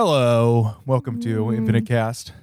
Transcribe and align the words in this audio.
Hello, 0.00 0.74
welcome 0.84 1.18
to 1.22 1.54
Infinite 1.54 1.86
Cast, 1.86 2.34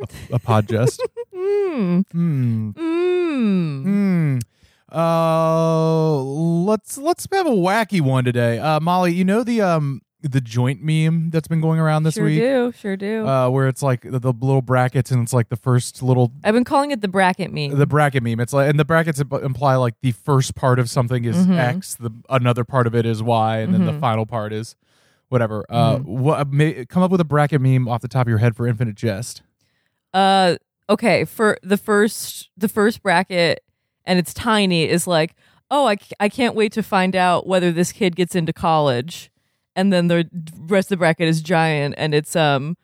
a, 0.00 0.04
a 0.34 0.38
podcast. 0.38 1.00
Mm. 1.34 2.04
Hmm. 2.12 2.70
Mm. 2.70 3.82
Hmm. 3.82 4.38
Uh, 4.96 6.22
let's 6.22 6.96
let's 6.98 7.26
have 7.32 7.46
a 7.48 7.50
wacky 7.50 8.00
one 8.00 8.24
today. 8.24 8.60
Uh, 8.60 8.78
Molly, 8.78 9.12
you 9.12 9.24
know 9.24 9.42
the 9.42 9.60
um 9.60 10.02
the 10.22 10.40
joint 10.40 10.82
meme 10.84 11.30
that's 11.30 11.48
been 11.48 11.60
going 11.60 11.80
around 11.80 12.04
this 12.04 12.14
sure 12.14 12.24
week, 12.26 12.38
do, 12.40 12.72
sure 12.78 12.96
do. 12.96 13.26
uh, 13.26 13.48
where 13.48 13.66
it's 13.66 13.82
like 13.82 14.02
the, 14.02 14.20
the 14.20 14.32
little 14.32 14.62
brackets 14.62 15.10
and 15.10 15.22
it's 15.24 15.32
like 15.32 15.48
the 15.48 15.56
first 15.56 16.00
little 16.00 16.30
I've 16.44 16.54
been 16.54 16.62
calling 16.64 16.92
it 16.92 17.00
the 17.00 17.08
bracket 17.08 17.52
meme. 17.52 17.76
the 17.76 17.86
bracket 17.86 18.22
meme. 18.22 18.38
It's 18.38 18.52
like 18.52 18.70
and 18.70 18.78
the 18.78 18.84
brackets 18.84 19.18
imply 19.20 19.74
like 19.74 19.94
the 20.02 20.12
first 20.12 20.54
part 20.54 20.78
of 20.78 20.88
something 20.88 21.24
is 21.24 21.36
Mhm. 21.44 21.58
X, 21.58 21.96
the 21.96 22.12
another 22.28 22.62
part 22.62 22.86
of 22.86 22.94
it 22.94 23.04
is 23.04 23.20
Y, 23.20 23.58
and 23.58 23.74
then 23.74 23.84
the 23.84 23.92
Mhm. 23.92 24.00
final 24.00 24.26
part 24.26 24.52
is 24.52 24.76
whatever. 25.30 25.64
Uh, 25.70 25.96
Mhm. 25.98 26.04
what 26.04 26.48
may, 26.52 26.84
come 26.84 27.02
up 27.02 27.10
with 27.10 27.20
a 27.20 27.24
bracket 27.24 27.60
meme 27.62 27.88
off 27.88 28.02
the 28.02 28.08
top 28.08 28.26
of 28.26 28.28
your 28.28 28.38
head 28.38 28.54
for 28.54 28.66
Infinite 28.66 28.94
Jest. 28.96 29.42
uh, 30.12 30.56
okay, 30.88 31.24
for 31.24 31.56
the 31.62 31.76
first 31.78 32.50
the 32.56 32.68
first 32.68 33.02
bracket, 33.02 33.60
and 34.04 34.18
it's 34.18 34.34
tiny. 34.34 34.84
Is 34.88 35.06
like, 35.06 35.34
oh, 35.70 35.86
I, 35.86 35.96
I 36.18 36.28
can't 36.28 36.54
wait 36.54 36.72
to 36.72 36.82
find 36.82 37.16
out 37.16 37.46
whether 37.46 37.72
this 37.72 37.92
kid 37.92 38.14
gets 38.16 38.34
into 38.34 38.52
college, 38.52 39.30
and 39.76 39.92
then 39.92 40.08
the 40.08 40.28
rest 40.58 40.86
of 40.86 40.90
the 40.90 40.96
bracket 40.98 41.28
is 41.28 41.40
giant, 41.42 41.94
and 41.96 42.12
it's 42.14 42.36
um. 42.36 42.76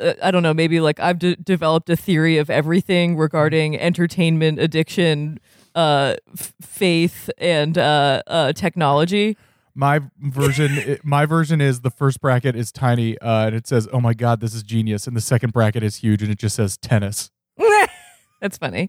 uh, 0.00 0.14
I 0.22 0.30
don't 0.30 0.42
know. 0.42 0.54
Maybe 0.54 0.80
like 0.80 0.98
I've 0.98 1.18
de- 1.18 1.36
developed 1.36 1.90
a 1.90 1.96
theory 1.96 2.38
of 2.38 2.48
everything 2.48 3.16
regarding 3.18 3.78
entertainment 3.78 4.58
addiction, 4.58 5.38
uh, 5.74 6.14
f- 6.32 6.54
faith, 6.62 7.28
and 7.36 7.76
uh, 7.76 8.22
uh, 8.26 8.52
technology. 8.54 9.36
My 9.74 10.00
version, 10.20 10.98
my 11.04 11.26
version 11.26 11.60
is 11.60 11.80
the 11.80 11.90
first 11.90 12.20
bracket 12.20 12.56
is 12.56 12.72
tiny, 12.72 13.18
uh, 13.18 13.46
and 13.46 13.54
it 13.54 13.66
says, 13.66 13.88
"Oh 13.92 14.00
my 14.00 14.14
god, 14.14 14.40
this 14.40 14.54
is 14.54 14.62
genius," 14.62 15.06
and 15.06 15.16
the 15.16 15.20
second 15.20 15.52
bracket 15.52 15.82
is 15.82 15.96
huge, 15.96 16.22
and 16.22 16.30
it 16.30 16.38
just 16.38 16.56
says 16.56 16.76
tennis. 16.76 17.30
That's 18.40 18.56
funny. 18.58 18.88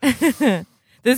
this 0.00 0.64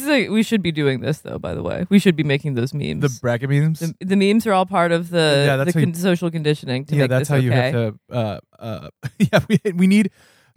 is 0.03 0.09
a, 0.09 0.29
we 0.29 0.43
should 0.43 0.63
be 0.63 0.73
doing 0.73 1.01
this 1.01 1.21
though. 1.21 1.39
By 1.39 1.55
the 1.55 1.63
way, 1.63 1.87
we 1.89 1.99
should 1.99 2.17
be 2.17 2.25
making 2.25 2.55
those 2.55 2.75
memes. 2.75 3.01
The 3.03 3.19
bracket 3.21 3.49
memes. 3.51 3.81
the, 3.81 3.95
the 4.01 4.17
memes 4.17 4.47
are 4.47 4.53
all 4.53 4.67
part 4.67 4.93
of 4.93 5.11
the, 5.11 5.45
Yeah, 5.47 5.57
that's 5.57 5.73
the 5.73 5.81
how 5.81 5.87
you- 5.87 5.95
social 5.95 6.31
conditioning 6.31 6.85
to 6.87 6.95
yeah, 6.95 7.03
make 7.03 7.11
that's 7.11 7.29
how 7.29 7.37
you 7.37 7.53
have 7.53 7.73
to. 7.73 7.99
Uh, 8.11 8.39
uh, 8.59 8.89
yeah, 9.19 9.41
we 9.49 9.61
we 9.73 9.87
need 9.87 10.11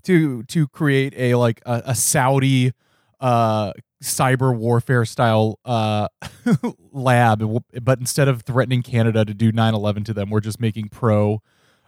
to 0.04 0.44
to 0.44 0.68
create 0.68 1.14
a 1.16 1.36
like 1.36 1.62
a, 1.66 1.82
a 1.88 1.96
Saudi 1.96 2.74
uh 3.20 3.72
cyber 4.04 4.56
warfare 4.56 5.06
style 5.06 5.60
uh 5.66 6.08
lab 6.92 7.44
but 7.82 8.00
instead 8.00 8.28
of 8.28 8.42
threatening 8.42 8.82
canada 8.82 9.24
to 9.26 9.34
do 9.34 9.52
9-11 9.52 10.06
to 10.06 10.14
them 10.14 10.30
we're 10.30 10.42
just 10.42 10.60
making 10.60 10.90
pro 10.90 11.42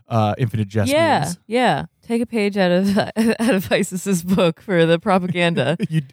uh 0.07 0.33
infinite 0.37 0.67
jest 0.67 0.91
yeah, 0.91 1.19
memes. 1.19 1.39
yeah. 1.47 1.85
Take 2.05 2.21
a 2.21 2.25
page 2.27 2.55
out 2.55 2.71
of 2.71 2.97
out 2.97 3.55
of 3.55 3.71
ISIS's 3.71 4.23
book 4.23 4.61
for 4.61 4.85
the 4.85 4.99
propaganda. 4.99 5.75
you 5.89 6.03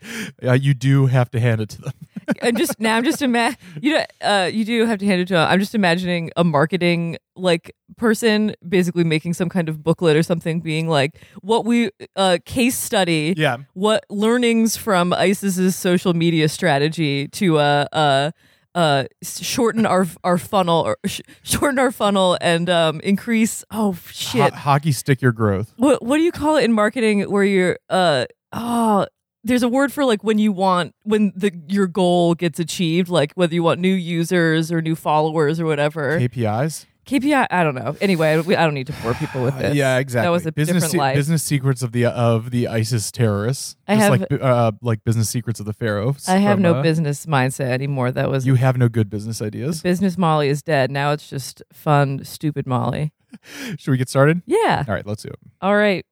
uh, 0.43 0.53
you 0.53 0.73
do 0.73 1.07
have 1.07 1.31
to 1.33 1.41
hand 1.41 1.61
it 1.61 1.69
to 1.71 1.83
them 1.83 1.93
I'm 2.43 2.57
just 2.57 2.81
now. 2.81 2.97
I'm 2.97 3.05
just 3.05 3.21
ima- 3.21 3.57
You 3.81 3.95
know, 3.95 4.05
uh, 4.23 4.51
you 4.53 4.65
do 4.65 4.87
have 4.87 4.98
to 5.01 5.07
hand 5.07 5.20
it 5.20 5.29
to. 5.29 5.35
Him. 5.35 5.48
I'm 5.48 5.61
just 5.61 5.75
imagining 5.75 6.31
a 6.37 6.45
marketing 6.45 7.19
like 7.37 7.75
person 7.97 8.55
basically 8.67 9.05
making 9.05 9.35
some 9.35 9.48
kind 9.48 9.69
of 9.69 9.83
booklet 9.83 10.17
or 10.17 10.23
something, 10.23 10.61
being 10.61 10.89
like, 10.89 11.20
"What 11.41 11.65
we 11.65 11.91
uh, 12.17 12.39
case 12.45 12.79
study." 12.79 13.35
yeah 13.37 13.59
what 13.75 14.05
learnings 14.09 14.77
from 14.77 15.13
ISIS's 15.13 15.77
social 15.77 16.15
media 16.15 16.48
strategy 16.48 17.29
to 17.29 17.59
uh 17.59 17.87
uh 17.93 18.31
uh 18.75 19.05
shorten 19.23 19.84
our 19.87 20.06
our 20.25 20.39
funnel 20.39 20.81
or 20.81 20.97
sh- 21.06 21.20
shorten 21.42 21.78
our 21.78 21.92
funnel 21.92 22.39
and 22.41 22.70
um 22.70 23.01
increase 23.01 23.64
oh 23.70 23.97
shit. 24.11 24.53
Ho- 24.53 24.59
hockey 24.59 24.92
stick 24.92 25.20
your 25.20 25.33
growth. 25.33 25.75
What 25.77 26.03
what 26.03 26.17
do 26.17 26.23
you 26.23 26.33
call 26.33 26.56
it 26.56 26.64
in 26.64 26.73
marketing 26.73 27.23
where 27.31 27.45
you're 27.45 27.79
uh 27.91 28.27
oh 28.53 29.06
there's 29.45 29.62
a 29.62 29.69
word 29.69 29.92
for 29.92 30.05
like 30.05 30.23
when 30.24 30.39
you 30.39 30.52
want 30.52 30.95
when 31.02 31.33
the 31.35 31.52
your 31.67 31.86
goal 31.86 32.35
gets 32.35 32.58
achieved 32.61 33.08
like 33.08 33.33
whether 33.35 33.52
you 33.55 33.63
want 33.63 33.80
new 33.80 33.92
users 33.92 34.70
or 34.70 34.80
new 34.80 34.95
followers 34.95 35.58
or 35.61 35.67
whatever. 35.67 36.19
Kpis 36.20 36.86
KPI 37.07 37.48
I 37.51 37.64
don't 37.64 37.74
know 37.74 37.96
anyway 38.01 38.40
we- 38.40 38.55
I 38.55 38.64
don't 38.64 38.74
need 38.74 38.86
to 38.86 38.92
bore 39.02 39.14
people 39.14 39.42
with 39.42 39.58
this 39.58 39.74
yeah 39.74 39.98
exactly 39.98 40.27
that 40.27 40.30
was 40.30 40.46
a 40.46 40.52
business 40.52 40.83
different 40.85 40.98
life 40.98 41.17
business 41.17 41.42
secrets 41.42 41.83
of 41.83 41.90
the 41.92 42.07
of 42.07 42.51
the 42.52 42.68
isis 42.68 43.11
terrorists 43.11 43.77
I 43.89 43.96
just 43.96 44.02
have- 44.11 44.30
like 44.30 44.40
uh 44.42 44.73
like 44.83 45.02
business 45.05 45.29
secrets 45.29 45.58
of 45.58 45.67
the 45.67 45.73
pharaohs 45.73 46.29
I 46.29 46.36
have 46.36 46.57
from, 46.57 46.63
no 46.63 46.74
uh, 46.77 46.83
business 46.83 47.27
mindset 47.27 47.70
anymore 47.70 48.13
that 48.13 48.30
was 48.30 48.46
you 48.46 48.55
have 48.55 48.77
no 48.77 48.89
good 48.89 49.11
business 49.11 49.42
ideas 49.42 49.83
Business 49.83 50.17
Molly 50.17 50.48
is 50.48 50.63
dead. 50.63 50.90
Now 50.92 51.11
it's 51.13 51.29
just 51.29 51.63
fun, 51.73 52.24
stupid 52.24 52.67
Molly. 52.68 53.13
should 53.79 53.90
we 53.90 53.96
get 53.96 54.08
started 54.08 54.42
Yeah. 54.46 54.84
all 54.86 54.95
right 54.95 55.07
let's 55.07 55.23
do 55.23 55.29
it 55.30 55.39
All 55.61 55.74
right. 55.74 56.07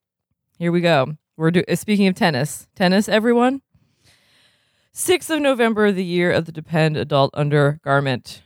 Here 0.59 0.73
we 0.73 0.81
go. 0.81 1.15
We're 1.37 1.51
do- 1.53 1.65
uh, 1.69 1.75
speaking 1.77 2.07
of 2.09 2.15
tennis. 2.15 2.67
Tennis, 2.75 3.09
everyone. 3.09 3.63
6th 4.95 5.31
of 5.31 5.41
November, 5.41 5.93
the 5.93 6.05
year 6.05 6.31
of 6.33 6.45
the 6.47 6.53
Depend 6.53 6.97
adult 6.97 7.31
undergarment. 7.35 8.43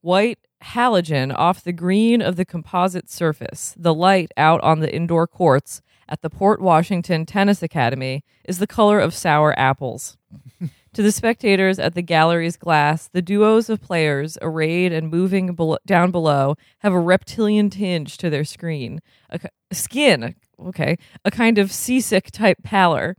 White 0.00 0.38
halogen 0.62 1.34
off 1.36 1.62
the 1.62 1.72
green 1.72 2.22
of 2.22 2.36
the 2.36 2.44
composite 2.44 3.10
surface, 3.10 3.74
the 3.76 3.94
light 3.94 4.30
out 4.36 4.60
on 4.62 4.80
the 4.80 4.94
indoor 4.94 5.26
courts 5.26 5.82
at 6.08 6.22
the 6.22 6.30
Port 6.30 6.60
Washington 6.60 7.24
Tennis 7.24 7.62
Academy 7.62 8.24
is 8.44 8.58
the 8.58 8.66
color 8.66 9.00
of 9.00 9.14
sour 9.14 9.58
apples. 9.58 10.16
to 10.92 11.02
the 11.02 11.12
spectators 11.12 11.78
at 11.78 11.94
the 11.94 12.02
gallery's 12.02 12.56
glass, 12.56 13.08
the 13.08 13.22
duos 13.22 13.70
of 13.70 13.80
players 13.80 14.36
arrayed 14.42 14.92
and 14.92 15.10
moving 15.10 15.56
down 15.86 16.10
below 16.10 16.56
have 16.78 16.92
a 16.92 17.00
reptilian 17.00 17.70
tinge 17.70 18.16
to 18.18 18.28
their 18.28 18.44
screen, 18.44 19.00
a 19.30 19.38
ki- 19.38 19.48
skin, 19.72 20.34
okay, 20.66 20.98
a 21.24 21.30
kind 21.30 21.58
of 21.58 21.72
seasick 21.72 22.30
type 22.30 22.62
pallor. 22.62 23.16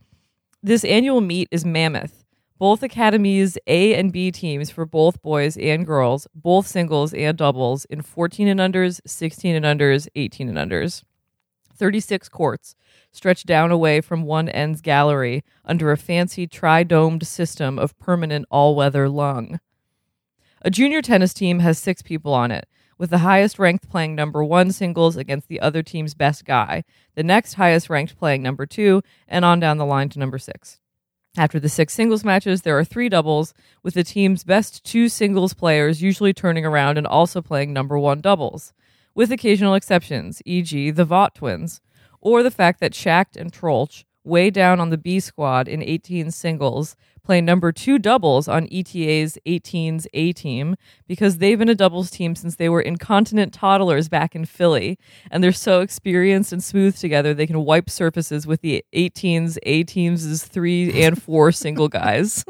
This 0.61 0.85
annual 0.85 1.19
meet 1.19 1.47
is 1.51 1.65
mammoth. 1.65 2.22
Both 2.63 2.81
academies' 2.81 3.57
A 3.67 3.93
and 3.93 4.09
B 4.09 4.31
teams 4.31 4.69
for 4.69 4.85
both 4.85 5.21
boys 5.21 5.57
and 5.57 5.85
girls, 5.85 6.29
both 6.33 6.65
singles 6.65 7.13
and 7.13 7.37
doubles, 7.37 7.83
in 7.83 8.01
14 8.01 8.47
and 8.47 8.57
unders, 8.57 9.01
16 9.05 9.53
and 9.53 9.65
unders, 9.65 10.07
18 10.15 10.47
and 10.47 10.57
unders. 10.57 11.03
36 11.75 12.29
courts 12.29 12.77
stretch 13.11 13.43
down 13.43 13.69
away 13.69 13.99
from 13.99 14.23
one 14.23 14.47
end's 14.47 14.79
gallery 14.79 15.43
under 15.65 15.91
a 15.91 15.97
fancy 15.97 16.47
tri 16.47 16.83
domed 16.83 17.27
system 17.27 17.77
of 17.77 17.99
permanent 17.99 18.45
all 18.49 18.77
weather 18.77 19.09
lung. 19.09 19.59
A 20.61 20.71
junior 20.71 21.01
tennis 21.01 21.33
team 21.33 21.59
has 21.59 21.77
six 21.77 22.01
people 22.01 22.33
on 22.33 22.49
it, 22.49 22.65
with 22.97 23.09
the 23.09 23.17
highest 23.17 23.59
ranked 23.59 23.89
playing 23.89 24.15
number 24.15 24.41
one 24.41 24.71
singles 24.71 25.17
against 25.17 25.49
the 25.49 25.59
other 25.59 25.83
team's 25.83 26.13
best 26.13 26.45
guy, 26.45 26.85
the 27.15 27.23
next 27.23 27.55
highest 27.55 27.89
ranked 27.89 28.17
playing 28.17 28.41
number 28.41 28.65
two, 28.65 29.01
and 29.27 29.43
on 29.43 29.59
down 29.59 29.79
the 29.79 29.85
line 29.85 30.07
to 30.07 30.17
number 30.17 30.37
six. 30.37 30.79
After 31.35 31.59
the 31.59 31.69
six 31.69 31.95
singles 31.95 32.23
matches, 32.23 32.61
there 32.61 32.77
are 32.77 32.83
three 32.83 33.09
doubles, 33.09 33.55
with 33.81 33.95
the 33.95 34.03
team's 34.03 34.43
best 34.43 34.83
two 34.83 35.09
singles 35.09 35.55
players 35.55 35.99
usually 35.99 36.31
turning 36.31 36.63
around 36.63 36.99
and 36.99 37.07
also 37.07 37.41
playing 37.41 37.73
number 37.73 37.97
one 37.97 38.21
doubles, 38.21 38.71
with 39.15 39.31
occasional 39.31 39.73
exceptions, 39.73 40.43
e.g., 40.45 40.91
the 40.91 41.05
Vaught 41.05 41.33
twins, 41.33 41.81
or 42.21 42.43
the 42.43 42.51
fact 42.51 42.79
that 42.81 42.93
Schacht 42.93 43.35
and 43.35 43.51
Troeltsch, 43.51 44.03
way 44.23 44.51
down 44.51 44.79
on 44.79 44.91
the 44.91 44.97
B 44.97 45.19
squad 45.19 45.67
in 45.67 45.81
18 45.81 46.29
singles, 46.29 46.95
play 47.23 47.41
number 47.41 47.71
two 47.71 47.97
doubles 47.97 48.47
on 48.47 48.67
ETA's 48.71 49.37
18's 49.45 50.07
A 50.13 50.33
team 50.33 50.75
because 51.07 51.37
they've 51.37 51.57
been 51.57 51.69
a 51.69 51.75
doubles 51.75 52.11
team 52.11 52.35
since 52.35 52.55
they 52.55 52.69
were 52.69 52.81
incontinent 52.81 53.53
toddlers 53.53 54.09
back 54.09 54.35
in 54.35 54.45
Philly, 54.45 54.99
and 55.31 55.43
they're 55.43 55.51
so 55.51 55.81
experienced 55.81 56.51
and 56.51 56.63
smooth 56.63 56.97
together 56.97 57.33
they 57.33 57.47
can 57.47 57.63
wipe 57.63 57.89
surfaces 57.89 58.45
with 58.45 58.61
the 58.61 58.83
18's 58.93 59.57
A 59.63 59.83
team's 59.83 60.43
three 60.43 61.03
and 61.03 61.21
four 61.21 61.51
single 61.63 61.87
guys, 61.87 62.43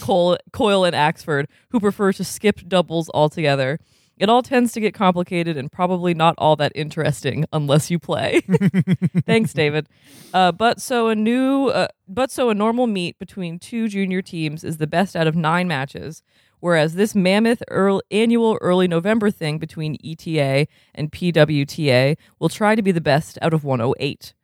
Cole, 0.00 0.38
Coyle 0.52 0.84
and 0.84 0.94
Axford, 0.94 1.46
who 1.70 1.80
prefer 1.80 2.12
to 2.12 2.24
skip 2.24 2.68
doubles 2.68 3.10
altogether. 3.12 3.78
It 4.18 4.28
all 4.28 4.42
tends 4.42 4.72
to 4.72 4.80
get 4.80 4.94
complicated 4.94 5.56
and 5.56 5.70
probably 5.70 6.14
not 6.14 6.34
all 6.38 6.56
that 6.56 6.72
interesting 6.74 7.44
unless 7.52 7.90
you 7.90 7.98
play. 7.98 8.40
Thanks, 9.26 9.52
David. 9.52 9.88
Uh, 10.32 10.52
but 10.52 10.80
so 10.80 11.08
a 11.08 11.14
new, 11.14 11.68
uh, 11.68 11.88
but 12.06 12.30
so 12.30 12.50
a 12.50 12.54
normal 12.54 12.86
meet 12.86 13.18
between 13.18 13.58
two 13.58 13.88
junior 13.88 14.22
teams 14.22 14.64
is 14.64 14.78
the 14.78 14.86
best 14.86 15.16
out 15.16 15.26
of 15.26 15.34
nine 15.34 15.66
matches, 15.66 16.22
whereas 16.60 16.94
this 16.94 17.14
mammoth 17.14 17.62
early, 17.68 18.02
annual 18.10 18.58
early 18.60 18.86
November 18.86 19.30
thing 19.30 19.58
between 19.58 19.96
ETA 20.04 20.66
and 20.94 21.10
PWTA 21.10 22.16
will 22.38 22.48
try 22.48 22.74
to 22.74 22.82
be 22.82 22.92
the 22.92 23.00
best 23.00 23.38
out 23.42 23.54
of 23.54 23.64
108. 23.64 24.34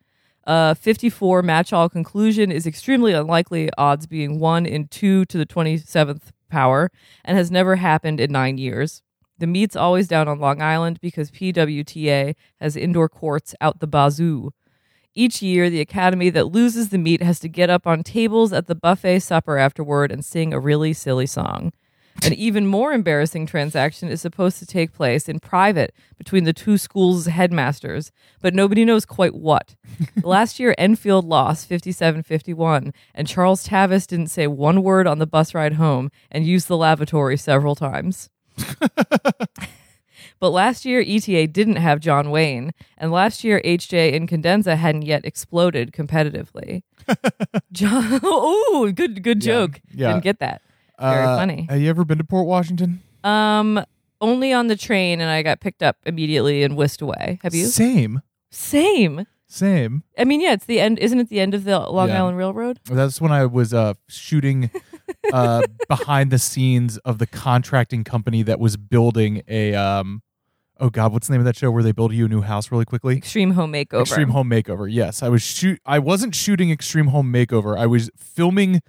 A 0.45 0.73
54 0.73 1.43
match 1.43 1.71
all 1.71 1.89
conclusion 1.89 2.51
is 2.51 2.65
extremely 2.65 3.13
unlikely, 3.13 3.69
odds 3.77 4.07
being 4.07 4.39
1 4.39 4.65
in 4.65 4.87
2 4.87 5.25
to 5.25 5.37
the 5.37 5.45
27th 5.45 6.31
power, 6.49 6.91
and 7.23 7.37
has 7.37 7.51
never 7.51 7.75
happened 7.75 8.19
in 8.19 8.31
nine 8.31 8.57
years. 8.57 9.03
The 9.39 9.47
meet's 9.47 9.77
always 9.77 10.09
down 10.09 10.27
on 10.27 10.39
Long 10.39 10.61
Island 10.61 10.99
because 10.99 11.31
PWTA 11.31 12.35
has 12.59 12.75
indoor 12.75 13.07
courts 13.07 13.55
out 13.61 13.79
the 13.79 13.87
bazoo. 13.87 14.51
Each 15.15 15.41
year, 15.41 15.69
the 15.69 15.79
academy 15.79 16.29
that 16.29 16.51
loses 16.51 16.89
the 16.89 16.97
meet 16.97 17.23
has 17.23 17.39
to 17.39 17.49
get 17.49 17.69
up 17.69 17.87
on 17.87 18.03
tables 18.03 18.51
at 18.51 18.67
the 18.67 18.75
buffet 18.75 19.19
supper 19.19 19.57
afterward 19.57 20.11
and 20.11 20.23
sing 20.25 20.53
a 20.53 20.59
really 20.59 20.91
silly 20.91 21.25
song. 21.25 21.71
An 22.21 22.33
even 22.33 22.67
more 22.67 22.91
embarrassing 22.91 23.45
transaction 23.45 24.09
is 24.09 24.19
supposed 24.19 24.59
to 24.59 24.65
take 24.65 24.91
place 24.91 25.29
in 25.29 25.39
private 25.39 25.93
between 26.17 26.43
the 26.43 26.51
two 26.51 26.77
schools' 26.77 27.27
headmasters, 27.27 28.11
but 28.41 28.53
nobody 28.53 28.83
knows 28.83 29.05
quite 29.05 29.33
what. 29.33 29.75
Last 30.23 30.59
year, 30.59 30.75
Enfield 30.77 31.23
lost 31.23 31.67
57 31.69 32.23
51, 32.23 32.93
and 33.15 33.27
Charles 33.27 33.65
Tavis 33.65 34.05
didn't 34.05 34.27
say 34.27 34.47
one 34.47 34.83
word 34.83 35.07
on 35.07 35.19
the 35.19 35.27
bus 35.27 35.55
ride 35.55 35.73
home 35.73 36.11
and 36.29 36.45
used 36.45 36.67
the 36.67 36.75
lavatory 36.75 37.37
several 37.37 37.75
times. 37.75 38.29
But 40.41 40.51
last 40.51 40.85
year, 40.85 41.03
ETA 41.05 41.47
didn't 41.47 41.75
have 41.77 41.99
John 41.99 42.31
Wayne, 42.31 42.71
and 42.97 43.11
last 43.11 43.43
year, 43.43 43.61
HJ 43.65 44.13
Incandenza 44.17 44.77
hadn't 44.77 45.01
yet 45.01 45.25
exploded 45.25 45.91
competitively. 45.91 46.83
John, 47.73 48.21
ooh, 48.25 48.89
good, 48.93 49.21
good 49.21 49.43
Yeah, 49.43 49.51
joke. 49.53 49.81
yeah. 49.93 50.07
Didn't 50.13 50.23
get 50.23 50.39
that. 50.39 50.61
Very 50.97 51.25
Uh, 51.25 51.35
funny. 51.37 51.67
Have 51.69 51.81
you 51.81 51.89
ever 51.89 52.05
been 52.05 52.19
to 52.19 52.23
Port 52.23 52.47
Washington? 52.47 53.01
Um, 53.25 53.83
only 54.21 54.53
on 54.53 54.67
the 54.67 54.77
train, 54.77 55.19
and 55.19 55.29
I 55.29 55.41
got 55.41 55.59
picked 55.59 55.83
up 55.83 55.97
immediately 56.05 56.63
and 56.63 56.77
whisked 56.77 57.01
away. 57.01 57.39
Have 57.43 57.53
you? 57.53 57.65
Same. 57.65 58.21
Same. 58.49 59.25
Same. 59.47 60.03
I 60.17 60.23
mean, 60.23 60.39
yeah, 60.39 60.53
it's 60.53 60.65
the 60.65 60.79
end. 60.79 60.99
Isn't 60.99 61.19
it 61.19 61.27
the 61.27 61.41
end 61.41 61.53
of 61.53 61.65
the 61.65 61.79
Long 61.79 62.07
Yeah. 62.09 62.19
Island 62.21 62.37
Railroad? 62.37 62.79
That's 62.85 63.19
when 63.19 63.33
I 63.33 63.45
was 63.45 63.73
uh, 63.73 63.95
shooting 64.07 64.69
uh, 65.33 65.61
behind 65.87 66.31
the 66.31 66.39
scenes 66.39 66.97
of 66.99 67.17
the 67.17 67.27
contracting 67.27 68.03
company 68.03 68.43
that 68.43 68.59
was 68.59 68.77
building 68.77 69.41
a 69.47 69.75
um, 69.75 70.21
oh 70.79 70.89
god, 70.89 71.11
what's 71.11 71.27
the 71.27 71.33
name 71.33 71.41
of 71.41 71.45
that 71.45 71.57
show 71.57 71.71
where 71.71 71.83
they 71.83 71.91
build 71.91 72.13
you 72.13 72.25
a 72.25 72.27
new 72.27 72.41
house 72.41 72.71
really 72.71 72.85
quickly? 72.85 73.17
Extreme 73.17 73.51
Home 73.51 73.71
Makeover. 73.71 74.01
Extreme 74.01 74.29
Home 74.29 74.49
Makeover. 74.49 74.87
Yes, 74.91 75.21
I 75.21 75.29
was 75.29 75.41
shoot. 75.41 75.79
I 75.85 75.99
wasn't 75.99 76.35
shooting 76.35 76.71
Extreme 76.71 77.07
Home 77.07 77.31
Makeover. 77.31 77.77
I 77.77 77.85
was 77.85 78.09
filming 78.17 78.81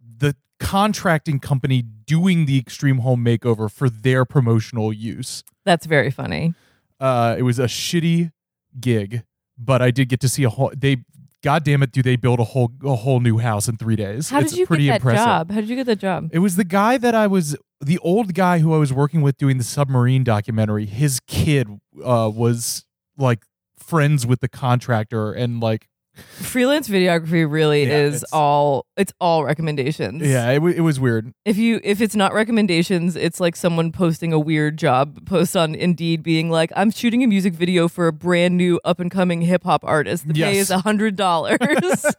the 0.00 0.36
contracting 0.60 1.40
company 1.40 1.82
doing 1.82 2.46
the 2.46 2.58
Extreme 2.58 2.98
Home 2.98 3.24
Makeover 3.24 3.70
for 3.70 3.90
their 3.90 4.24
promotional 4.24 4.92
use. 4.92 5.42
That's 5.64 5.86
very 5.86 6.10
funny. 6.10 6.54
Uh, 7.00 7.34
it 7.36 7.42
was 7.42 7.58
a 7.58 7.64
shitty 7.64 8.30
gig, 8.78 9.24
but 9.58 9.82
I 9.82 9.90
did 9.90 10.08
get 10.08 10.20
to 10.20 10.28
see 10.28 10.44
a 10.44 10.50
whole. 10.50 10.72
They, 10.76 11.04
god 11.42 11.64
damn 11.64 11.82
it, 11.82 11.92
do 11.92 12.02
they 12.02 12.16
build 12.16 12.40
a 12.40 12.44
whole 12.44 12.72
a 12.84 12.96
whole 12.96 13.20
new 13.20 13.38
house 13.38 13.68
in 13.68 13.76
three 13.76 13.96
days? 13.96 14.30
How 14.30 14.40
it's 14.40 14.50
did 14.50 14.60
you 14.60 14.66
pretty 14.66 14.84
get 14.84 14.92
that 14.92 14.96
impressive. 14.96 15.24
job? 15.24 15.50
How 15.50 15.60
did 15.60 15.68
you 15.68 15.76
get 15.76 15.86
that 15.86 15.98
job? 15.98 16.30
It 16.32 16.38
was 16.38 16.56
the 16.56 16.64
guy 16.64 16.98
that 16.98 17.14
I 17.14 17.26
was 17.26 17.56
the 17.80 17.98
old 17.98 18.34
guy 18.34 18.60
who 18.60 18.72
I 18.74 18.78
was 18.78 18.92
working 18.92 19.22
with 19.22 19.36
doing 19.36 19.58
the 19.58 19.64
submarine 19.64 20.24
documentary. 20.24 20.86
His 20.86 21.20
kid 21.26 21.68
uh, 22.04 22.30
was 22.32 22.84
like 23.16 23.44
friends 23.78 24.26
with 24.26 24.40
the 24.40 24.48
contractor 24.48 25.32
and 25.32 25.60
like 25.60 25.88
Freelance 26.14 26.88
videography 26.88 27.50
really 27.50 27.84
Yeah, 27.84 27.96
is 28.00 28.16
it's- 28.16 28.32
all 28.34 28.84
it's 28.98 29.12
all 29.18 29.44
recommendations. 29.44 30.22
yeah, 30.22 30.50
it, 30.50 30.56
w- 30.56 30.74
it 30.76 30.82
was 30.82 31.00
weird. 31.00 31.32
If 31.46 31.56
you 31.56 31.80
if 31.82 32.02
it's 32.02 32.14
not 32.14 32.34
recommendations, 32.34 33.16
it's 33.16 33.40
like 33.40 33.56
someone 33.56 33.92
posting 33.92 34.30
a 34.32 34.38
weird 34.38 34.76
job 34.76 35.24
post 35.24 35.56
on 35.56 35.74
Indeed 35.74 36.22
being 36.22 36.50
like, 36.50 36.70
I'm 36.76 36.90
shooting 36.90 37.22
a 37.24 37.26
music 37.26 37.54
video 37.54 37.88
for 37.88 38.08
a 38.08 38.12
brand 38.12 38.58
new 38.58 38.78
up 38.84 39.00
and 39.00 39.10
coming 39.10 39.40
hip 39.42 39.64
hop 39.64 39.84
artist. 39.84 40.28
The 40.28 40.34
pay 40.34 40.58
is 40.58 40.70
a 40.70 40.80
hundred 40.80 41.16
dollars. 41.16 41.58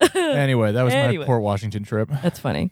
Anyway, 0.14 0.72
that 0.72 0.82
was 0.82 0.92
Anyway. 0.92 1.22
my 1.22 1.26
Port 1.26 1.42
Washington 1.42 1.82
trip. 1.82 2.10
That's 2.22 2.38
funny. 2.38 2.70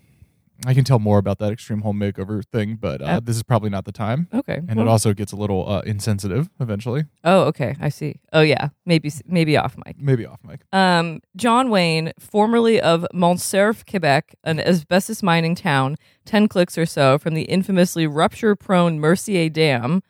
I 0.67 0.73
can 0.75 0.85
tell 0.85 0.99
more 0.99 1.19
about 1.19 1.39
that 1.41 1.53
extreme 1.53 1.81
home 1.83 1.99
makeover 1.99 2.45
thing, 2.45 2.77
but 2.81 3.03
uh, 3.03 3.05
Uh, 3.05 3.21
this 3.21 3.37
is 3.37 3.43
probably 3.43 3.71
not 3.71 3.85
the 3.85 3.93
time. 3.93 4.29
Okay. 4.33 4.57
And 4.69 4.77
well- 4.77 4.87
it 4.87 4.89
also 4.91 5.13
gets 5.13 5.33
a 5.33 5.37
little 5.37 5.69
uh, 5.69 5.81
insensitive 5.81 6.49
eventually. 6.61 7.05
oh, 7.25 7.43
okay. 7.45 7.77
I 7.81 7.89
see. 7.89 8.21
Oh 8.33 8.41
yeah. 8.41 8.69
Maybe 8.87 9.11
maybe 9.27 9.57
off 9.57 9.77
mic. 9.85 9.97
Maybe 10.01 10.25
off 10.27 10.41
mic. 10.47 10.61
Um, 10.73 11.21
John 11.37 11.71
Wayne, 11.71 12.13
formerly 12.19 12.81
of 12.81 13.05
Montserf, 13.13 13.85
Quebec, 13.89 14.35
an 14.45 14.61
asbestos 14.61 15.23
mining 15.23 15.55
town 15.55 15.97
10 16.25 16.49
clicks 16.49 16.79
or 16.79 16.87
so 16.87 17.19
from 17.19 17.35
the 17.35 17.43
infamously 17.43 18.07
rupture 18.07 18.55
prone 18.57 18.99
Mercier 18.99 19.49
Dam, 19.51 20.03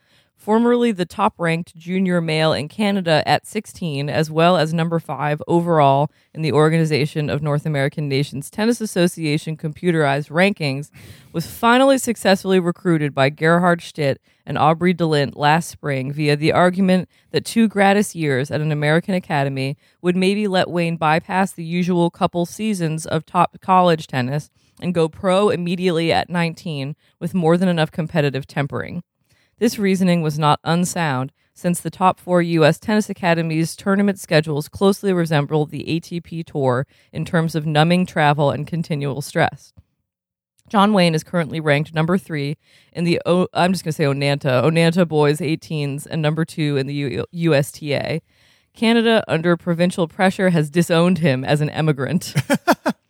formerly 0.44 0.92
the 0.92 1.06
top 1.06 1.32
ranked 1.38 1.74
junior 1.74 2.20
male 2.20 2.52
in 2.52 2.68
Canada 2.68 3.22
at 3.26 3.46
16, 3.46 4.10
as 4.10 4.30
well 4.30 4.58
as 4.58 4.74
number 4.74 4.98
five 4.98 5.42
overall 5.48 6.10
in 6.34 6.42
the 6.42 6.52
Organization 6.52 7.30
of 7.30 7.40
North 7.40 7.64
American 7.64 8.10
Nations 8.10 8.50
Tennis 8.50 8.82
Association 8.82 9.56
computerized 9.56 10.28
rankings, 10.28 10.90
was 11.32 11.46
finally 11.46 11.96
successfully 11.96 12.60
recruited 12.60 13.14
by 13.14 13.30
Gerhard 13.30 13.80
Schtitt 13.80 14.20
and 14.44 14.58
Aubrey 14.58 14.92
DeLint 14.92 15.34
last 15.34 15.70
spring 15.70 16.12
via 16.12 16.36
the 16.36 16.52
argument 16.52 17.08
that 17.30 17.46
two 17.46 17.66
gratis 17.66 18.14
years 18.14 18.50
at 18.50 18.60
an 18.60 18.70
American 18.70 19.14
academy 19.14 19.78
would 20.02 20.14
maybe 20.14 20.46
let 20.46 20.68
Wayne 20.68 20.98
bypass 20.98 21.52
the 21.52 21.64
usual 21.64 22.10
couple 22.10 22.44
seasons 22.44 23.06
of 23.06 23.24
top 23.24 23.58
college 23.62 24.06
tennis 24.06 24.50
and 24.78 24.92
go 24.92 25.08
pro 25.08 25.48
immediately 25.48 26.12
at 26.12 26.28
19 26.28 26.96
with 27.18 27.32
more 27.32 27.56
than 27.56 27.70
enough 27.70 27.90
competitive 27.90 28.46
tempering. 28.46 29.02
This 29.58 29.78
reasoning 29.78 30.22
was 30.22 30.38
not 30.38 30.60
unsound, 30.64 31.32
since 31.54 31.80
the 31.80 31.90
top 31.90 32.18
four 32.18 32.42
U.S. 32.42 32.78
tennis 32.78 33.08
academies' 33.08 33.76
tournament 33.76 34.18
schedules 34.18 34.68
closely 34.68 35.12
resemble 35.12 35.66
the 35.66 35.84
ATP 35.84 36.44
Tour 36.44 36.86
in 37.12 37.24
terms 37.24 37.54
of 37.54 37.64
numbing 37.64 38.06
travel 38.06 38.50
and 38.50 38.66
continual 38.66 39.22
stress. 39.22 39.72
John 40.68 40.92
Wayne 40.92 41.14
is 41.14 41.22
currently 41.22 41.60
ranked 41.60 41.94
number 41.94 42.18
three 42.18 42.56
in 42.92 43.04
the 43.04 43.20
o- 43.26 43.48
I'm 43.52 43.72
just 43.72 43.84
going 43.84 43.92
to 43.92 43.96
say 43.96 44.04
Onanta 44.04 44.62
Onanta 44.64 45.06
boys 45.06 45.38
18s 45.38 46.06
and 46.10 46.22
number 46.22 46.44
two 46.44 46.76
in 46.76 46.86
the 46.86 46.94
U- 46.94 47.26
USTA. 47.32 48.20
Canada, 48.74 49.22
under 49.28 49.56
provincial 49.56 50.08
pressure, 50.08 50.50
has 50.50 50.70
disowned 50.70 51.18
him 51.18 51.44
as 51.44 51.60
an 51.60 51.70
emigrant. 51.70 52.34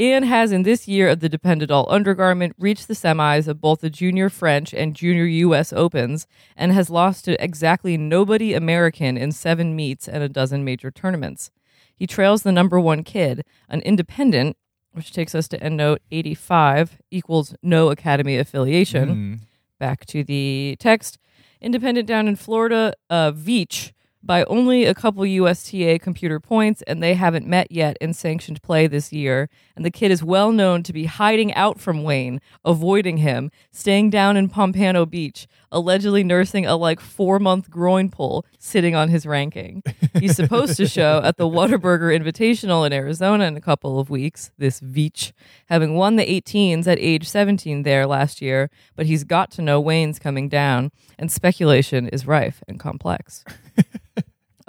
and 0.00 0.24
has 0.24 0.50
in 0.50 0.62
this 0.62 0.88
year 0.88 1.08
of 1.10 1.20
the 1.20 1.28
Depend 1.28 1.62
Adult 1.62 1.90
Undergarment 1.90 2.54
reached 2.58 2.88
the 2.88 2.94
semis 2.94 3.46
of 3.46 3.60
both 3.60 3.82
the 3.82 3.90
Junior 3.90 4.30
French 4.30 4.72
and 4.72 4.96
Junior 4.96 5.26
U.S. 5.26 5.74
Opens 5.74 6.26
and 6.56 6.72
has 6.72 6.88
lost 6.88 7.26
to 7.26 7.42
exactly 7.42 7.98
nobody 7.98 8.54
American 8.54 9.18
in 9.18 9.30
seven 9.30 9.76
meets 9.76 10.08
and 10.08 10.22
a 10.22 10.28
dozen 10.28 10.64
major 10.64 10.90
tournaments. 10.90 11.50
He 11.94 12.06
trails 12.06 12.42
the 12.44 12.52
number 12.52 12.80
one 12.80 13.04
kid, 13.04 13.42
an 13.68 13.82
independent, 13.82 14.56
which 14.92 15.12
takes 15.12 15.34
us 15.34 15.46
to 15.48 15.62
end 15.62 15.76
note 15.76 16.00
85 16.10 16.98
equals 17.10 17.54
no 17.62 17.90
academy 17.90 18.38
affiliation 18.38 19.08
Hmm. 19.08 19.34
back 19.78 20.06
to 20.06 20.24
the 20.24 20.76
text. 20.80 21.18
Independent 21.60 22.08
down 22.08 22.26
in 22.26 22.36
Florida, 22.36 22.94
uh, 23.10 23.32
Veach 23.32 23.92
by 24.22 24.44
only 24.44 24.84
a 24.84 24.94
couple 24.94 25.24
USTA 25.24 25.98
computer 25.98 26.38
points, 26.38 26.82
and 26.82 27.02
they 27.02 27.14
haven't 27.14 27.46
met 27.46 27.70
yet 27.72 27.96
in 28.00 28.12
sanctioned 28.12 28.62
play 28.62 28.86
this 28.86 29.12
year. 29.12 29.48
And 29.74 29.84
the 29.84 29.90
kid 29.90 30.10
is 30.10 30.22
well 30.22 30.52
known 30.52 30.82
to 30.82 30.92
be 30.92 31.06
hiding 31.06 31.54
out 31.54 31.80
from 31.80 32.02
Wayne, 32.02 32.40
avoiding 32.64 33.18
him, 33.18 33.50
staying 33.70 34.10
down 34.10 34.36
in 34.36 34.48
Pompano 34.48 35.06
Beach, 35.06 35.46
allegedly 35.72 36.22
nursing 36.22 36.66
a 36.66 36.76
like 36.76 37.00
four 37.00 37.38
month 37.38 37.70
groin 37.70 38.10
pull, 38.10 38.44
sitting 38.58 38.94
on 38.94 39.08
his 39.08 39.24
ranking. 39.24 39.82
He's 40.18 40.36
supposed 40.36 40.76
to 40.76 40.86
show 40.86 41.20
at 41.24 41.36
the 41.36 41.48
Whataburger 41.48 42.14
Invitational 42.14 42.86
in 42.86 42.92
Arizona 42.92 43.44
in 43.44 43.56
a 43.56 43.60
couple 43.60 43.98
of 43.98 44.10
weeks, 44.10 44.50
this 44.58 44.80
Veach, 44.80 45.32
having 45.66 45.94
won 45.94 46.16
the 46.16 46.26
18s 46.26 46.86
at 46.86 46.98
age 46.98 47.28
17 47.28 47.84
there 47.84 48.06
last 48.06 48.42
year, 48.42 48.70
but 48.96 49.06
he's 49.06 49.24
got 49.24 49.50
to 49.52 49.62
know 49.62 49.80
Wayne's 49.80 50.18
coming 50.18 50.48
down, 50.48 50.90
and 51.18 51.32
speculation 51.32 52.08
is 52.08 52.26
rife 52.26 52.62
and 52.68 52.78
complex. 52.78 53.44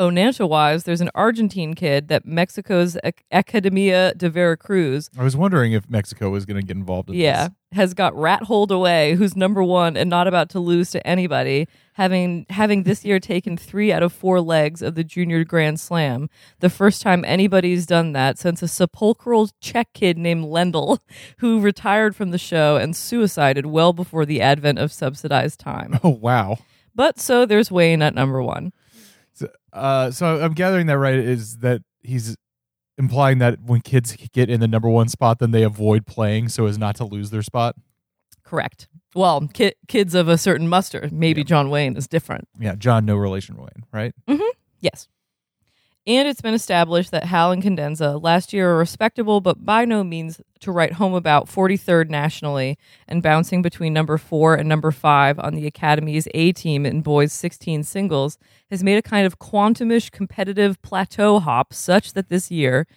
Onanta 0.01 0.49
wise, 0.49 0.83
there's 0.83 0.99
an 0.99 1.11
Argentine 1.13 1.75
kid 1.75 2.07
that 2.07 2.25
Mexico's 2.25 2.97
Academia 3.31 4.15
de 4.15 4.29
Veracruz 4.29 5.09
I 5.17 5.23
was 5.23 5.37
wondering 5.37 5.73
if 5.73 5.87
Mexico 5.89 6.31
was 6.31 6.45
going 6.45 6.59
to 6.59 6.65
get 6.65 6.75
involved 6.75 7.09
in 7.09 7.15
yeah, 7.15 7.49
this. 7.49 7.53
has 7.73 7.93
got 7.93 8.15
rat 8.15 8.43
holed 8.43 8.71
away, 8.71 9.13
who's 9.13 9.35
number 9.35 9.63
one 9.63 9.95
and 9.95 10.09
not 10.09 10.27
about 10.27 10.49
to 10.49 10.59
lose 10.59 10.89
to 10.91 11.05
anybody, 11.05 11.67
having 11.93 12.47
having 12.49 12.81
this 12.83 13.05
year 13.05 13.19
taken 13.19 13.55
three 13.57 13.91
out 13.91 14.01
of 14.01 14.11
four 14.11 14.41
legs 14.41 14.81
of 14.81 14.95
the 14.95 15.03
junior 15.03 15.43
grand 15.43 15.79
slam. 15.79 16.29
The 16.61 16.69
first 16.69 17.03
time 17.03 17.23
anybody's 17.23 17.85
done 17.85 18.13
that 18.13 18.39
since 18.39 18.63
a 18.63 18.67
sepulchral 18.67 19.49
Czech 19.59 19.93
kid 19.93 20.17
named 20.17 20.45
Lendl, 20.45 20.97
who 21.37 21.61
retired 21.61 22.15
from 22.15 22.31
the 22.31 22.39
show 22.39 22.75
and 22.75 22.95
suicided 22.95 23.67
well 23.67 23.93
before 23.93 24.25
the 24.25 24.41
advent 24.41 24.79
of 24.79 24.91
subsidized 24.91 25.59
time. 25.59 25.99
Oh, 26.03 26.09
wow. 26.09 26.57
But 26.95 27.19
so 27.19 27.45
there's 27.45 27.69
Wayne 27.71 28.01
at 28.01 28.15
number 28.15 28.41
one. 28.41 28.73
So, 29.73 29.79
uh, 29.79 30.11
so 30.11 30.41
I'm 30.43 30.53
gathering 30.53 30.87
that 30.87 30.97
right 30.97 31.15
is 31.15 31.57
that 31.57 31.81
he's 32.01 32.35
implying 32.97 33.39
that 33.39 33.61
when 33.61 33.81
kids 33.81 34.15
get 34.33 34.49
in 34.49 34.59
the 34.59 34.67
number 34.67 34.89
one 34.89 35.07
spot, 35.09 35.39
then 35.39 35.51
they 35.51 35.63
avoid 35.63 36.05
playing 36.05 36.49
so 36.49 36.65
as 36.65 36.77
not 36.77 36.95
to 36.97 37.05
lose 37.05 37.29
their 37.29 37.41
spot. 37.41 37.75
Correct. 38.43 38.87
Well, 39.15 39.47
ki- 39.53 39.73
kids 39.87 40.13
of 40.15 40.27
a 40.27 40.37
certain 40.37 40.67
muster. 40.67 41.09
Maybe 41.11 41.41
Yeah. 41.41 41.45
John 41.45 41.69
Wayne 41.69 41.95
is 41.95 42.07
different. 42.07 42.47
Yeah, 42.59 42.75
John, 42.75 43.05
no 43.05 43.15
relation 43.15 43.55
Wayne, 43.57 43.85
right? 43.91 44.13
Mm-hmm. 44.27 44.41
Yes. 44.79 45.07
And 46.07 46.27
it's 46.27 46.41
been 46.41 46.55
established 46.55 47.11
that 47.11 47.25
Hal 47.25 47.55
Incandenza 47.55 48.21
last 48.21 48.53
year 48.53 48.71
are 48.71 48.77
respectable, 48.77 49.39
but 49.39 49.63
by 49.63 49.85
no 49.85 50.03
means 50.03 50.41
to 50.61 50.71
write 50.71 50.93
home 50.93 51.13
about 51.13 51.45
43rd 51.45 52.09
nationally 52.09 52.79
and 53.07 53.21
bouncing 53.21 53.61
between 53.61 53.93
number 53.93 54.17
four 54.17 54.55
and 54.55 54.67
number 54.67 54.89
five 54.91 55.37
on 55.37 55.53
the 55.53 55.67
Academy's 55.67 56.27
A 56.33 56.53
team 56.53 56.87
in 56.87 57.01
boys 57.01 57.31
16 57.33 57.83
singles 57.83 58.39
has 58.71 58.83
made 58.83 58.97
a 58.97 59.03
kind 59.03 59.27
of 59.27 59.37
quantumish 59.37 60.09
competitive 60.09 60.81
plateau 60.81 61.39
hop 61.39 61.71
such 61.71 62.13
that 62.13 62.29
this 62.29 62.49
year 62.49 62.87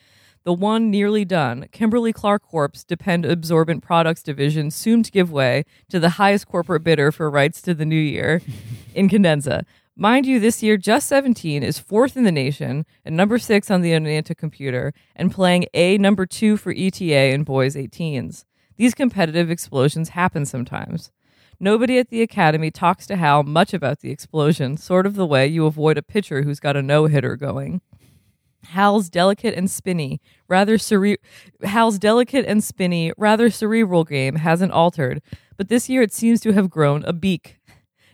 The 0.45 0.55
one 0.55 0.91
nearly 0.91 1.27
done, 1.27 1.69
Kimberly 1.73 2.13
Clark 2.13 2.43
Corp's 2.43 2.85
Depend 2.85 3.27
Absorbent 3.27 3.83
Products 3.83 4.23
division 4.23 4.71
soon 4.71 5.03
to 5.03 5.11
give 5.11 5.31
way 5.31 5.65
to 5.91 6.01
the 6.01 6.11
highest 6.11 6.49
corporate 6.49 6.85
bidder 6.85 7.13
for 7.13 7.31
rights 7.31 7.61
to 7.63 7.75
the 7.75 7.87
new 7.87 7.97
year, 7.97 8.41
Incandenza. 8.95 9.65
Mind 9.97 10.27
you, 10.27 10.41
this 10.41 10.61
year, 10.61 10.77
Just 10.77 11.07
17 11.07 11.63
is 11.63 11.79
fourth 11.79 12.17
in 12.17 12.25
the 12.25 12.33
nation 12.33 12.85
and 13.05 13.17
number 13.17 13.39
six 13.39 13.71
on 13.71 13.81
the 13.81 13.93
Onanta 13.93 14.37
computer 14.37 14.93
and 15.15 15.31
playing 15.31 15.67
A 15.73 15.99
number 15.99 16.27
two 16.27 16.57
for 16.57 16.73
ETA 16.77 17.15
and 17.15 17.45
boys 17.47 17.77
18s. 17.77 18.45
These 18.77 18.95
competitive 18.95 19.53
explosions 19.53 20.09
happen 20.11 20.47
sometimes. 20.47 21.13
Nobody 21.61 21.99
at 22.01 22.09
the 22.11 22.23
academy 22.23 22.73
talks 22.73 23.07
to 23.07 23.15
Hal 23.15 23.45
much 23.45 23.73
about 23.73 24.01
the 24.01 24.11
explosion, 24.11 24.77
sort 24.77 25.07
of 25.07 25.15
the 25.15 25.25
way 25.27 25.47
you 25.47 25.65
avoid 25.65 25.97
a 25.97 26.03
pitcher 26.03 26.43
who's 26.43 26.59
got 26.59 26.77
a 26.77 26.83
no 26.83 27.07
hitter 27.07 27.37
going. 27.37 27.81
Hal's 28.65 29.09
delicate 29.09 29.55
and 29.55 29.71
spinny, 29.71 30.21
rather 30.49 30.77
cere- 30.77 31.19
Hal's 31.63 32.01
delicate 32.01 32.47
and 32.47 32.65
spinny, 32.65 33.13
rather 33.17 33.49
cerebral 33.49 34.03
game 34.03 34.37
hasn't 34.37 34.73
altered, 34.73 35.23
but 35.57 35.69
this 35.69 35.89
year 35.89 36.03
it 36.03 36.13
seems 36.13 36.41
to 36.41 36.53
have 36.53 36.69
grown 36.69 37.05
a 37.05 37.13
beak. 37.13 37.61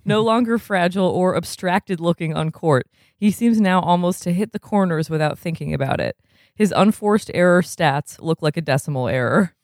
No 0.04 0.20
mm-hmm. 0.20 0.26
longer 0.26 0.58
fragile 0.58 1.06
or 1.06 1.36
abstracted 1.36 2.00
looking 2.00 2.34
on 2.34 2.50
court, 2.50 2.86
he 3.16 3.30
seems 3.30 3.60
now 3.60 3.80
almost 3.80 4.22
to 4.22 4.32
hit 4.32 4.52
the 4.52 4.58
corners 4.58 5.10
without 5.10 5.38
thinking 5.38 5.74
about 5.74 6.00
it. 6.00 6.16
His 6.54 6.72
unforced 6.76 7.30
error 7.34 7.62
stats 7.62 8.20
look 8.20 8.42
like 8.42 8.56
a 8.56 8.62
decimal 8.62 9.08
error. 9.08 9.54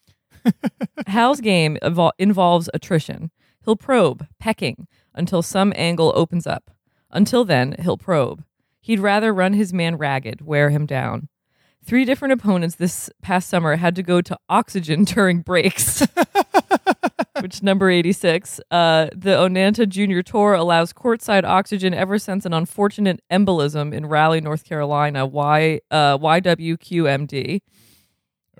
Hal's 1.07 1.40
game 1.40 1.78
evol- 1.83 2.12
involves 2.19 2.71
attrition. 2.73 3.31
He'll 3.64 3.76
probe, 3.76 4.26
pecking, 4.38 4.87
until 5.14 5.43
some 5.43 5.73
angle 5.76 6.12
opens 6.14 6.47
up. 6.47 6.71
Until 7.11 7.45
then, 7.45 7.76
he'll 7.81 7.99
probe. 7.99 8.45
He'd 8.81 9.00
rather 9.00 9.35
run 9.35 9.55
his 9.55 9.73
man 9.73 9.97
ragged, 9.97 10.43
wear 10.43 10.71
him 10.71 10.87
down. 10.87 11.28
Three 11.85 12.05
different 12.05 12.33
opponents 12.33 12.76
this 12.76 13.11
past 13.23 13.49
summer 13.49 13.76
had 13.76 13.95
to 13.97 14.02
go 14.02 14.21
to 14.21 14.38
oxygen 14.49 15.05
during 15.14 15.40
breaks. 15.40 16.07
which 17.40 17.62
number 17.62 17.90
86. 17.90 18.61
Uh, 18.71 19.07
the 19.14 19.31
Onanta 19.31 19.88
Junior 19.88 20.23
Tour 20.23 20.55
allows 20.55 20.93
courtside 20.93 21.45
oxygen 21.45 21.95
ever 21.95 22.19
since 22.19 22.45
an 22.47 22.52
unfortunate 22.52 23.23
embolism 23.31 23.93
in 23.93 24.07
Raleigh, 24.07 24.40
North 24.40 24.64
Carolina, 24.64 25.26
y, 25.26 25.81
uh, 25.90 26.19
YWQMD. 26.19 27.61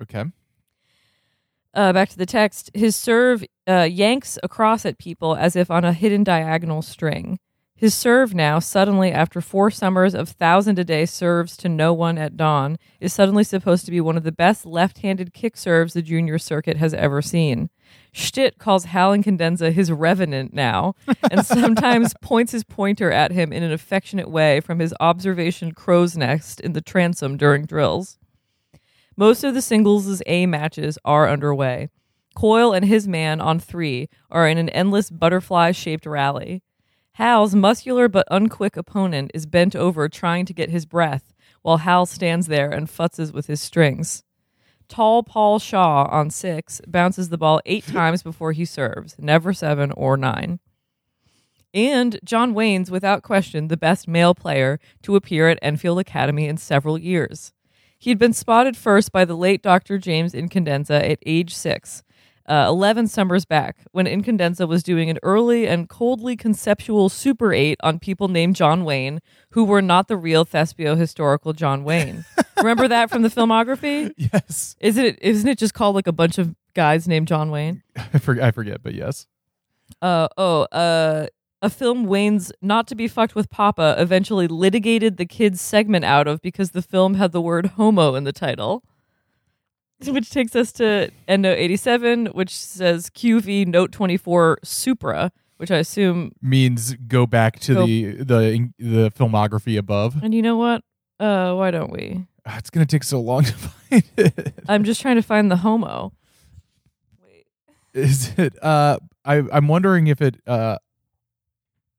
Okay. 0.01 0.25
Uh, 1.73 1.93
back 1.93 2.09
to 2.09 2.17
the 2.17 2.25
text. 2.25 2.71
His 2.73 2.95
serve 2.95 3.43
uh, 3.67 3.87
yanks 3.89 4.39
across 4.41 4.85
at 4.85 4.97
people 4.97 5.35
as 5.35 5.55
if 5.55 5.69
on 5.69 5.85
a 5.85 5.93
hidden 5.93 6.23
diagonal 6.23 6.81
string. 6.81 7.39
His 7.75 7.93
serve 7.93 8.33
now, 8.33 8.57
suddenly, 8.57 9.11
after 9.11 9.39
four 9.39 9.69
summers 9.69 10.15
of 10.15 10.29
thousand 10.29 10.79
a 10.79 10.83
day 10.83 11.05
serves 11.05 11.55
to 11.57 11.69
no 11.69 11.93
one 11.93 12.17
at 12.17 12.35
dawn, 12.35 12.77
is 12.99 13.13
suddenly 13.13 13.43
supposed 13.43 13.85
to 13.85 13.91
be 13.91 14.01
one 14.01 14.17
of 14.17 14.23
the 14.23 14.31
best 14.31 14.65
left 14.65 14.99
handed 14.99 15.31
kick 15.31 15.55
serves 15.55 15.93
the 15.93 16.01
junior 16.01 16.39
circuit 16.39 16.77
has 16.77 16.95
ever 16.95 17.21
seen. 17.21 17.69
Schtitt 18.11 18.57
calls 18.57 18.85
Hal 18.85 19.11
Incandenza 19.11 19.71
his 19.71 19.91
revenant 19.91 20.53
now, 20.53 20.95
and 21.29 21.45
sometimes 21.45 22.13
points 22.21 22.51
his 22.51 22.63
pointer 22.63 23.11
at 23.11 23.31
him 23.31 23.53
in 23.53 23.63
an 23.63 23.71
affectionate 23.71 24.29
way 24.29 24.59
from 24.59 24.79
his 24.79 24.93
observation 24.99 25.71
crow's 25.71 26.17
nest 26.17 26.59
in 26.59 26.73
the 26.73 26.81
transom 26.81 27.37
during 27.37 27.65
drills. 27.65 28.17
Most 29.15 29.43
of 29.43 29.53
the 29.53 29.61
singles' 29.61 30.21
A 30.25 30.45
matches 30.45 30.97
are 31.03 31.29
underway. 31.29 31.89
Coyle 32.35 32.73
and 32.73 32.85
his 32.85 33.07
man 33.07 33.41
on 33.41 33.59
three 33.59 34.09
are 34.29 34.47
in 34.47 34.59
an 34.59 34.69
endless 34.69 35.09
butterfly 35.09 35.71
shaped 35.71 36.05
rally. 36.05 36.61
Hal's 37.13 37.55
muscular 37.55 38.07
but 38.07 38.27
unquick 38.29 38.77
opponent 38.77 39.31
is 39.33 39.47
bent 39.47 39.75
over 39.75 40.07
trying 40.07 40.45
to 40.45 40.53
get 40.53 40.69
his 40.69 40.85
breath, 40.85 41.33
while 41.63 41.77
Hal 41.77 42.05
stands 42.05 42.45
there 42.45 42.69
and 42.69 42.87
futzes 42.87 43.33
with 43.33 43.47
his 43.47 43.59
strings. 43.59 44.23
Tall 44.87 45.23
Paul 45.23 45.59
Shaw 45.59 46.07
on 46.09 46.29
six 46.29 46.81
bounces 46.87 47.29
the 47.29 47.37
ball 47.37 47.61
eight 47.65 47.85
times 47.87 48.23
before 48.23 48.51
he 48.51 48.65
serves, 48.65 49.15
never 49.19 49.53
seven 49.53 49.91
or 49.91 50.17
nine. 50.17 50.59
And 51.73 52.19
John 52.23 52.53
Wayne's, 52.53 52.89
without 52.89 53.23
question, 53.23 53.67
the 53.67 53.77
best 53.77 54.07
male 54.07 54.33
player 54.33 54.79
to 55.03 55.15
appear 55.15 55.49
at 55.49 55.59
Enfield 55.61 55.99
Academy 55.99 56.47
in 56.47 56.57
several 56.57 56.97
years. 56.97 57.53
He'd 57.99 58.17
been 58.17 58.33
spotted 58.33 58.77
first 58.77 59.11
by 59.11 59.25
the 59.25 59.35
late 59.35 59.61
Dr. 59.61 59.97
James 59.97 60.33
Incandenza 60.33 61.09
at 61.09 61.19
age 61.25 61.53
six, 61.53 62.03
uh, 62.47 62.65
11 62.67 63.07
summers 63.07 63.45
back, 63.45 63.77
when 63.91 64.05
Incandenza 64.05 64.67
was 64.67 64.83
doing 64.83 65.09
an 65.09 65.19
early 65.23 65.67
and 65.67 65.89
coldly 65.89 66.35
conceptual 66.35 67.09
Super 67.09 67.53
8 67.53 67.77
on 67.83 67.99
people 67.99 68.27
named 68.27 68.55
John 68.55 68.85
Wayne, 68.85 69.19
who 69.51 69.63
were 69.63 69.81
not 69.81 70.07
the 70.07 70.17
real 70.17 70.45
Thespio 70.45 70.95
historical 70.97 71.53
John 71.53 71.83
Wayne. 71.83 72.25
Remember 72.57 72.87
that 72.87 73.09
from 73.09 73.21
the 73.21 73.29
filmography? 73.29 74.13
Yes. 74.17 74.75
Is 74.79 74.97
it 74.97 75.17
isn't 75.21 75.47
it 75.47 75.57
just 75.57 75.73
called 75.73 75.95
like 75.95 76.07
a 76.07 76.11
bunch 76.11 76.37
of 76.37 76.55
guys 76.73 77.07
named 77.07 77.27
John 77.27 77.51
Wayne? 77.51 77.83
I 77.95 78.17
forget, 78.19 78.43
I 78.43 78.51
forget, 78.51 78.81
but 78.83 78.93
yes. 78.93 79.27
Uh 80.01 80.27
oh, 80.37 80.63
uh 80.63 81.27
a 81.61 81.69
film 81.69 82.05
Wayne's 82.05 82.51
Not 82.61 82.87
to 82.87 82.95
Be 82.95 83.07
Fucked 83.07 83.35
with 83.35 83.49
Papa 83.49 83.95
eventually 83.97 84.47
litigated 84.47 85.17
the 85.17 85.25
kids 85.25 85.59
segment 85.59 86.05
out 86.05 86.27
of 86.27 86.41
because 86.41 86.71
the 86.71 86.81
film 86.83 87.15
had 87.15 87.31
the 87.31 87.41
word 87.41 87.65
homo 87.77 88.15
in 88.15 88.25
the 88.25 88.31
title. 88.31 88.83
Which 90.07 90.29
takes 90.29 90.55
us 90.55 90.71
to 90.73 91.11
EndNote 91.27 91.57
87, 91.57 92.27
which 92.27 92.55
says 92.55 93.09
QV 93.09 93.65
Note 93.67 93.91
24 93.91 94.59
Supra, 94.63 95.31
which 95.57 95.71
I 95.71 95.77
assume. 95.77 96.31
Means 96.41 96.93
go 97.07 97.25
back 97.25 97.59
to 97.61 97.73
Go- 97.73 97.85
the 97.87 98.11
the 98.17 98.69
the 98.77 99.11
filmography 99.17 99.77
above. 99.77 100.21
And 100.21 100.33
you 100.35 100.41
know 100.43 100.55
what? 100.57 100.83
Uh, 101.19 101.55
why 101.55 101.71
don't 101.71 101.91
we? 101.91 102.25
Ah, 102.45 102.57
It's 102.59 102.69
gonna 102.69 102.85
take 102.85 103.03
so 103.03 103.19
long 103.19 103.43
to 103.45 103.53
find 103.53 104.03
it. 104.17 104.53
I'm 104.69 104.83
just 104.83 105.01
trying 105.01 105.15
to 105.15 105.23
find 105.23 105.49
the 105.49 105.57
homo. 105.57 106.13
Wait. 107.25 107.47
Is 107.93 108.37
it? 108.37 108.53
Uh, 108.63 108.99
I 109.25 109.43
I'm 109.51 109.67
wondering 109.67 110.07
if 110.07 110.21
it 110.21 110.37
uh, 110.45 110.77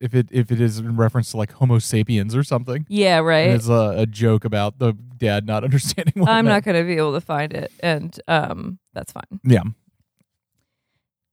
if 0.00 0.14
it 0.14 0.28
if 0.30 0.50
it 0.50 0.60
is 0.60 0.78
in 0.78 0.96
reference 0.96 1.30
to 1.32 1.36
like 1.36 1.52
Homo 1.52 1.78
sapiens 1.78 2.34
or 2.36 2.42
something. 2.42 2.86
Yeah, 2.88 3.18
And 3.18 3.26
right. 3.26 3.50
It's 3.50 3.68
a, 3.68 3.94
a 3.98 4.06
joke 4.06 4.44
about 4.44 4.78
the 4.78 4.92
dad 4.92 5.46
not 5.46 5.64
understanding 5.64 6.14
what 6.16 6.30
I'm 6.30 6.44
not 6.44 6.64
going 6.64 6.76
to 6.76 6.84
be 6.84 6.96
able 6.96 7.14
to 7.14 7.20
find 7.20 7.52
it, 7.52 7.72
and 7.80 8.18
um, 8.28 8.78
that's 8.94 9.12
fine. 9.12 9.40
Yeah. 9.44 9.62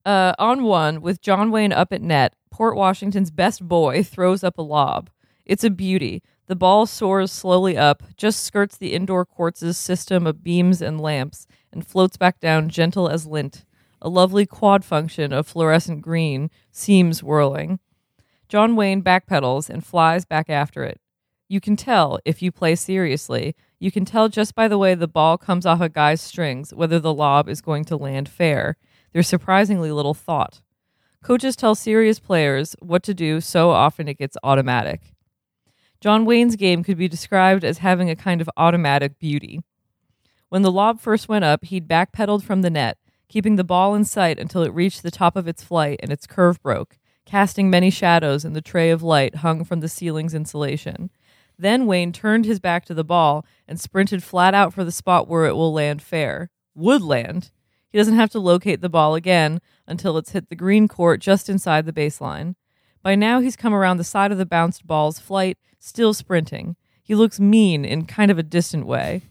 Uh, 0.05 0.34
on 0.38 0.63
one, 0.63 1.01
with 1.01 1.22
John 1.22 1.50
Wayne 1.50 1.74
up 1.74 1.91
at 1.91 2.01
net, 2.01 2.36
Port 2.51 2.75
Washington's 2.75 3.31
best 3.31 3.67
boy 3.67 4.03
throws 4.03 4.43
up 4.43 4.57
a 4.57 4.62
lob. 4.62 5.10
It's 5.45 5.63
a 5.63 5.69
beauty. 5.69 6.22
The 6.48 6.55
ball 6.55 6.86
soars 6.86 7.31
slowly 7.31 7.75
up, 7.75 8.03
just 8.15 8.43
skirts 8.43 8.77
the 8.77 8.93
indoor 8.93 9.25
courts' 9.25 9.77
system 9.77 10.27
of 10.27 10.43
beams 10.43 10.79
and 10.79 11.01
lamps, 11.01 11.48
and 11.72 11.86
floats 11.86 12.17
back 12.17 12.39
down 12.39 12.69
gentle 12.69 13.10
as 13.10 13.25
lint. 13.25 13.65
A 14.00 14.10
lovely 14.10 14.45
quad 14.45 14.86
function 14.86 15.34
of 15.34 15.48
fluorescent 15.48 16.03
green, 16.03 16.51
seams 16.72 17.24
whirling. 17.24 17.79
John 18.48 18.75
Wayne 18.75 19.02
backpedals 19.02 19.70
and 19.70 19.86
flies 19.86 20.25
back 20.25 20.50
after 20.50 20.84
it. 20.84 21.00
You 21.48 21.62
can 21.62 21.75
tell, 21.75 22.20
if 22.25 22.42
you 22.42 22.52
play 22.52 22.75
seriously, 22.75 23.56
you 23.80 23.92
can 23.92 24.06
tell 24.06 24.30
just 24.30 24.56
by 24.56 24.68
the 24.68 24.78
way 24.78 24.96
the 24.96 25.08
ball 25.08 25.38
comes 25.38 25.66
off 25.66 25.82
a 25.82 25.90
guy's 25.90 26.22
strings 26.22 26.74
whether 26.74 27.00
the 27.00 27.14
lob 27.14 27.48
is 27.48 27.62
going 27.62 27.86
to 27.86 27.98
land 27.98 28.28
fair. 28.28 28.78
There's 29.14 29.28
surprisingly 29.28 29.92
little 29.92 30.14
thought. 30.14 30.62
Coaches 31.24 31.56
tell 31.56 31.75
serious 31.75 32.20
players 32.20 32.75
what 32.80 33.04
to 33.04 33.14
do 33.14 33.42
so 33.42 33.72
often 33.72 34.08
it 34.08 34.18
gets 34.18 34.38
automatic. 34.44 35.14
John 36.02 36.25
Wayne's 36.25 36.56
game 36.56 36.84
could 36.84 36.98
be 36.98 37.08
described 37.08 37.64
as 37.64 37.80
having 37.80 38.10
a 38.10 38.16
kind 38.16 38.42
of 38.42 38.50
automatic 38.58 39.18
beauty. 39.18 39.62
When 40.50 40.62
the 40.62 40.72
lob 40.72 41.00
first 41.00 41.28
went 41.28 41.46
up, 41.46 41.66
he'd 41.66 41.88
backpedaled 41.88 42.44
from 42.44 42.62
the 42.62 42.70
net, 42.70 42.98
keeping 43.28 43.56
the 43.56 43.64
ball 43.64 43.96
in 43.96 44.06
sight 44.06 44.40
until 44.40 44.62
it 44.62 44.74
reached 44.74 45.02
the 45.02 45.12
top 45.12 45.36
of 45.36 45.48
its 45.48 45.64
flight 45.64 46.00
and 46.04 46.12
its 46.12 46.28
curve 46.28 46.62
broke, 46.62 46.98
casting 47.25 47.70
many 47.70 47.89
shadows 47.89 48.46
in 48.46 48.53
the 48.53 48.62
tray 48.62 48.89
of 48.91 49.03
light 49.03 49.36
hung 49.38 49.63
from 49.63 49.79
the 49.79 49.89
ceiling's 49.89 50.34
insulation. 50.34 51.10
Then 51.58 51.86
Wayne 51.86 52.12
turned 52.12 52.46
his 52.46 52.60
back 52.60 52.86
to 52.86 52.94
the 52.94 53.03
ball 53.03 53.46
and 53.67 53.79
sprinted 53.79 54.24
flat 54.24 54.53
out 54.53 54.74
for 54.74 54.84
the 54.84 54.91
spot 54.91 55.27
where 55.27 55.46
it 55.46 55.55
will 55.55 55.74
land 55.74 56.01
fair. 56.01 56.50
Would 56.75 57.01
land. 57.01 57.51
He 57.89 57.98
doesn't 57.98 58.15
have 58.15 58.32
to 58.32 58.39
locate 58.39 58.82
the 58.82 58.89
ball 58.89 59.15
again 59.15 59.62
until 59.88 60.17
it's 60.17 60.32
hit 60.32 60.50
the 60.50 60.55
green 60.55 60.88
court 60.88 61.22
just 61.22 61.50
inside 61.50 61.86
the 61.86 61.94
baseline. 61.94 62.55
By 63.01 63.15
now, 63.15 63.39
he's 63.39 63.55
come 63.55 63.74
around 63.74 63.98
the 63.98 64.03
side 64.03 64.32
of 64.32 64.38
the 64.38 64.46
bounced 64.46 64.86
ball's 64.86 65.20
flight, 65.20 65.58
still 65.79 66.13
sprinting. 66.13 66.75
He 67.01 67.15
looks 67.15 67.39
mean 67.39 67.86
in 67.86 68.05
kind 68.05 68.32
of 68.32 68.39
a 68.39 68.44
distant 68.44 68.86
way. 68.86 69.22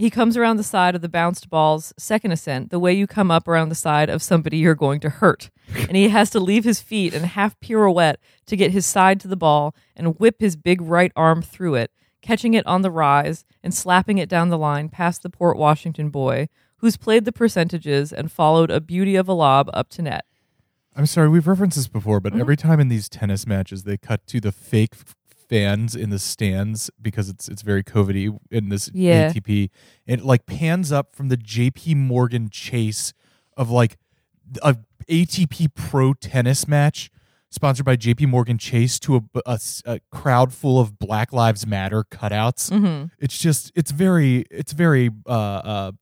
He 0.00 0.08
comes 0.08 0.34
around 0.34 0.56
the 0.56 0.62
side 0.62 0.94
of 0.94 1.02
the 1.02 1.10
bounced 1.10 1.50
ball's 1.50 1.92
second 1.98 2.32
ascent, 2.32 2.70
the 2.70 2.78
way 2.78 2.94
you 2.94 3.06
come 3.06 3.30
up 3.30 3.46
around 3.46 3.68
the 3.68 3.74
side 3.74 4.08
of 4.08 4.22
somebody 4.22 4.56
you're 4.56 4.74
going 4.74 4.98
to 5.00 5.10
hurt. 5.10 5.50
and 5.76 5.94
he 5.94 6.08
has 6.08 6.30
to 6.30 6.40
leave 6.40 6.64
his 6.64 6.80
feet 6.80 7.12
and 7.12 7.26
half 7.26 7.60
pirouette 7.60 8.18
to 8.46 8.56
get 8.56 8.70
his 8.70 8.86
side 8.86 9.20
to 9.20 9.28
the 9.28 9.36
ball 9.36 9.74
and 9.94 10.18
whip 10.18 10.36
his 10.40 10.56
big 10.56 10.80
right 10.80 11.12
arm 11.14 11.42
through 11.42 11.74
it, 11.74 11.90
catching 12.22 12.54
it 12.54 12.66
on 12.66 12.80
the 12.80 12.90
rise 12.90 13.44
and 13.62 13.74
slapping 13.74 14.16
it 14.16 14.30
down 14.30 14.48
the 14.48 14.56
line 14.56 14.88
past 14.88 15.22
the 15.22 15.28
Port 15.28 15.58
Washington 15.58 16.08
boy, 16.08 16.48
who's 16.78 16.96
played 16.96 17.26
the 17.26 17.30
percentages 17.32 18.10
and 18.10 18.32
followed 18.32 18.70
a 18.70 18.80
beauty 18.80 19.16
of 19.16 19.28
a 19.28 19.34
lob 19.34 19.68
up 19.74 19.90
to 19.90 20.00
net. 20.00 20.24
I'm 20.96 21.04
sorry, 21.04 21.28
we've 21.28 21.46
referenced 21.46 21.76
this 21.76 21.88
before, 21.88 22.20
Mm-hmm. 22.20 22.36
but 22.36 22.40
every 22.40 22.56
time 22.56 22.80
in 22.80 22.88
these 22.88 23.10
tennis 23.10 23.46
matches 23.46 23.82
they 23.82 23.98
cut 23.98 24.26
to 24.28 24.40
the 24.40 24.50
fake 24.50 24.94
fans 25.50 25.94
in 25.96 26.08
the 26.10 26.18
stands 26.18 26.90
because 27.02 27.28
it's 27.28 27.48
it's 27.48 27.62
very 27.62 27.82
COVIDy 27.84 28.38
in 28.50 28.68
this 28.70 28.88
Yeah. 28.94 29.30
ATP. 29.32 29.68
And 30.06 30.20
it 30.20 30.24
like 30.26 30.46
pans 30.46 30.90
up 30.92 31.14
from 31.14 31.28
the 31.28 31.36
JP 31.36 31.96
Morgan 31.96 32.48
chase 32.50 33.12
of 33.56 33.68
like 33.70 33.98
a 34.62 34.76
ATP 35.08 35.74
Pro 35.74 36.14
tennis 36.14 36.66
match 36.68 37.10
sponsored 37.50 37.84
by 37.84 37.96
JP 37.96 38.28
Morgan 38.28 38.58
Chase 38.58 39.00
to 39.00 39.28
a 39.44 40.00
crowd 40.12 40.54
full 40.54 40.78
of 40.80 40.98
Black 41.00 41.32
Lives 41.32 41.66
Matter 41.66 42.04
cutouts. 42.04 42.70
hmm 42.70 43.06
It's 43.18 43.36
just 43.38 43.72
it's 43.74 43.90
very 43.90 44.44
it's 44.52 44.72
very 44.72 45.10
uh 45.26 45.30
uh 45.32 45.92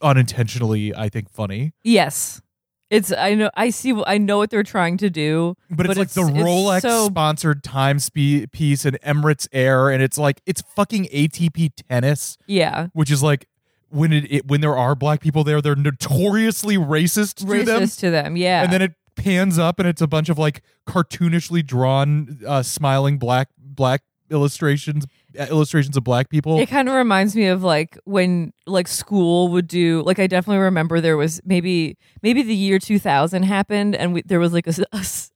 unintentionally 0.00 0.94
I 0.94 1.08
think 1.08 1.28
funny. 1.30 1.72
Yes. 1.82 2.40
It's 2.90 3.12
I 3.12 3.34
know 3.34 3.50
I 3.54 3.70
see 3.70 4.00
I 4.06 4.16
know 4.18 4.38
what 4.38 4.48
they're 4.50 4.62
trying 4.62 4.96
to 4.98 5.10
do. 5.10 5.56
But 5.70 5.86
it's 5.86 5.88
But 5.94 5.98
like 5.98 6.08
the 6.10 6.20
it's- 6.22 6.36
it's 6.36 6.48
Rolex 6.48 6.80
so- 6.82 7.06
sponsored 7.08 7.62
time 7.62 7.98
spe- 7.98 8.50
piece 8.52 8.84
and 8.86 8.98
Emirates 9.02 9.46
Air, 9.52 9.90
and 9.90 10.02
it's 10.02 10.16
like 10.16 10.40
it's 10.46 10.62
fucking 10.74 11.06
ATP 11.12 11.70
tennis, 11.88 12.38
Yeah. 12.46 12.86
which 12.94 13.10
is 13.10 13.22
like 13.22 13.46
when 13.90 14.12
it, 14.12 14.32
it 14.32 14.46
when 14.48 14.60
there 14.62 14.76
are 14.76 14.94
black 14.94 15.20
people 15.20 15.44
there, 15.44 15.60
they're 15.60 15.76
notoriously 15.76 16.76
racist 16.76 17.34
to 17.36 17.44
Racist 17.44 17.64
them. 17.66 17.86
to 17.88 18.10
them. 18.10 18.36
Yeah. 18.36 18.62
And 18.64 18.72
then 18.72 18.80
it 18.82 18.94
pans 19.16 19.58
up, 19.58 19.78
and 19.78 19.86
it's 19.88 20.00
a 20.00 20.06
bunch 20.06 20.28
of 20.30 20.38
like 20.38 20.62
cartoonishly 20.86 21.66
drawn, 21.66 22.38
uh, 22.46 22.62
smiling 22.62 23.18
black 23.18 23.48
black 23.58 24.02
illustrations 24.30 25.06
illustrations 25.34 25.96
of 25.96 26.04
black 26.04 26.28
people. 26.30 26.58
It 26.58 26.66
kind 26.66 26.88
of 26.88 26.94
reminds 26.94 27.36
me 27.36 27.46
of 27.46 27.62
like 27.62 27.98
when 28.04 28.52
like 28.66 28.86
school 28.88 29.48
would 29.48 29.66
do 29.66 30.02
like 30.04 30.18
I 30.18 30.26
definitely 30.26 30.62
remember 30.62 31.00
there 31.00 31.16
was 31.16 31.40
maybe 31.44 31.96
maybe 32.22 32.42
the 32.42 32.54
year 32.54 32.78
2000 32.78 33.42
happened 33.44 33.94
and 33.96 34.12
we, 34.14 34.22
there 34.22 34.40
was 34.40 34.52
like 34.52 34.66
a 34.66 34.74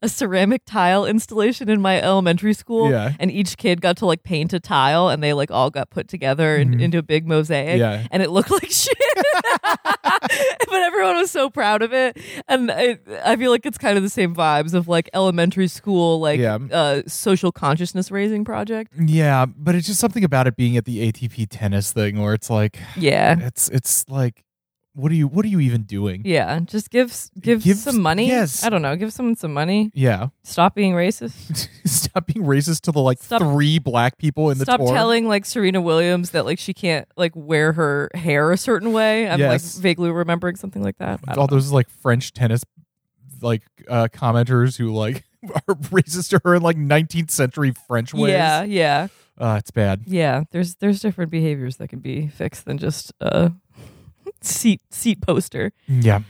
a 0.03 0.09
ceramic 0.09 0.63
tile 0.67 1.07
installation 1.07 1.69
in 1.71 1.81
my 1.81 2.01
elementary 2.01 2.53
school 2.53 2.91
Yeah. 2.91 3.13
and 3.19 3.31
each 3.31 3.57
kid 3.57 3.81
got 3.81 3.97
to 3.99 4.07
like 4.07 4.23
paint 4.23 4.53
a 4.53 4.61
tile 4.61 5.09
and 5.09 5.23
they 5.23 5.33
like 5.33 5.51
all 5.51 5.71
got 5.71 5.89
put 5.91 6.09
together 6.09 6.57
in, 6.57 6.75
Mhm. 6.75 6.83
into 6.83 6.99
a 6.99 7.03
big 7.03 7.27
mosaic 7.27 7.79
Yeah. 7.79 8.07
and 8.11 8.23
it 8.23 8.31
looked 8.31 8.51
like 8.63 8.71
shit 8.71 8.97
but 9.73 10.83
everyone 10.83 11.17
was 11.17 11.31
so 11.31 11.49
proud 11.51 11.83
of 11.83 11.93
it 11.93 12.19
and 12.49 12.71
it, 12.71 13.03
I 13.25 13.37
feel 13.37 13.51
like 13.51 13.65
it's 13.67 13.79
kind 13.79 13.97
of 13.97 14.03
the 14.03 14.11
same 14.11 14.35
vibes 14.35 14.75
of 14.75 14.89
like 14.89 15.09
elementary 15.15 15.69
school 15.69 16.21
like 16.21 16.41
Yeah. 16.41 16.59
uh, 16.71 17.03
social 17.07 17.53
consciousness 17.53 18.11
raising 18.11 18.45
project 18.45 18.93
yeah, 18.99 19.47
but 19.47 19.75
it's 19.83 19.89
just 19.89 19.99
something 20.01 20.23
about 20.23 20.47
it 20.47 20.55
being 20.57 20.77
at 20.77 20.85
the 20.85 21.11
ATP 21.11 21.49
tennis 21.51 21.93
thing 21.93 22.21
where 22.23 22.35
it's 22.35 22.49
like 22.49 22.79
yeah 22.97 23.37
it's 23.41 23.69
it's 23.71 24.09
like 24.09 24.45
what 24.95 25.11
are 25.11 25.15
you 25.17 25.27
what 25.27 25.45
are 25.45 25.49
you 25.49 25.59
even 25.59 25.83
doing? 25.83 26.23
Yeah, 26.25 26.61
just 26.61 26.89
give 26.91 27.13
give, 27.41 27.65
Give 27.65 27.77
some 27.79 28.01
money. 28.01 28.29
yes. 28.29 28.63
I 28.63 28.69
don't 28.69 28.83
know. 28.83 28.95
Give 28.95 29.11
someone 29.13 29.37
some 29.37 29.53
money. 29.55 29.91
Yeah. 29.95 30.29
Stop 30.45 30.75
being 30.75 30.93
racist. 30.93 31.69
Stop 31.87 32.27
being 32.27 32.45
racist 32.45 32.83
to 32.83 32.93
the 32.93 33.01
like 33.01 33.19
Stop- 33.23 33.41
three 33.41 33.79
black 33.79 34.19
people 34.19 34.51
in 34.51 34.59
the 34.59 34.67
Stop 34.67 34.81
tour. 34.81 34.93
telling 34.95 35.27
like 35.27 35.47
Serena 35.47 35.81
Williams 35.81 36.31
that 36.31 36.45
like 36.45 36.59
she 36.59 36.75
can't 36.75 37.09
like 37.17 37.33
wear 37.35 37.73
her 37.73 38.11
hair 38.15 38.53
a 38.53 38.59
certain 38.59 38.93
way. 38.93 39.29
I'm 39.29 39.41
Yes. 39.41 39.75
like 39.75 39.83
vaguely 39.83 40.11
remembering 40.11 40.57
something 40.57 40.83
like 40.83 40.99
that. 40.99 41.21
All 41.27 41.37
know. 41.37 41.47
those 41.47 41.73
like 41.73 41.89
French 41.89 42.33
tennis 42.35 42.63
like 43.41 43.63
uh 43.89 44.09
commenters 44.13 44.77
who 44.77 44.93
like 44.93 45.25
are 45.69 45.75
racist 45.75 46.29
to 46.31 46.41
her 46.45 46.55
in 46.57 46.63
like 46.63 46.77
19th 46.77 47.31
century 47.31 47.73
French 47.89 48.13
ways. 48.13 48.33
Yeah, 48.33 48.63
yeah, 48.63 49.09
Uh, 49.43 49.57
it's 49.59 49.73
bad. 49.73 50.03
yeah. 50.07 50.45
There's 50.53 50.77
there's 50.77 51.01
different 51.01 51.31
behaviors 51.33 51.79
that 51.79 51.89
can 51.89 51.99
be 51.99 52.29
fixed 52.29 52.65
than 52.65 52.79
just 52.79 53.13
a 53.21 53.51
seat 54.41 54.81
seat 54.91 55.21
poster. 55.21 55.73
Yeah. 55.89 56.21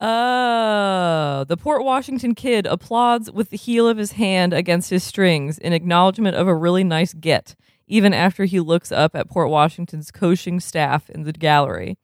Oh, 0.00 1.44
the 1.46 1.56
Port 1.58 1.84
Washington 1.84 2.34
kid 2.34 2.66
applauds 2.66 3.30
with 3.30 3.50
the 3.50 3.56
heel 3.56 3.86
of 3.86 3.98
his 3.98 4.12
hand 4.12 4.54
against 4.54 4.90
his 4.90 5.04
strings 5.04 5.58
in 5.58 5.72
acknowledgement 5.72 6.36
of 6.36 6.48
a 6.48 6.54
really 6.54 6.84
nice 6.84 7.12
get, 7.12 7.54
even 7.86 8.14
after 8.14 8.44
he 8.46 8.60
looks 8.60 8.90
up 8.90 9.14
at 9.14 9.28
Port 9.28 9.50
Washington's 9.50 10.10
coaching 10.10 10.58
staff 10.60 11.10
in 11.10 11.24
the 11.24 11.32
gallery. 11.32 11.98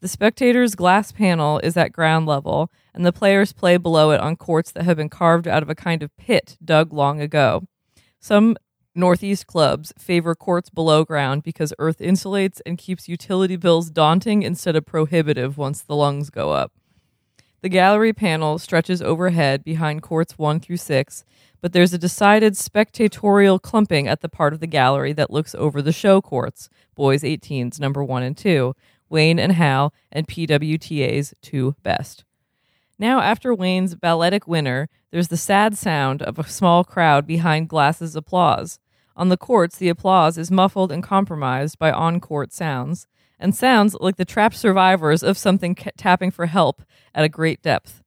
The 0.00 0.08
spectators' 0.08 0.74
glass 0.74 1.12
panel 1.12 1.60
is 1.60 1.76
at 1.76 1.92
ground 1.92 2.26
level, 2.26 2.70
and 2.92 3.06
the 3.06 3.12
players 3.12 3.52
play 3.52 3.76
below 3.76 4.10
it 4.10 4.20
on 4.20 4.36
courts 4.36 4.70
that 4.72 4.82
have 4.84 4.96
been 4.96 5.08
carved 5.08 5.46
out 5.48 5.62
of 5.62 5.70
a 5.70 5.74
kind 5.74 6.02
of 6.02 6.14
pit 6.16 6.58
dug 6.62 6.92
long 6.92 7.20
ago. 7.20 7.62
Some 8.18 8.56
Northeast 8.94 9.46
clubs 9.46 9.92
favor 9.98 10.34
courts 10.34 10.68
below 10.68 11.04
ground 11.04 11.44
because 11.44 11.72
earth 11.78 11.98
insulates 12.00 12.60
and 12.66 12.76
keeps 12.76 13.08
utility 13.08 13.54
bills 13.54 13.88
daunting 13.88 14.42
instead 14.42 14.74
of 14.74 14.84
prohibitive 14.84 15.56
once 15.56 15.80
the 15.80 15.94
lungs 15.94 16.28
go 16.28 16.50
up. 16.50 16.72
The 17.62 17.68
gallery 17.68 18.12
panel 18.12 18.58
stretches 18.58 19.00
overhead 19.00 19.62
behind 19.62 20.02
courts 20.02 20.36
1 20.38 20.60
through 20.60 20.78
6, 20.78 21.24
but 21.60 21.72
there's 21.72 21.92
a 21.92 21.98
decided 21.98 22.54
spectatorial 22.54 23.62
clumping 23.62 24.08
at 24.08 24.22
the 24.22 24.28
part 24.28 24.52
of 24.52 24.60
the 24.60 24.66
gallery 24.66 25.12
that 25.12 25.30
looks 25.30 25.54
over 25.54 25.80
the 25.80 25.92
show 25.92 26.20
courts, 26.20 26.68
boys 26.96 27.22
18s 27.22 27.78
number 27.78 28.02
1 28.02 28.22
and 28.24 28.36
2, 28.36 28.74
Wayne 29.08 29.38
and 29.38 29.52
Hal, 29.52 29.94
and 30.10 30.26
PWTA's 30.26 31.32
two 31.42 31.76
best. 31.84 32.24
Now, 32.98 33.20
after 33.20 33.54
Wayne's 33.54 33.94
balletic 33.94 34.48
winner, 34.48 34.88
there's 35.10 35.28
the 35.28 35.36
sad 35.36 35.78
sound 35.78 36.22
of 36.22 36.38
a 36.38 36.48
small 36.48 36.82
crowd 36.82 37.26
behind 37.26 37.68
Glass's 37.68 38.16
applause. 38.16 38.79
On 39.16 39.28
the 39.28 39.36
courts, 39.36 39.76
the 39.76 39.88
applause 39.88 40.38
is 40.38 40.50
muffled 40.50 40.92
and 40.92 41.02
compromised 41.02 41.78
by 41.78 41.90
on 41.92 42.20
court 42.20 42.52
sounds, 42.52 43.06
and 43.38 43.54
sounds 43.54 43.96
like 44.00 44.16
the 44.16 44.24
trapped 44.24 44.56
survivors 44.56 45.22
of 45.22 45.38
something 45.38 45.74
ca- 45.74 45.90
tapping 45.96 46.30
for 46.30 46.46
help 46.46 46.82
at 47.14 47.24
a 47.24 47.28
great 47.28 47.62
depth. 47.62 48.02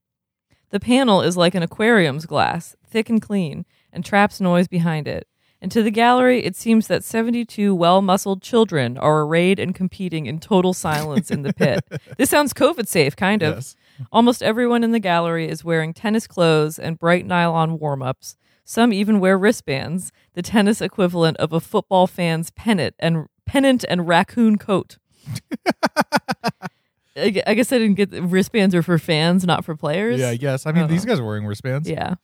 The 0.69 0.79
panel 0.79 1.21
is 1.21 1.37
like 1.37 1.55
an 1.55 1.63
aquarium's 1.63 2.25
glass, 2.25 2.75
thick 2.85 3.09
and 3.09 3.21
clean, 3.21 3.65
and 3.91 4.03
traps 4.03 4.41
noise 4.41 4.67
behind 4.67 5.07
it. 5.07 5.27
And 5.61 5.71
to 5.71 5.81
the 5.81 5.91
gallery, 5.91 6.43
it 6.43 6.57
seems 6.57 6.87
that 6.87 7.05
72 7.05 7.73
well 7.73 8.01
muscled 8.01 8.41
children 8.41 8.97
are 8.97 9.21
arrayed 9.21 9.59
and 9.59 9.73
competing 9.73 10.25
in 10.25 10.39
total 10.39 10.73
silence 10.73 11.31
in 11.31 11.43
the 11.43 11.53
pit. 11.53 11.85
This 12.17 12.29
sounds 12.29 12.53
COVID 12.53 12.87
safe, 12.87 13.15
kind 13.15 13.41
of. 13.41 13.55
Yes. 13.55 13.75
Almost 14.11 14.43
everyone 14.43 14.83
in 14.83 14.91
the 14.91 14.99
gallery 14.99 15.47
is 15.47 15.63
wearing 15.63 15.93
tennis 15.93 16.27
clothes 16.27 16.77
and 16.77 16.99
bright 16.99 17.25
nylon 17.25 17.79
warm 17.79 18.01
ups. 18.01 18.35
Some 18.65 18.93
even 18.93 19.19
wear 19.19 19.37
wristbands, 19.37 20.11
the 20.33 20.41
tennis 20.41 20.81
equivalent 20.81 21.37
of 21.37 21.51
a 21.51 21.59
football 21.59 22.07
fan's 22.07 22.51
pennant 22.51 22.95
and 22.99 23.27
pennant 23.45 23.83
and 23.89 24.07
raccoon 24.07 24.57
coat. 24.57 24.97
I 27.15 27.29
gu- 27.29 27.41
I 27.45 27.53
guess 27.53 27.71
I 27.71 27.77
didn't 27.77 27.95
get 27.95 28.11
the 28.11 28.23
wristbands 28.23 28.73
are 28.73 28.81
for 28.81 28.97
fans, 28.97 29.45
not 29.45 29.63
for 29.63 29.75
players. 29.75 30.19
Yeah, 30.19 30.31
yes. 30.31 30.65
I 30.65 30.71
mean, 30.71 30.87
these 30.87 31.05
guys 31.05 31.19
are 31.19 31.25
wearing 31.25 31.45
wristbands. 31.45 31.87
Yeah. 31.89 32.15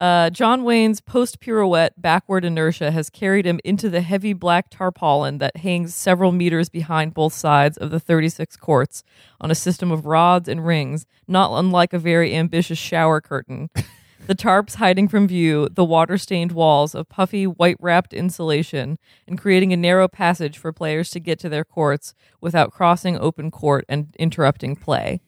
Uh, 0.00 0.28
John 0.28 0.64
Wayne's 0.64 1.00
post 1.00 1.38
pirouette 1.40 1.92
backward 1.96 2.44
inertia 2.44 2.90
has 2.90 3.08
carried 3.08 3.46
him 3.46 3.60
into 3.64 3.88
the 3.88 4.00
heavy 4.00 4.32
black 4.32 4.68
tarpaulin 4.68 5.38
that 5.38 5.58
hangs 5.58 5.94
several 5.94 6.32
meters 6.32 6.68
behind 6.68 7.14
both 7.14 7.32
sides 7.32 7.78
of 7.78 7.90
the 7.90 8.00
36 8.00 8.56
courts 8.56 9.04
on 9.40 9.50
a 9.50 9.54
system 9.54 9.92
of 9.92 10.04
rods 10.04 10.48
and 10.48 10.66
rings, 10.66 11.06
not 11.28 11.56
unlike 11.56 11.92
a 11.92 11.98
very 11.98 12.34
ambitious 12.34 12.76
shower 12.76 13.20
curtain. 13.20 13.70
the 14.26 14.34
tarps 14.34 14.76
hiding 14.76 15.08
from 15.08 15.28
view 15.28 15.68
the 15.70 15.84
water 15.84 16.16
stained 16.16 16.52
walls 16.52 16.94
of 16.94 17.08
puffy, 17.08 17.46
white 17.46 17.76
wrapped 17.78 18.12
insulation 18.12 18.98
and 19.28 19.38
creating 19.38 19.72
a 19.72 19.76
narrow 19.76 20.08
passage 20.08 20.56
for 20.56 20.72
players 20.72 21.10
to 21.10 21.20
get 21.20 21.38
to 21.40 21.48
their 21.48 21.64
courts 21.64 22.14
without 22.40 22.72
crossing 22.72 23.18
open 23.18 23.50
court 23.50 23.84
and 23.88 24.14
interrupting 24.18 24.76
play. 24.76 25.20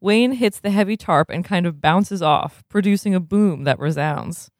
Wayne 0.00 0.32
hits 0.32 0.58
the 0.58 0.70
heavy 0.70 0.96
tarp 0.96 1.30
and 1.30 1.44
kind 1.44 1.66
of 1.66 1.80
bounces 1.80 2.22
off, 2.22 2.64
producing 2.68 3.14
a 3.14 3.20
boom 3.20 3.64
that 3.64 3.78
resounds. 3.78 4.50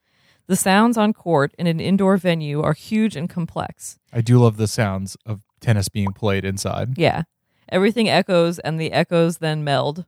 The 0.46 0.56
sounds 0.56 0.96
on 0.96 1.12
court 1.12 1.54
in 1.58 1.66
an 1.66 1.80
indoor 1.80 2.16
venue 2.16 2.60
are 2.60 2.74
huge 2.74 3.16
and 3.16 3.28
complex. 3.28 3.98
I 4.12 4.20
do 4.20 4.38
love 4.38 4.56
the 4.56 4.68
sounds 4.68 5.16
of 5.24 5.40
tennis 5.60 5.88
being 5.88 6.12
played 6.12 6.44
inside. 6.44 6.98
Yeah. 6.98 7.22
Everything 7.70 8.08
echoes, 8.08 8.58
and 8.58 8.78
the 8.78 8.92
echoes 8.92 9.38
then 9.38 9.64
meld. 9.64 10.04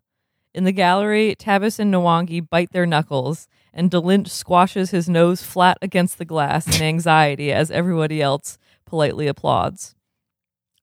In 0.55 0.63
the 0.63 0.73
gallery, 0.73 1.35
Tavis 1.37 1.81
and 1.81 1.93
Nwangi 1.93 2.49
bite 2.49 2.71
their 2.71 2.87
knuckles, 2.87 3.49
and 3.73 3.91
Delint 3.91 4.29
squashes 4.29 4.93
his 4.93 5.09
nose 5.09 5.43
flat 5.43 5.77
against 5.83 6.17
the 6.17 6.25
glass 6.25 6.67
in 6.77 6.81
anxiety 6.81 7.53
as 7.53 7.73
everybody 7.73 8.23
else 8.23 8.57
politely 8.87 9.27
applauds. 9.27 9.97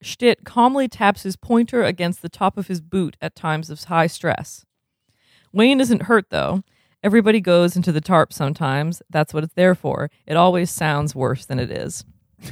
Schtitt 0.02 0.44
calmly 0.44 0.90
taps 0.90 1.24
his 1.24 1.38
pointer 1.38 1.84
against 1.84 2.22
the 2.22 2.28
top 2.28 2.58
of 2.58 2.68
his 2.68 2.82
boot 2.82 3.16
at 3.22 3.36
times 3.36 3.70
of 3.70 3.82
high 3.86 4.08
stress. 4.08 4.66
Wayne 5.54 5.80
isn't 5.80 6.04
hurt, 6.04 6.26
though. 6.32 6.64
Everybody 7.02 7.40
goes 7.40 7.78
into 7.78 7.94
the 7.94 8.02
tarp 8.02 8.34
sometimes. 8.34 9.02
That's 9.10 9.34
what 9.34 9.44
it's 9.44 9.54
there 9.54 9.76
for. 9.76 10.10
It 10.28 10.36
always 10.36 10.70
sounds 10.70 11.16
worse 11.16 11.46
than 11.46 11.60
it 11.60 11.72
is. 11.72 12.04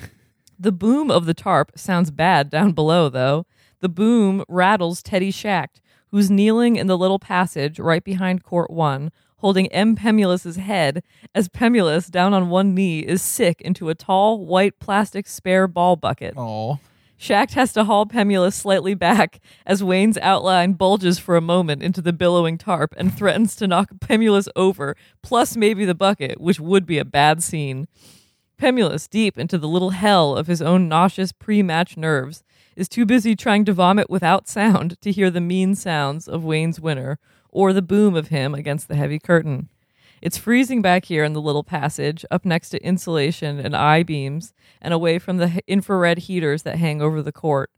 The 0.61 0.73
boom 0.73 1.09
of 1.09 1.25
the 1.25 1.33
tarp 1.33 1.71
sounds 1.79 2.11
bad 2.11 2.49
down 2.49 2.73
below, 2.73 3.07
though. 3.07 3.45
The 3.79 3.87
boom 3.87 4.43
rattles 4.49 5.01
Teddy 5.01 5.31
Schacht, 5.31 5.79
who's 6.11 6.29
kneeling 6.29 6.75
in 6.75 6.87
the 6.87 6.97
little 6.97 7.19
passage 7.19 7.79
right 7.79 8.03
behind 8.03 8.43
Court 8.43 8.69
1, 8.69 9.11
holding 9.37 9.67
M. 9.67 9.95
Pemulis's 9.95 10.57
head 10.57 11.03
as 11.33 11.49
Pemulis, 11.49 12.09
down 12.09 12.33
on 12.33 12.49
one 12.49 12.73
knee, 12.73 12.99
is 12.99 13.21
sick 13.21 13.61
into 13.61 13.89
a 13.89 13.95
tall, 13.95 14.45
white 14.45 14.79
plastic 14.79 15.27
spare 15.27 15.67
ball 15.67 15.95
bucket. 15.95 16.33
Oh. 16.37 16.79
Schacht 17.19 17.51
has 17.51 17.73
to 17.73 17.83
haul 17.83 18.05
Pemulis 18.05 18.53
slightly 18.53 18.93
back 18.93 19.41
as 19.65 19.83
Wayne's 19.83 20.17
outline 20.19 20.73
bulges 20.73 21.19
for 21.19 21.35
a 21.35 21.41
moment 21.41 21.83
into 21.83 22.01
the 22.01 22.13
billowing 22.13 22.57
tarp 22.57 22.93
and 22.97 23.13
threatens 23.13 23.57
to 23.57 23.67
knock 23.67 23.89
Pemulis 23.99 24.47
over, 24.55 24.95
plus 25.21 25.57
maybe 25.57 25.83
the 25.83 25.95
bucket, 25.95 26.39
which 26.39 26.61
would 26.61 26.85
be 26.85 26.97
a 26.97 27.03
bad 27.03 27.43
scene. 27.43 27.89
Pemulis, 28.57 29.09
deep 29.09 29.37
into 29.37 29.57
the 29.57 29.67
little 29.67 29.91
hell 29.91 30.35
of 30.35 30.47
his 30.47 30.61
own 30.61 30.87
nauseous 30.87 31.33
pre 31.33 31.61
match 31.61 31.97
nerves, 31.97 32.43
is 32.79 32.87
too 32.87 33.05
busy 33.05 33.35
trying 33.35 33.65
to 33.65 33.73
vomit 33.73 34.09
without 34.09 34.47
sound 34.47 34.99
to 35.01 35.11
hear 35.11 35.29
the 35.29 35.41
mean 35.41 35.75
sounds 35.75 36.27
of 36.27 36.45
Wayne's 36.45 36.79
winner 36.79 37.19
or 37.49 37.73
the 37.73 37.81
boom 37.81 38.15
of 38.15 38.29
him 38.29 38.55
against 38.55 38.87
the 38.87 38.95
heavy 38.95 39.19
curtain. 39.19 39.69
It's 40.21 40.37
freezing 40.37 40.81
back 40.81 41.05
here 41.05 41.23
in 41.23 41.33
the 41.33 41.41
little 41.41 41.63
passage, 41.63 42.25
up 42.31 42.45
next 42.45 42.69
to 42.69 42.83
insulation 42.83 43.59
and 43.59 43.75
I 43.75 44.03
beams, 44.03 44.53
and 44.81 44.93
away 44.93 45.19
from 45.19 45.37
the 45.37 45.61
infrared 45.67 46.19
heaters 46.19 46.63
that 46.63 46.77
hang 46.77 47.01
over 47.01 47.21
the 47.21 47.31
court. 47.31 47.69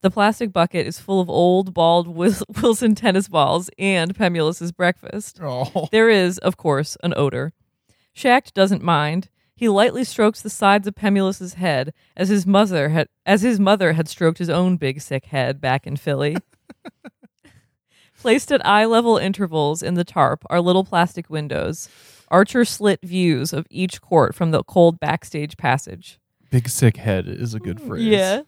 The 0.00 0.10
plastic 0.10 0.52
bucket 0.52 0.86
is 0.88 0.98
full 0.98 1.20
of 1.20 1.30
old, 1.30 1.72
bald 1.72 2.08
Wilson 2.62 2.94
tennis 2.96 3.28
balls 3.28 3.70
and 3.78 4.14
Pemulis's 4.14 4.72
breakfast. 4.72 5.38
Oh. 5.40 5.88
There 5.92 6.10
is, 6.10 6.38
of 6.38 6.56
course, 6.56 6.96
an 7.04 7.14
odor. 7.16 7.52
Schacht 8.12 8.52
doesn't 8.54 8.82
mind. 8.82 9.28
He 9.62 9.68
lightly 9.68 10.02
strokes 10.02 10.42
the 10.42 10.50
sides 10.50 10.88
of 10.88 10.96
Pemulis's 10.96 11.54
head 11.54 11.94
as 12.16 12.30
his 12.30 12.44
mother 12.44 12.88
had 12.88 13.06
as 13.24 13.42
his 13.42 13.60
mother 13.60 13.92
had 13.92 14.08
stroked 14.08 14.38
his 14.38 14.50
own 14.50 14.76
big 14.76 15.00
sick 15.00 15.26
head 15.26 15.60
back 15.60 15.86
in 15.86 15.94
Philly. 15.94 16.36
Placed 18.18 18.50
at 18.50 18.66
eye 18.66 18.86
level 18.86 19.18
intervals 19.18 19.80
in 19.80 19.94
the 19.94 20.02
tarp 20.02 20.44
are 20.50 20.60
little 20.60 20.82
plastic 20.82 21.30
windows, 21.30 21.88
archer 22.26 22.64
slit 22.64 22.98
views 23.04 23.52
of 23.52 23.68
each 23.70 24.02
court 24.02 24.34
from 24.34 24.50
the 24.50 24.64
cold 24.64 24.98
backstage 24.98 25.56
passage. 25.56 26.18
Big 26.50 26.68
sick 26.68 26.96
head 26.96 27.28
is 27.28 27.54
a 27.54 27.60
good 27.60 27.78
mm, 27.78 27.86
phrase. 27.86 28.04
Yeah. 28.04 28.42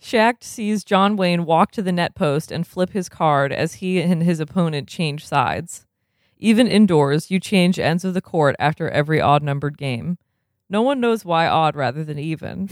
Schacht 0.00 0.44
sees 0.44 0.84
John 0.84 1.16
Wayne 1.16 1.46
walk 1.46 1.72
to 1.72 1.82
the 1.82 1.90
net 1.90 2.14
post 2.14 2.52
and 2.52 2.64
flip 2.64 2.90
his 2.90 3.08
card 3.08 3.52
as 3.52 3.74
he 3.74 4.00
and 4.00 4.22
his 4.22 4.38
opponent 4.38 4.86
change 4.86 5.26
sides. 5.26 5.88
Even 6.38 6.68
indoors, 6.68 7.28
you 7.28 7.40
change 7.40 7.80
ends 7.80 8.04
of 8.04 8.14
the 8.14 8.22
court 8.22 8.54
after 8.60 8.88
every 8.88 9.20
odd 9.20 9.42
numbered 9.42 9.76
game. 9.76 10.16
No 10.70 10.82
one 10.82 11.00
knows 11.00 11.24
why 11.24 11.46
odd 11.48 11.74
rather 11.76 12.04
than 12.04 12.18
even. 12.18 12.70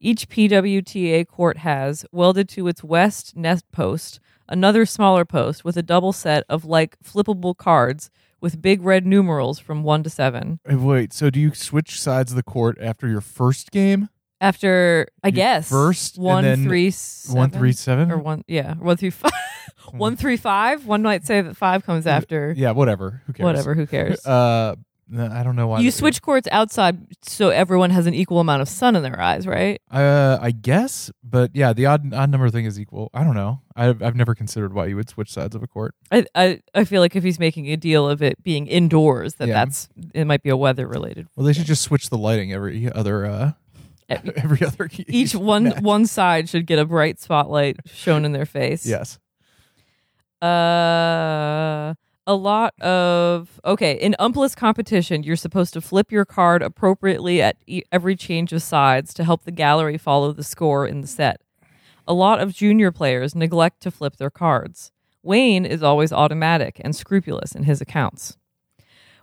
Each 0.00 0.28
PWTA 0.28 1.26
court 1.28 1.58
has, 1.58 2.06
welded 2.10 2.48
to 2.50 2.66
its 2.66 2.82
west 2.82 3.36
nest 3.36 3.64
post, 3.72 4.20
another 4.48 4.86
smaller 4.86 5.24
post 5.24 5.64
with 5.64 5.76
a 5.76 5.82
double 5.82 6.12
set 6.12 6.44
of 6.48 6.64
like 6.64 6.96
flippable 7.00 7.56
cards 7.56 8.10
with 8.40 8.60
big 8.62 8.82
red 8.82 9.06
numerals 9.06 9.58
from 9.58 9.82
1 9.82 10.02
to 10.04 10.10
7. 10.10 10.60
Uh, 10.70 10.78
Wait, 10.78 11.12
so 11.12 11.30
do 11.30 11.38
you 11.40 11.52
switch 11.54 12.00
sides 12.00 12.32
of 12.32 12.36
the 12.36 12.42
court 12.42 12.78
after 12.80 13.06
your 13.08 13.20
first 13.20 13.70
game? 13.70 14.08
After, 14.40 15.08
I 15.24 15.28
You 15.28 15.32
guess, 15.32 15.68
first, 15.70 16.16
and 16.16 16.24
1 16.24 16.44
then 16.44 16.64
3 16.64 16.92
One, 17.30 17.50
three, 17.50 17.72
seven? 17.72 18.10
or 18.12 18.18
one 18.18 18.44
yeah 18.46 18.74
one 18.74 18.96
through 18.98 19.10
five 19.12 19.32
one 19.92 20.16
through 20.16 20.36
five 20.36 20.84
one 20.86 21.02
might 21.02 21.24
say 21.26 21.40
that 21.40 21.56
five 21.56 21.84
comes 21.86 22.06
after 22.06 22.52
Yeah, 22.56 22.72
whatever. 22.72 23.22
Who 23.26 23.32
cares? 23.32 23.44
whatever 23.44 23.74
who 23.74 23.86
cares 23.86 24.24
Uh, 24.26 24.76
I 25.12 25.44
don't 25.44 25.54
know 25.54 25.68
why. 25.68 25.80
you 25.80 25.92
switch 25.92 26.20
courts 26.20 26.48
outside 26.50 26.98
so 27.22 27.50
everyone 27.50 27.90
has 27.90 28.06
an 28.06 28.14
equal 28.14 28.40
amount 28.40 28.62
of 28.62 28.68
sun 28.68 28.96
in 28.96 29.04
their 29.04 29.20
eyes 29.20 29.46
right 29.46 29.80
Uh, 29.90 30.36
I 30.40 30.50
guess, 30.50 31.12
but 31.22 31.52
yeah, 31.54 31.72
the 31.72 31.86
odd 31.86 32.12
odd 32.12 32.28
number 32.30 32.50
thing 32.50 32.64
is 32.64 32.78
equal. 32.80 33.10
I 33.14 33.22
don't 33.22 33.34
know. 33.36 33.60
I've 33.76 34.02
I've 34.02 34.16
never 34.16 34.34
considered 34.34 34.72
why 34.74 34.86
you 34.86 34.96
would 34.96 35.08
switch 35.08 35.30
sides 35.32 35.54
of 35.54 35.62
a 35.62 35.68
court. 35.68 35.94
I, 36.10 36.26
I 36.34 36.60
i 36.74 36.84
feel 36.84 37.00
like 37.00 37.14
if 37.14 37.22
he's 37.22 37.38
making 37.38 37.66
a 37.70 37.76
deal 37.76 38.08
of 38.08 38.20
it 38.20 38.42
being 38.42 38.66
indoors 38.66 39.34
that 39.34 39.46
Yeah. 39.48 39.54
that's 39.64 39.88
it 40.12 40.24
might 40.24 40.42
be 40.42 40.50
a 40.50 40.56
weather 40.56 40.88
related 40.88 41.28
Well, 41.36 41.46
they 41.46 41.52
should 41.52 41.66
just 41.66 41.82
switch 41.82 42.10
the 42.10 42.18
lighting 42.18 42.52
every 42.52 42.90
other 42.90 43.26
uh 43.26 43.52
every 44.08 44.66
other 44.66 44.88
each 45.06 45.34
one 45.54 45.64
match. 45.64 45.82
one 45.82 46.06
side 46.06 46.48
should 46.48 46.66
get 46.66 46.78
a 46.80 46.84
bright 46.84 47.20
spotlight 47.20 47.76
shown 47.86 48.24
in 48.24 48.32
their 48.32 48.46
face 48.46 48.84
Yes. 48.84 49.18
Uh, 50.42 51.94
a 52.26 52.34
lot 52.34 52.78
of 52.80 53.60
okay 53.64 53.92
in 53.92 54.16
umpless 54.18 54.56
competition 54.56 55.22
you're 55.22 55.36
supposed 55.36 55.72
to 55.72 55.80
flip 55.80 56.10
your 56.10 56.24
card 56.24 56.60
appropriately 56.60 57.40
at 57.40 57.56
e- 57.66 57.82
every 57.92 58.16
change 58.16 58.52
of 58.52 58.62
sides 58.62 59.14
to 59.14 59.24
help 59.24 59.44
the 59.44 59.52
gallery 59.52 59.96
follow 59.96 60.32
the 60.32 60.44
score 60.44 60.86
in 60.86 61.00
the 61.00 61.06
set. 61.06 61.40
A 62.08 62.14
lot 62.14 62.40
of 62.40 62.54
junior 62.54 62.92
players 62.92 63.34
neglect 63.34 63.80
to 63.82 63.90
flip 63.90 64.16
their 64.16 64.30
cards. 64.30 64.92
Wayne 65.22 65.64
is 65.64 65.82
always 65.82 66.12
automatic 66.12 66.80
and 66.84 66.94
scrupulous 66.94 67.54
in 67.54 67.64
his 67.64 67.80
accounts. 67.80 68.36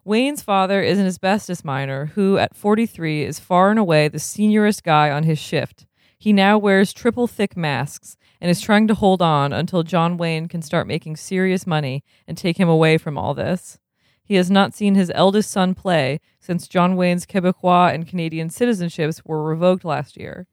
Wayne's 0.06 0.42
father 0.42 0.82
is 0.82 1.00
an 1.00 1.06
asbestos 1.06 1.64
miner 1.64 2.08
who 2.08 2.38
at 2.38 2.56
43 2.56 3.24
is 3.24 3.40
far 3.40 3.70
and 3.70 3.80
away 3.80 4.10
the 4.10 4.20
seniorest 4.20 4.84
guy 4.84 5.10
on 5.10 5.24
his 5.24 5.40
shift. 5.40 5.86
He 6.18 6.34
now 6.34 6.58
wears 6.58 6.92
triple 6.92 7.28
thick 7.28 7.56
masks 7.56 8.18
and 8.44 8.50
is 8.50 8.60
trying 8.60 8.90
to 8.90 8.94
hold 8.94 9.22
on 9.22 9.54
until 9.54 9.84
John 9.84 10.18
Wayne 10.18 10.50
can 10.50 10.62
start 10.62 10.86
making 10.86 11.16
serious 11.16 11.66
money 11.66 12.04
and 12.28 12.38
take 12.38 12.58
him 12.58 12.68
away 12.68 12.98
from 12.98 13.18
all 13.18 13.34
this. 13.34 13.80
He 14.22 14.36
has 14.36 14.52
not 14.52 14.74
seen 14.74 14.96
his 14.96 15.10
eldest 15.16 15.50
son 15.50 15.74
play 15.74 16.20
since 16.42 16.68
John 16.68 16.98
Wayne's 16.98 17.26
Quebecois 17.26 17.94
and 17.94 18.06
Canadian 18.06 18.50
citizenships 18.50 19.22
were 19.24 19.42
revoked 19.42 19.86
last 19.86 20.18
year. 20.18 20.46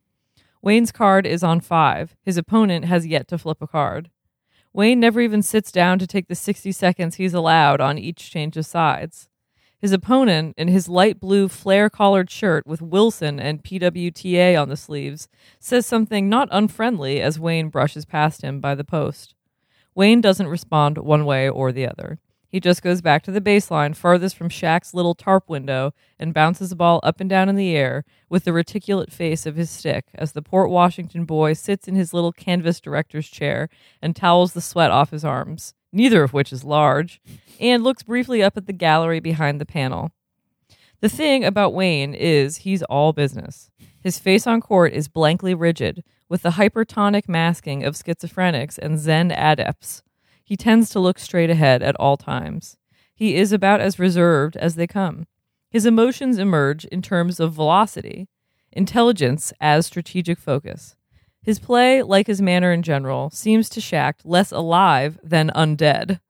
Wayne's 0.63 0.93
card 0.93 1.27
is 1.27 1.43
on 1.43 1.59
five. 1.59 2.15
His 2.23 2.37
opponent 2.37 2.85
has 2.85 3.09
yet 3.09 3.27
to 3.27 3.39
flip 3.39 3.61
a 3.61 3.67
card. 3.67 4.11
Wayne 4.73 5.01
never 5.01 5.21
even 5.21 5.43
sits 5.43 5.73
down 5.73 5.99
to 5.99 6.07
take 6.07 6.29
the 6.29 6.37
60 6.37 6.71
seconds 6.71 7.17
he's 7.17 7.35
allowed 7.35 7.81
on 7.81 7.99
each 7.99 8.31
change 8.31 8.57
of 8.57 8.67
sides. 8.67 9.30
His 9.81 9.93
opponent, 9.93 10.55
in 10.59 10.69
his 10.69 10.91
light 10.91 11.19
blue 11.19 11.49
flare 11.49 11.89
collared 11.89 12.31
shirt 12.31 12.67
with 12.67 12.83
Wilson 12.83 13.41
and 13.41 13.65
PWTA 13.65 14.61
on 14.61 14.69
the 14.69 14.77
sleeves, 14.77 15.27
says 15.59 15.87
something 15.87 16.29
not 16.29 16.49
unfriendly 16.51 17.23
as 17.23 17.41
Wayne 17.41 17.71
brushes 17.71 18.05
past 18.05 18.43
him 18.43 18.61
by 18.61 18.75
the 18.75 18.85
post. 18.85 19.35
Wayne 19.95 20.21
doesn't 20.21 20.49
respond 20.49 20.99
one 20.99 21.25
way 21.25 21.49
or 21.49 21.73
the 21.73 21.87
other. 21.87 22.19
He 22.51 22.61
just 22.61 22.83
goes 22.83 23.01
back 23.01 23.23
to 23.23 23.31
the 23.31 23.41
baseline 23.41 23.97
farthest 23.97 24.37
from 24.37 24.49
Schacht's 24.49 24.93
little 24.93 25.15
tarp 25.15 25.49
window 25.49 25.95
and 26.19 26.35
bounces 26.35 26.71
the 26.71 26.77
ball 26.77 27.01
up 27.03 27.21
and 27.21 27.31
down 27.31 27.49
in 27.49 27.55
the 27.57 27.75
air 27.77 28.05
with 28.29 28.45
the 28.45 28.53
reticulate 28.53 29.13
face 29.13 29.47
of 29.47 29.57
his 29.57 29.71
stick 29.71 30.07
as 30.15 30.33
the 30.33 30.43
Port 30.43 30.69
Washington 30.69 31.25
boy 31.25 31.53
sits 31.53 31.87
in 31.87 31.95
his 31.95 32.13
little 32.13 32.33
canvas 32.33 32.81
director's 32.81 33.29
chair 33.29 33.69
and 34.03 34.17
towels 34.17 34.53
the 34.53 34.61
sweat 34.61 34.91
off 34.91 35.11
his 35.11 35.25
arms, 35.25 35.75
neither 35.93 36.23
of 36.23 36.33
which 36.33 36.53
is 36.53 36.65
large, 36.65 37.21
and 37.59 37.83
looks 37.83 38.03
briefly 38.03 38.43
up 38.43 38.57
at 38.57 38.67
the 38.67 38.73
gallery 38.73 39.21
behind 39.21 39.61
the 39.61 39.67
panel. 39.67 40.13
The 41.01 41.09
thing 41.09 41.45
about 41.45 41.73
Wayne 41.73 42.15
is 42.15 42.59
he's 42.59 42.83
all 42.85 43.13
business. 43.13 43.71
His 44.03 44.19
face 44.19 44.47
on 44.47 44.61
court 44.61 44.93
is 44.93 45.09
blankly 45.09 45.55
rigid, 45.55 46.05
with 46.29 46.43
the 46.43 46.51
hypertonic 46.51 47.29
masking 47.29 47.85
of 47.85 47.95
schizophrenics 47.95 48.79
and 48.79 48.99
Zen 48.99 49.33
adepts. 49.33 50.03
He 50.45 50.57
tends 50.57 50.91
to 50.91 51.01
look 51.01 51.19
straight 51.19 51.51
ahead 51.51 51.83
at 51.83 51.97
all 51.97 52.17
times. 52.17 52.77
He 53.15 53.37
is 53.37 53.53
about 53.53 53.81
as 53.81 53.99
reserved 53.99 54.57
as 54.57 54.75
they 54.75 54.87
come. 54.87 55.27
His 55.71 55.87
emotions 55.87 56.39
emerge 56.39 56.85
in 56.87 57.03
terms 57.03 57.39
of 57.39 57.53
velocity, 57.53 58.29
intelligence 58.73 59.53
as 59.61 59.87
strategic 59.87 60.39
focus. 60.39 60.97
His 61.43 61.59
play, 61.59 62.03
like 62.03 62.27
his 62.27 62.43
manner 62.43 62.73
in 62.73 62.83
general, 62.83 63.31
seems 63.31 63.69
to 63.71 63.81
Schacht 63.81 64.21
less 64.25 64.53
alive 64.53 65.19
than 65.23 65.51
undead. 65.55 66.21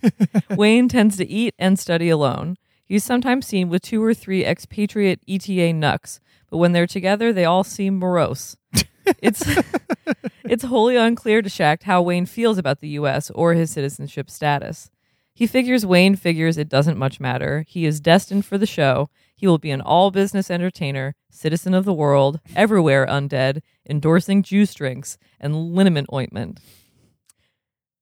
Wayne 0.50 0.88
tends 0.88 1.16
to 1.16 1.28
eat 1.28 1.54
and 1.58 1.78
study 1.78 2.10
alone. 2.10 2.56
He's 2.84 3.04
sometimes 3.04 3.46
seen 3.46 3.68
with 3.68 3.82
two 3.82 4.02
or 4.02 4.14
three 4.14 4.44
expatriate 4.44 5.20
ETA 5.28 5.72
nucks, 5.72 6.20
but 6.50 6.58
when 6.58 6.72
they're 6.72 6.86
together, 6.86 7.32
they 7.32 7.44
all 7.44 7.64
seem 7.64 7.98
morose. 7.98 8.56
it's 9.22 9.42
it's 10.44 10.64
wholly 10.64 10.96
unclear 10.96 11.42
to 11.42 11.48
Schacht 11.48 11.84
how 11.84 12.02
Wayne 12.02 12.26
feels 12.26 12.58
about 12.58 12.80
the 12.80 12.88
U.S. 12.90 13.30
or 13.30 13.54
his 13.54 13.70
citizenship 13.70 14.30
status. 14.30 14.90
He 15.34 15.46
figures 15.46 15.86
Wayne 15.86 16.16
figures 16.16 16.58
it 16.58 16.68
doesn't 16.68 16.98
much 16.98 17.20
matter. 17.20 17.64
He 17.68 17.86
is 17.86 18.00
destined 18.00 18.44
for 18.44 18.58
the 18.58 18.66
show. 18.66 19.08
He 19.38 19.46
will 19.46 19.58
be 19.58 19.70
an 19.70 19.80
all 19.80 20.10
business 20.10 20.50
entertainer, 20.50 21.14
citizen 21.30 21.72
of 21.72 21.84
the 21.84 21.94
world, 21.94 22.40
everywhere 22.56 23.06
undead, 23.06 23.60
endorsing 23.88 24.42
juice 24.42 24.74
drinks 24.74 25.16
and 25.38 25.54
liniment 25.74 26.08
ointment. 26.12 26.58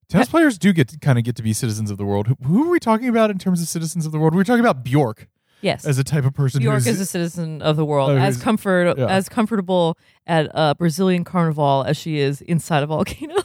Tennis 0.09 0.31
players 0.31 0.57
do 0.57 0.73
get 0.73 0.89
to 0.89 0.99
kind 0.99 1.19
of 1.19 1.25
get 1.25 1.37
to 1.37 1.43
be 1.43 1.53
citizens 1.53 1.91
of 1.91 1.99
the 1.99 2.07
world. 2.07 2.27
Who, 2.29 2.37
who 2.43 2.65
are 2.67 2.71
we 2.71 2.81
talking 2.81 3.09
about 3.09 3.31
in 3.31 3.39
terms 3.39 3.61
of 3.61 3.69
citizens 3.69 4.07
of 4.07 4.13
the 4.13 4.19
world? 4.19 4.35
We're 4.35 4.45
talking 4.45 4.61
about 4.65 4.83
Bjork 4.83 5.29
Yes. 5.61 5.85
as 5.85 5.99
a 5.99 6.05
type 6.05 6.25
of 6.25 6.33
person 6.33 6.63
who's 6.63 6.87
is 6.87 7.01
a 7.01 7.07
citizen 7.07 7.61
of 7.61 7.77
the 7.77 7.85
world, 7.85 8.11
Oh, 8.13 8.17
as 8.17 8.41
comfort 8.41 8.97
yeah. 8.97 9.07
as 9.09 9.29
comfortable 9.29 9.99
at 10.27 10.49
a 10.55 10.75
Brazilian 10.75 11.23
carnival 11.25 11.85
as 11.87 11.99
she 11.99 12.19
is 12.19 12.41
inside 12.41 12.83
a 12.83 12.87
volcano. 12.87 13.35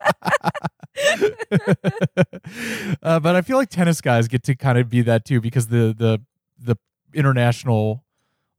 uh, 3.02 3.20
but 3.20 3.36
I 3.36 3.40
feel 3.42 3.56
like 3.56 3.70
tennis 3.70 4.00
guys 4.00 4.28
get 4.28 4.42
to 4.44 4.54
kind 4.54 4.78
of 4.78 4.88
be 4.88 5.02
that 5.02 5.24
too 5.24 5.40
because 5.40 5.68
the 5.68 5.94
the 5.96 6.20
the 6.58 6.76
international 7.14 8.04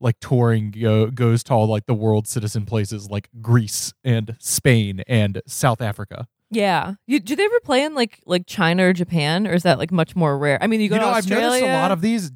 like 0.00 0.18
touring 0.20 0.70
go, 0.70 1.06
goes 1.06 1.42
to 1.44 1.52
all 1.52 1.66
like 1.66 1.86
the 1.86 1.94
world 1.94 2.26
citizen 2.26 2.66
places 2.66 3.10
like 3.10 3.28
Greece 3.40 3.92
and 4.04 4.36
Spain 4.38 5.02
and 5.06 5.40
South 5.46 5.80
Africa. 5.80 6.26
yeah. 6.50 6.94
You, 7.06 7.20
do 7.20 7.34
they 7.36 7.44
ever 7.44 7.60
play 7.60 7.84
in 7.84 7.94
like 7.94 8.20
like 8.26 8.46
China 8.46 8.88
or 8.88 8.92
Japan, 8.92 9.46
or 9.46 9.54
is 9.54 9.62
that 9.62 9.78
like 9.78 9.90
much 9.90 10.14
more 10.14 10.36
rare? 10.36 10.58
I 10.62 10.66
mean, 10.66 10.80
you 10.80 10.88
go 10.88 10.96
you 10.96 11.00
know, 11.00 11.08
to 11.08 11.14
I've 11.14 11.28
noticed 11.28 11.62
a 11.62 11.72
lot 11.72 11.90
of 11.90 12.00
these 12.00 12.32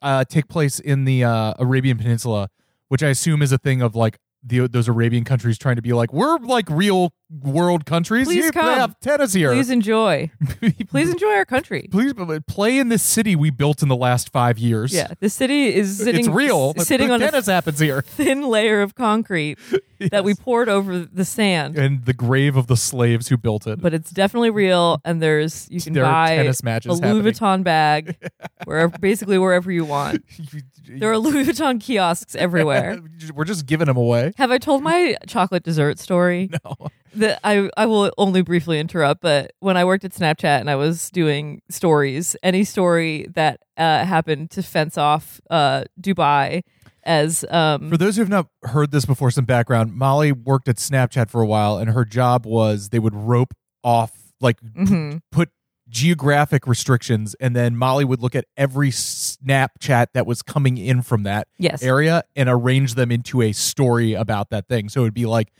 uh, 0.00 0.24
take 0.24 0.48
place 0.48 0.78
in 0.78 1.04
the 1.04 1.24
uh, 1.24 1.54
Arabian 1.58 1.98
Peninsula, 1.98 2.48
which 2.88 3.02
I 3.02 3.08
assume 3.08 3.42
is 3.42 3.52
a 3.52 3.58
thing 3.58 3.82
of 3.82 3.94
like 3.94 4.18
the 4.42 4.66
those 4.66 4.88
Arabian 4.88 5.24
countries 5.24 5.58
trying 5.58 5.76
to 5.76 5.82
be 5.82 5.92
like 5.92 6.12
we're 6.12 6.38
like 6.38 6.68
real 6.68 7.12
world 7.40 7.86
countries. 7.86 8.26
Please 8.26 8.44
you 8.46 8.52
come. 8.52 8.74
have 8.78 8.98
tennis 9.00 9.32
here. 9.32 9.52
Please 9.52 9.70
enjoy. 9.70 10.30
Please 10.90 11.10
enjoy 11.10 11.30
our 11.32 11.44
country. 11.44 11.88
Please 11.90 12.12
uh, 12.18 12.40
play 12.46 12.78
in 12.78 12.88
this 12.88 13.02
city 13.02 13.34
we 13.36 13.50
built 13.50 13.82
in 13.82 13.88
the 13.88 13.96
last 13.96 14.30
five 14.30 14.58
years. 14.58 14.92
Yeah, 14.92 15.08
the 15.20 15.30
city 15.30 15.74
is 15.74 15.98
sitting. 15.98 16.20
it's 16.20 16.28
real. 16.28 16.74
s- 16.76 16.86
Sitting 16.86 17.08
but 17.08 17.14
on 17.14 17.22
a 17.22 17.30
tennis 17.30 17.46
happens 17.46 17.78
here. 17.78 18.02
thin 18.06 18.42
layer 18.42 18.82
of 18.82 18.94
concrete 18.94 19.58
that 20.10 20.24
we 20.24 20.34
poured 20.34 20.68
over 20.68 20.98
the 20.98 21.24
sand. 21.24 21.78
and 21.78 22.04
the 22.04 22.12
grave 22.12 22.56
of 22.56 22.66
the 22.66 22.76
slaves 22.76 23.28
who 23.28 23.36
built 23.36 23.66
it. 23.66 23.80
But 23.80 23.94
it's 23.94 24.10
definitely 24.10 24.50
real, 24.50 25.00
and 25.04 25.22
there's 25.22 25.68
you 25.70 25.80
can 25.80 25.92
There 25.94 26.04
buy 26.04 26.36
tennis 26.36 26.60
a 26.62 26.64
Louis 26.88 27.00
happening. 27.00 27.22
Vuitton 27.32 27.64
bag, 27.64 28.16
wherever 28.64 28.96
basically 28.98 29.38
wherever 29.38 29.70
you 29.72 29.84
want. 29.84 30.22
There 30.86 31.10
are 31.10 31.18
Louis 31.18 31.44
Vuitton 31.46 31.80
kiosks 31.80 32.34
everywhere. 32.34 33.00
We're 33.34 33.44
just 33.44 33.66
giving 33.66 33.86
them 33.86 33.96
away. 33.96 34.32
Have 34.36 34.50
I 34.50 34.58
told 34.58 34.82
my 34.82 35.16
chocolate 35.26 35.62
dessert 35.62 35.98
story? 35.98 36.50
No. 36.64 36.76
That 37.14 37.40
I 37.44 37.70
I 37.76 37.86
will 37.86 38.12
only 38.18 38.42
briefly 38.42 38.78
interrupt, 38.78 39.20
but 39.20 39.52
when 39.60 39.76
I 39.76 39.84
worked 39.84 40.04
at 40.04 40.12
Snapchat 40.12 40.60
and 40.60 40.70
I 40.70 40.76
was 40.76 41.10
doing 41.10 41.62
stories, 41.68 42.36
any 42.42 42.64
story 42.64 43.26
that 43.34 43.60
uh, 43.76 44.04
happened 44.04 44.50
to 44.52 44.62
fence 44.62 44.96
off 44.98 45.40
uh, 45.50 45.84
Dubai 46.00 46.62
as 47.04 47.44
um, 47.50 47.90
For 47.90 47.96
those 47.96 48.16
who 48.16 48.22
have 48.22 48.28
not 48.28 48.46
heard 48.62 48.90
this 48.90 49.04
before, 49.04 49.30
some 49.30 49.44
background. 49.44 49.94
Molly 49.94 50.32
worked 50.32 50.68
at 50.68 50.76
Snapchat 50.76 51.30
for 51.30 51.40
a 51.40 51.46
while, 51.46 51.78
and 51.78 51.90
her 51.90 52.04
job 52.04 52.46
was 52.46 52.90
they 52.90 52.98
would 52.98 53.14
rope 53.14 53.54
off, 53.82 54.12
like 54.40 54.60
mhm. 54.60 55.20
put 55.32 55.50
geographic 55.88 56.66
restrictions, 56.66 57.34
and 57.40 57.54
then 57.56 57.76
Molly 57.76 58.04
would 58.04 58.22
look 58.22 58.34
at 58.34 58.46
every 58.56 58.90
Snapchat 58.90 60.06
that 60.14 60.26
was 60.26 60.42
coming 60.42 60.78
in 60.78 61.02
from 61.02 61.24
that 61.24 61.48
yes, 61.58 61.82
area 61.82 62.22
and 62.36 62.48
arrange 62.48 62.94
them 62.94 63.10
into 63.10 63.42
a 63.42 63.52
story 63.52 64.14
about 64.14 64.50
that 64.50 64.68
thing. 64.68 64.88
So 64.88 65.02
it'd 65.02 65.14
be 65.14 65.26
like 65.26 65.52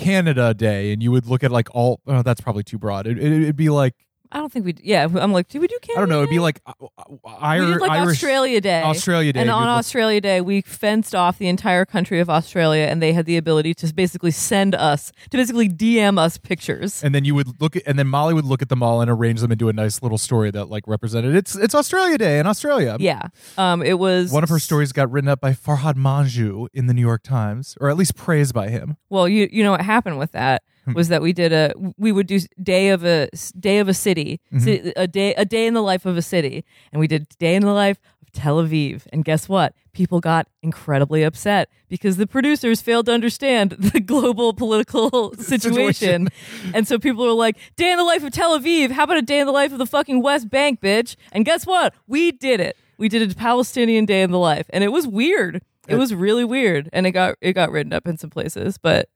Canada 0.00 0.54
Day, 0.54 0.92
and 0.92 1.02
you 1.02 1.10
would 1.12 1.26
look 1.26 1.44
at 1.44 1.50
like 1.50 1.68
all. 1.74 2.00
Oh, 2.06 2.22
that's 2.22 2.40
probably 2.40 2.62
too 2.62 2.78
broad. 2.78 3.06
It, 3.06 3.18
it, 3.18 3.32
it'd 3.42 3.56
be 3.56 3.68
like 3.68 3.94
I 4.32 4.38
don't 4.38 4.52
think 4.52 4.64
we. 4.64 4.74
Yeah, 4.82 5.08
I'm 5.12 5.32
like, 5.32 5.48
do 5.48 5.60
we 5.60 5.66
do 5.66 5.76
Canada? 5.82 5.98
I 5.98 6.00
don't 6.02 6.08
know. 6.08 6.18
It'd 6.18 6.30
be 6.30 6.38
like 6.38 6.60
uh, 6.66 6.72
uh, 6.98 7.04
we 7.08 7.58
Ir- 7.58 7.66
did 7.72 7.80
like 7.80 7.90
Irish 7.90 8.16
Australia 8.16 8.60
Day. 8.60 8.82
Australia 8.82 9.32
Day. 9.32 9.40
And 9.40 9.50
on 9.50 9.66
Australia 9.66 10.20
Day, 10.20 10.40
we 10.40 10.60
fenced 10.60 11.14
off 11.14 11.38
the 11.38 11.48
entire 11.48 11.84
country 11.84 12.20
of 12.20 12.30
Australia, 12.30 12.84
and 12.84 13.02
they 13.02 13.12
had 13.12 13.26
the 13.26 13.36
ability 13.36 13.74
to 13.74 13.92
basically 13.92 14.30
send 14.30 14.74
us, 14.74 15.10
to 15.30 15.36
basically 15.36 15.68
DM 15.68 16.18
us 16.18 16.38
pictures. 16.38 17.02
and 17.02 17.14
then 17.14 17.24
you 17.24 17.34
would 17.34 17.60
look 17.60 17.74
at, 17.76 17.82
and 17.86 17.98
then 17.98 18.06
Molly 18.06 18.34
would 18.34 18.44
look 18.44 18.62
at 18.62 18.68
them 18.68 18.82
all 18.82 19.00
and 19.00 19.10
arrange 19.10 19.40
them 19.40 19.50
into 19.50 19.68
a 19.68 19.72
nice 19.72 20.02
little 20.02 20.18
story 20.18 20.50
that 20.52 20.66
like 20.66 20.84
represented 20.86 21.34
it's 21.34 21.56
it's 21.56 21.74
Australia 21.74 22.16
Day 22.18 22.38
in 22.38 22.46
Australia. 22.46 22.96
Yeah, 23.00 23.28
um, 23.58 23.82
it 23.82 23.98
was 23.98 24.30
One 24.32 24.44
of 24.44 24.48
her 24.50 24.58
stories 24.60 24.92
got 24.92 25.10
written 25.10 25.28
up 25.28 25.40
by 25.40 25.52
Farhad 25.52 25.94
Manjoo 25.94 26.68
in 26.72 26.86
the 26.86 26.94
New 26.94 27.00
York 27.02 27.22
Times, 27.22 27.76
or 27.80 27.90
at 27.90 27.96
least 27.96 28.14
praised 28.16 28.54
by 28.54 28.68
him. 28.68 28.96
Well, 29.08 29.28
you 29.28 29.48
you 29.50 29.64
know 29.64 29.72
what 29.72 29.80
happened 29.82 30.18
with 30.18 30.32
that. 30.32 30.62
was 30.94 31.08
that 31.08 31.22
we 31.22 31.32
did 31.32 31.52
a 31.52 31.72
we 31.96 32.12
would 32.12 32.26
do 32.26 32.40
day 32.62 32.88
of 32.90 33.04
a 33.04 33.28
day 33.58 33.78
of 33.78 33.88
a 33.88 33.94
city, 33.94 34.40
Mm-hmm. 34.52 34.90
a 34.96 35.06
day 35.06 35.34
a 35.34 35.44
day 35.44 35.66
in 35.66 35.74
the 35.74 35.82
life 35.82 36.06
of 36.06 36.16
a 36.16 36.22
city, 36.22 36.64
and 36.92 37.00
we 37.00 37.06
did 37.06 37.28
day 37.38 37.54
in 37.54 37.62
the 37.62 37.72
life 37.72 37.98
of 38.22 38.32
Tel 38.32 38.62
Aviv. 38.62 39.02
And 39.12 39.24
guess 39.24 39.48
what? 39.48 39.74
People 39.92 40.20
got 40.20 40.46
incredibly 40.62 41.22
upset 41.24 41.68
because 41.88 42.16
the 42.16 42.26
producers 42.26 42.80
failed 42.80 43.06
to 43.06 43.12
understand 43.12 43.70
the 43.78 44.00
global 44.00 44.52
political 44.54 45.34
situation, 45.38 46.28
and 46.74 46.86
so 46.86 46.98
people 46.98 47.24
were 47.24 47.32
like, 47.32 47.56
"Day 47.76 47.90
in 47.90 47.98
the 47.98 48.04
life 48.04 48.22
of 48.24 48.32
Tel 48.32 48.58
Aviv. 48.58 48.90
How 48.92 49.04
about 49.04 49.16
a 49.18 49.22
day 49.22 49.40
in 49.40 49.46
the 49.46 49.52
life 49.52 49.72
of 49.72 49.78
the 49.78 49.86
fucking 49.86 50.22
West 50.22 50.48
Bank, 50.48 50.80
bitch?" 50.80 51.16
And 51.32 51.44
guess 51.44 51.66
what? 51.66 51.94
We 52.06 52.32
did 52.32 52.60
it. 52.60 52.76
We 52.98 53.08
did 53.08 53.30
a 53.30 53.34
Palestinian 53.34 54.04
day 54.04 54.22
in 54.22 54.30
the 54.30 54.38
life, 54.38 54.66
and 54.70 54.84
it 54.84 54.88
was 54.92 55.06
weird. 55.06 55.62
It 55.88 55.96
was 55.96 56.14
really 56.14 56.44
weird, 56.44 56.88
and 56.92 57.04
it 57.06 57.10
got 57.12 57.34
it 57.40 57.54
got 57.54 57.72
written 57.72 57.92
up 57.92 58.06
in 58.06 58.16
some 58.16 58.30
places, 58.30 58.78
but 58.78 59.08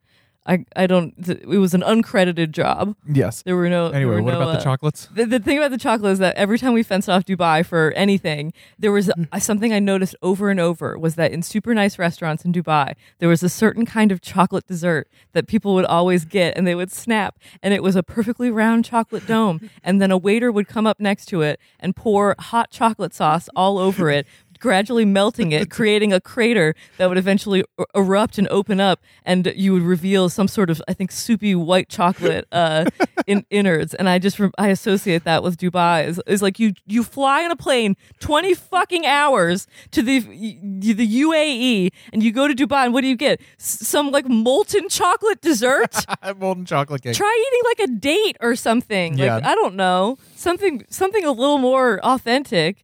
I 0.46 0.64
I 0.76 0.86
don't. 0.86 1.14
Th- 1.24 1.40
it 1.40 1.58
was 1.58 1.74
an 1.74 1.80
uncredited 1.82 2.50
job. 2.50 2.96
Yes. 3.06 3.42
There 3.42 3.56
were 3.56 3.68
no. 3.68 3.88
there 3.88 3.96
Anyway, 3.96 4.16
were 4.16 4.22
what 4.22 4.32
no, 4.32 4.42
about 4.42 4.54
uh, 4.54 4.58
the 4.58 4.64
chocolates? 4.64 5.08
The, 5.14 5.24
the 5.24 5.38
thing 5.38 5.58
about 5.58 5.70
the 5.70 5.78
chocolate 5.78 6.12
is 6.12 6.18
that 6.18 6.36
every 6.36 6.58
time 6.58 6.72
we 6.74 6.82
fenced 6.82 7.08
off 7.08 7.24
Dubai 7.24 7.64
for 7.64 7.92
anything, 7.92 8.52
there 8.78 8.92
was 8.92 9.10
something 9.38 9.72
I 9.72 9.78
noticed 9.78 10.14
over 10.22 10.50
and 10.50 10.60
over 10.60 10.98
was 10.98 11.14
that 11.14 11.32
in 11.32 11.42
super 11.42 11.74
nice 11.74 11.98
restaurants 11.98 12.44
in 12.44 12.52
Dubai, 12.52 12.94
there 13.20 13.28
was 13.28 13.42
a 13.42 13.48
certain 13.48 13.86
kind 13.86 14.12
of 14.12 14.20
chocolate 14.20 14.66
dessert 14.66 15.08
that 15.32 15.46
people 15.46 15.74
would 15.74 15.86
always 15.86 16.24
get 16.24 16.56
and 16.56 16.66
they 16.66 16.74
would 16.74 16.92
snap. 16.92 17.38
And 17.62 17.72
it 17.72 17.82
was 17.82 17.96
a 17.96 18.02
perfectly 18.02 18.50
round 18.50 18.84
chocolate 18.84 19.26
dome. 19.26 19.70
And 19.82 20.00
then 20.00 20.10
a 20.10 20.18
waiter 20.18 20.52
would 20.52 20.68
come 20.68 20.86
up 20.86 21.00
next 21.00 21.26
to 21.26 21.40
it 21.42 21.58
and 21.80 21.96
pour 21.96 22.34
hot 22.38 22.70
chocolate 22.70 23.14
sauce 23.14 23.48
all 23.56 23.78
over 23.78 24.10
it. 24.10 24.26
Gradually 24.64 25.04
melting 25.04 25.52
it, 25.52 25.70
creating 25.78 26.14
a 26.14 26.20
crater 26.20 26.74
that 26.96 27.10
would 27.10 27.18
eventually 27.18 27.64
er- 27.78 27.84
erupt 27.94 28.38
and 28.38 28.48
open 28.48 28.80
up, 28.80 28.98
and 29.22 29.52
you 29.54 29.74
would 29.74 29.82
reveal 29.82 30.30
some 30.30 30.48
sort 30.48 30.70
of, 30.70 30.80
I 30.88 30.94
think, 30.94 31.12
soupy 31.12 31.54
white 31.54 31.90
chocolate 31.90 32.46
uh, 32.50 32.86
in 33.26 33.44
innards. 33.50 33.92
And 33.92 34.08
I 34.08 34.18
just 34.18 34.40
I 34.56 34.68
associate 34.68 35.24
that 35.24 35.42
with 35.42 35.58
Dubai. 35.58 36.08
Is, 36.08 36.18
is 36.26 36.40
like 36.40 36.58
you 36.58 36.72
you 36.86 37.02
fly 37.02 37.44
on 37.44 37.50
a 37.50 37.56
plane 37.56 37.94
twenty 38.20 38.54
fucking 38.54 39.04
hours 39.04 39.66
to 39.90 40.00
the 40.00 40.20
the 40.20 41.20
UAE, 41.22 41.90
and 42.14 42.22
you 42.22 42.32
go 42.32 42.48
to 42.48 42.54
Dubai, 42.54 42.86
and 42.86 42.94
what 42.94 43.02
do 43.02 43.08
you 43.08 43.16
get? 43.16 43.42
S- 43.60 43.86
some 43.86 44.10
like 44.12 44.26
molten 44.26 44.88
chocolate 44.88 45.42
dessert. 45.42 45.94
Molten 46.38 46.64
chocolate 46.64 47.02
cake. 47.02 47.14
Try 47.16 47.46
eating 47.48 47.62
like 47.70 47.80
a 47.90 47.92
date 48.00 48.36
or 48.40 48.56
something. 48.56 49.18
Yeah. 49.18 49.34
Like 49.34 49.44
I 49.44 49.54
don't 49.54 49.74
know 49.74 50.16
something 50.36 50.84
something 50.88 51.22
a 51.24 51.32
little 51.32 51.58
more 51.58 52.00
authentic. 52.02 52.83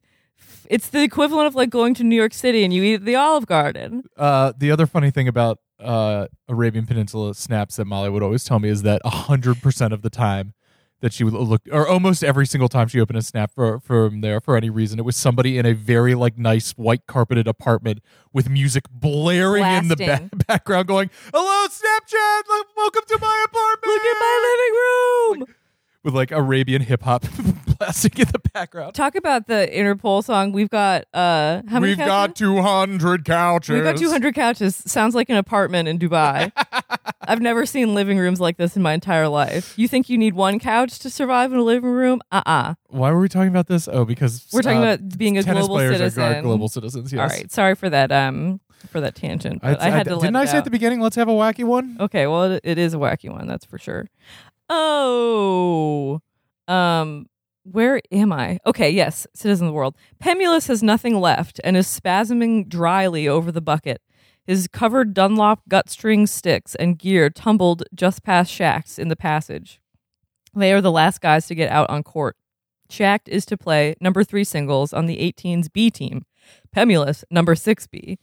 It's 0.71 0.87
the 0.87 1.03
equivalent 1.03 1.47
of 1.47 1.55
like 1.55 1.69
going 1.69 1.93
to 1.95 2.03
New 2.05 2.15
York 2.15 2.33
City 2.33 2.63
and 2.63 2.73
you 2.73 2.81
eat 2.81 2.93
at 2.93 3.05
the 3.05 3.15
Olive 3.15 3.45
Garden. 3.45 4.03
Uh, 4.15 4.53
the 4.57 4.71
other 4.71 4.87
funny 4.87 5.11
thing 5.11 5.27
about 5.27 5.59
uh, 5.81 6.27
Arabian 6.47 6.85
Peninsula 6.85 7.35
snaps 7.35 7.75
that 7.75 7.83
Molly 7.83 8.09
would 8.09 8.23
always 8.23 8.45
tell 8.45 8.57
me 8.57 8.69
is 8.69 8.81
that 8.83 9.01
hundred 9.03 9.61
percent 9.61 9.91
of 9.91 10.01
the 10.01 10.09
time 10.09 10.53
that 11.01 11.11
she 11.11 11.25
would 11.25 11.33
look, 11.33 11.63
or 11.73 11.85
almost 11.85 12.23
every 12.23 12.45
single 12.45 12.69
time 12.69 12.87
she 12.87 13.01
opened 13.01 13.17
a 13.17 13.21
snap 13.21 13.51
for, 13.53 13.81
from 13.81 14.21
there 14.21 14.39
for 14.39 14.55
any 14.55 14.69
reason, 14.69 14.97
it 14.97 15.01
was 15.01 15.17
somebody 15.17 15.57
in 15.57 15.65
a 15.65 15.73
very 15.73 16.15
like 16.15 16.37
nice 16.37 16.71
white 16.71 17.05
carpeted 17.05 17.49
apartment 17.49 17.99
with 18.31 18.49
music 18.49 18.85
blaring 18.89 19.65
in 19.65 19.89
the 19.89 19.97
ba- 19.97 20.29
background, 20.47 20.87
going, 20.87 21.09
"Hello, 21.33 21.67
Snapchat! 21.67 22.43
Like, 22.49 22.67
welcome 22.77 23.03
to 23.07 23.17
my 23.19 23.45
apartment." 23.45 23.87
Look 23.87 24.03
at 24.03 24.19
my 24.19 25.35
living 25.35 25.47
room. 25.49 25.55
With 26.03 26.15
like 26.15 26.31
Arabian 26.31 26.81
hip 26.81 27.03
hop 27.03 27.25
blasting 27.77 28.11
in 28.17 28.27
the 28.31 28.39
background. 28.53 28.93
Talk 28.95 29.15
about 29.15 29.47
the 29.47 29.69
Interpol 29.71 30.23
song. 30.23 30.51
We've 30.51 30.69
got 30.69 31.05
uh 31.13 31.61
how 31.67 31.79
many 31.79 31.91
We've 31.91 31.97
got 31.97 32.35
two 32.35 32.61
hundred 32.61 33.25
couches. 33.25 33.73
We've 33.73 33.83
got 33.83 33.97
200 33.97 34.33
couches. 34.35 34.75
Sounds 34.75 35.15
like 35.15 35.29
an 35.29 35.37
apartment 35.37 35.87
in 35.87 35.99
Dubai. 35.99 36.51
I've 37.21 37.41
never 37.41 37.65
seen 37.65 37.93
living 37.93 38.17
rooms 38.17 38.39
like 38.39 38.57
this 38.57 38.75
in 38.75 38.81
my 38.81 38.93
entire 38.93 39.27
life. 39.27 39.77
You 39.77 39.87
think 39.87 40.09
you 40.09 40.17
need 40.17 40.33
one 40.33 40.59
couch 40.59 40.99
to 40.99 41.09
survive 41.09 41.51
in 41.53 41.59
a 41.59 41.63
living 41.63 41.91
room? 41.91 42.21
Uh-uh. 42.31 42.75
Why 42.87 43.11
were 43.11 43.19
we 43.19 43.29
talking 43.29 43.49
about 43.49 43.67
this? 43.67 43.87
Oh, 43.87 44.05
because 44.05 44.47
We're 44.51 44.63
talking 44.63 44.79
uh, 44.79 44.93
about 44.93 45.17
being 45.17 45.37
a 45.37 45.43
tennis 45.43 45.61
global 45.61 45.75
players 45.75 45.97
citizen. 45.97 46.23
are 46.23 46.41
global 46.41 46.67
citizens. 46.67 47.13
Yes. 47.13 47.21
All 47.21 47.27
right. 47.37 47.51
Sorry 47.51 47.75
for 47.75 47.89
that 47.89 48.11
um 48.11 48.59
for 48.89 48.99
that 49.01 49.15
tangent. 49.15 49.61
But 49.61 49.79
I, 49.79 49.89
had 49.91 50.07
to 50.07 50.15
let 50.15 50.21
didn't 50.23 50.35
I 50.35 50.45
say 50.45 50.53
out. 50.53 50.57
at 50.59 50.63
the 50.65 50.71
beginning? 50.71 50.99
Let's 50.99 51.15
have 51.15 51.27
a 51.27 51.33
wacky 51.33 51.63
one. 51.63 51.97
Okay, 51.99 52.27
well 52.27 52.43
it, 52.45 52.61
it 52.63 52.77
is 52.77 52.93
a 52.93 52.97
wacky 52.97 53.29
one, 53.29 53.47
that's 53.47 53.65
for 53.65 53.77
sure. 53.77 54.09
Oh. 54.71 56.21
Um 56.67 57.27
where 57.63 58.01
am 58.11 58.33
I? 58.33 58.57
Okay, 58.65 58.89
yes, 58.89 59.27
citizen 59.35 59.67
of 59.67 59.71
the 59.71 59.75
world. 59.75 59.95
Pemulis 60.19 60.67
has 60.67 60.81
nothing 60.81 61.19
left 61.19 61.61
and 61.63 61.77
is 61.77 61.85
spasming 61.87 62.67
dryly 62.67 63.27
over 63.27 63.51
the 63.51 63.61
bucket. 63.61 64.01
His 64.45 64.67
covered 64.67 65.13
Dunlop 65.13 65.61
gutstring 65.69 66.27
sticks 66.27 66.73
and 66.75 66.97
gear 66.97 67.29
tumbled 67.29 67.83
just 67.93 68.23
past 68.23 68.51
Schacht's 68.51 68.97
in 68.97 69.09
the 69.09 69.15
passage. 69.15 69.79
They 70.55 70.73
are 70.73 70.81
the 70.81 70.91
last 70.91 71.21
guys 71.21 71.45
to 71.47 71.55
get 71.55 71.69
out 71.69 71.89
on 71.89 72.01
court. 72.01 72.35
Schacht 72.89 73.27
is 73.27 73.45
to 73.45 73.57
play 73.57 73.95
number 74.01 74.23
three 74.23 74.43
singles 74.43 74.91
on 74.91 75.05
the 75.05 75.17
18's 75.17 75.69
B 75.69 75.91
team. 75.91 76.25
Pemulis, 76.75 77.23
number 77.29 77.55
six 77.55 77.85
B. 77.85 78.17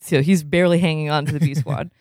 So 0.00 0.20
he's 0.22 0.42
barely 0.42 0.80
hanging 0.80 1.10
on 1.10 1.26
to 1.26 1.32
the 1.32 1.40
B 1.40 1.54
squad. 1.54 1.90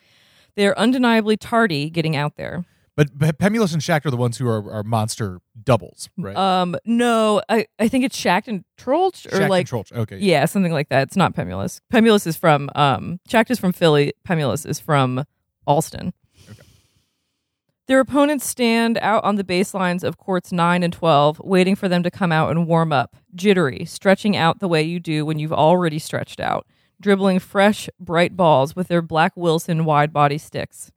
They 0.56 0.68
are 0.68 0.78
undeniably 0.78 1.38
tardy 1.38 1.90
getting 1.90 2.18
out 2.18 2.36
there. 2.36 2.66
But, 3.00 3.38
Pemulis 3.38 3.72
and 3.72 3.82
Shack 3.82 4.06
are 4.06 4.12
the 4.12 4.18
ones 4.18 4.38
who 4.38 4.46
are, 4.46 4.70
are 4.74 4.84
monster 4.84 5.40
doubles, 5.64 6.10
right? 6.18 6.36
Um, 6.36 6.76
no, 6.84 7.42
I, 7.48 7.66
I 7.80 7.88
think 7.88 8.04
it's 8.04 8.18
Schacht 8.18 8.50
and 8.50 8.66
Troeltsch 8.78 9.26
or 9.32 9.38
Shack 9.38 9.50
like 9.50 9.62
and 9.62 9.70
Troeltsch. 9.70 9.94
Okay. 9.94 10.18
yeah, 10.18 10.44
something 10.44 10.74
like 10.74 10.90
that. 10.90 11.04
It's 11.04 11.16
not 11.16 11.34
Pemulis. 11.34 11.80
Pemulis 11.94 12.28
is 12.28 12.36
from 12.36 12.70
um 12.76 13.22
Schacht 13.30 13.50
is 13.52 13.58
from 13.58 13.72
Philly. 13.72 14.12
Pemulis 14.28 14.66
is 14.66 14.82
from 14.82 15.24
Allston. 15.66 16.12
Their 17.88 18.02
opponents 18.02 18.46
stand 18.46 18.98
out 19.02 19.24
on 19.24 19.38
the 19.38 19.46
baselines 19.46 20.04
of 20.04 20.18
courts 20.18 20.52
9 20.52 20.84
and 20.84 20.92
12, 20.92 21.40
waiting 21.40 21.76
for 21.76 21.88
them 21.88 22.04
to 22.04 22.12
come 22.12 22.34
out 22.34 22.52
and 22.52 22.68
warm 22.68 22.92
up, 22.92 23.16
jittery, 23.34 23.86
stretching 23.86 24.36
out 24.36 24.60
the 24.60 24.68
way 24.68 24.84
you 24.84 25.00
do 25.00 25.26
when 25.26 25.40
you've 25.40 25.54
already 25.54 26.00
stretched 26.00 26.42
out, 26.42 26.68
dribbling 27.00 27.40
fresh, 27.40 27.90
bright 27.98 28.36
balls 28.36 28.76
with 28.76 28.90
their 28.90 29.02
black 29.02 29.32
Wilson 29.38 29.86
wide 29.86 30.12
body 30.12 30.38
sticks. 30.38 30.92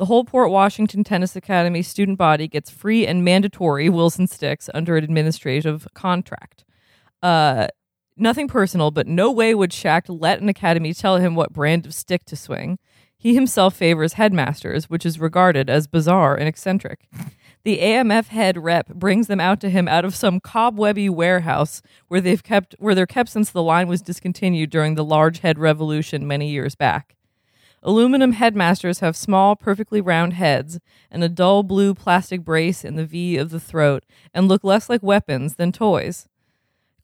The 0.00 0.06
whole 0.06 0.24
Port 0.24 0.50
Washington 0.50 1.04
Tennis 1.04 1.36
Academy 1.36 1.82
student 1.82 2.16
body 2.16 2.48
gets 2.48 2.70
free 2.70 3.06
and 3.06 3.22
mandatory 3.22 3.90
Wilson 3.90 4.26
sticks 4.26 4.70
under 4.72 4.96
an 4.96 5.04
administrative 5.04 5.86
contract. 5.92 6.64
Uh, 7.22 7.66
nothing 8.16 8.48
personal, 8.48 8.90
but 8.90 9.06
no 9.06 9.30
way 9.30 9.54
would 9.54 9.72
Schacht 9.72 10.06
let 10.08 10.40
an 10.40 10.48
academy 10.48 10.94
tell 10.94 11.18
him 11.18 11.34
what 11.34 11.52
brand 11.52 11.84
of 11.84 11.92
stick 11.92 12.24
to 12.24 12.34
swing. 12.34 12.78
He 13.18 13.34
himself 13.34 13.74
favors 13.74 14.14
headmasters, 14.14 14.88
which 14.88 15.04
is 15.04 15.20
regarded 15.20 15.68
as 15.68 15.86
bizarre 15.86 16.34
and 16.34 16.48
eccentric. 16.48 17.06
The 17.64 17.80
AMF 17.80 18.28
head 18.28 18.56
rep 18.56 18.88
brings 18.94 19.26
them 19.26 19.38
out 19.38 19.60
to 19.60 19.68
him 19.68 19.86
out 19.86 20.06
of 20.06 20.16
some 20.16 20.40
cobwebby 20.40 21.10
warehouse 21.10 21.82
where 22.08 22.22
they've 22.22 22.42
kept 22.42 22.74
where 22.78 22.94
they're 22.94 23.04
kept 23.04 23.28
since 23.28 23.50
the 23.50 23.62
line 23.62 23.86
was 23.86 24.00
discontinued 24.00 24.70
during 24.70 24.94
the 24.94 25.04
large 25.04 25.40
head 25.40 25.58
revolution 25.58 26.26
many 26.26 26.48
years 26.48 26.74
back. 26.74 27.16
Aluminum 27.82 28.32
headmasters 28.32 29.00
have 29.00 29.16
small, 29.16 29.56
perfectly 29.56 30.00
round 30.00 30.34
heads 30.34 30.78
and 31.10 31.24
a 31.24 31.28
dull 31.28 31.62
blue 31.62 31.94
plastic 31.94 32.44
brace 32.44 32.84
in 32.84 32.96
the 32.96 33.06
V 33.06 33.38
of 33.38 33.50
the 33.50 33.60
throat 33.60 34.04
and 34.34 34.48
look 34.48 34.62
less 34.62 34.90
like 34.90 35.02
weapons 35.02 35.54
than 35.54 35.72
toys. 35.72 36.28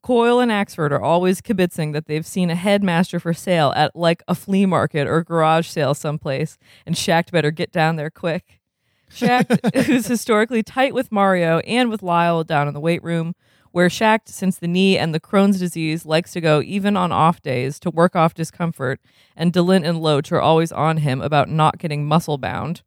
Coyle 0.03 0.39
and 0.39 0.51
Axford 0.51 0.91
are 0.91 1.01
always 1.01 1.41
kibitzing 1.41 1.93
that 1.93 2.05
they've 2.05 2.25
seen 2.25 2.51
a 2.51 2.55
headmaster 2.55 3.19
for 3.19 3.33
sale 3.33 3.73
at 3.75 3.95
like 3.95 4.21
a 4.27 4.35
flea 4.35 4.65
market 4.65 5.07
or 5.07 5.23
garage 5.23 5.67
sale 5.67 5.93
someplace, 5.95 6.57
and 6.85 6.95
Schacht 6.95 7.31
better 7.31 7.51
get 7.51 7.71
down 7.71 7.95
there 7.95 8.11
quick. 8.11 8.61
Schacht, 9.09 9.59
who's 9.85 10.07
historically 10.07 10.63
tight 10.63 10.93
with 10.93 11.11
Mario 11.11 11.59
and 11.59 11.89
with 11.89 12.03
Lyle 12.03 12.43
down 12.43 12.67
in 12.67 12.73
the 12.73 12.79
weight 12.79 13.03
room, 13.03 13.35
where 13.77 13.89
Schacht, 13.89 14.27
since 14.27 14.57
the 14.57 14.67
knee 14.67 14.97
and 14.97 15.13
the 15.13 15.19
Crohn's 15.19 15.59
disease, 15.59 16.03
likes 16.03 16.33
to 16.33 16.41
go 16.41 16.63
even 16.63 16.97
on 16.97 17.11
off 17.11 17.43
days 17.43 17.79
to 17.81 17.91
work 17.91 18.15
off 18.15 18.33
discomfort, 18.33 18.99
and 19.35 19.53
Delint 19.53 19.87
and 19.87 20.01
Loach 20.01 20.31
are 20.31 20.41
always 20.41 20.71
on 20.71 20.97
him 20.97 21.21
about 21.21 21.47
not 21.47 21.77
getting 21.77 22.07
muscle 22.07 22.39
bound, 22.39 22.81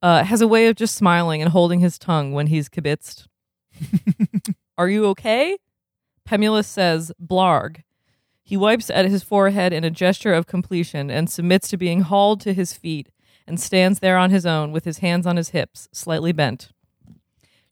uh, 0.00 0.24
has 0.24 0.40
a 0.40 0.48
way 0.48 0.66
of 0.66 0.76
just 0.76 0.94
smiling 0.94 1.42
and 1.42 1.50
holding 1.50 1.80
his 1.80 1.98
tongue 1.98 2.32
when 2.32 2.46
he's 2.46 2.70
kibitzed. 2.70 3.26
are 4.78 4.88
you 4.88 5.04
okay? 5.08 5.58
Pemulis 6.26 6.64
says, 6.64 7.12
Blarg. 7.22 7.82
He 8.42 8.56
wipes 8.56 8.88
at 8.88 9.04
his 9.04 9.22
forehead 9.22 9.74
in 9.74 9.84
a 9.84 9.90
gesture 9.90 10.32
of 10.32 10.46
completion 10.46 11.10
and 11.10 11.28
submits 11.28 11.68
to 11.68 11.76
being 11.76 12.00
hauled 12.00 12.40
to 12.40 12.54
his 12.54 12.72
feet 12.72 13.10
and 13.46 13.60
stands 13.60 13.98
there 13.98 14.16
on 14.16 14.30
his 14.30 14.46
own 14.46 14.72
with 14.72 14.86
his 14.86 15.00
hands 15.00 15.26
on 15.26 15.36
his 15.36 15.50
hips, 15.50 15.86
slightly 15.92 16.32
bent. 16.32 16.70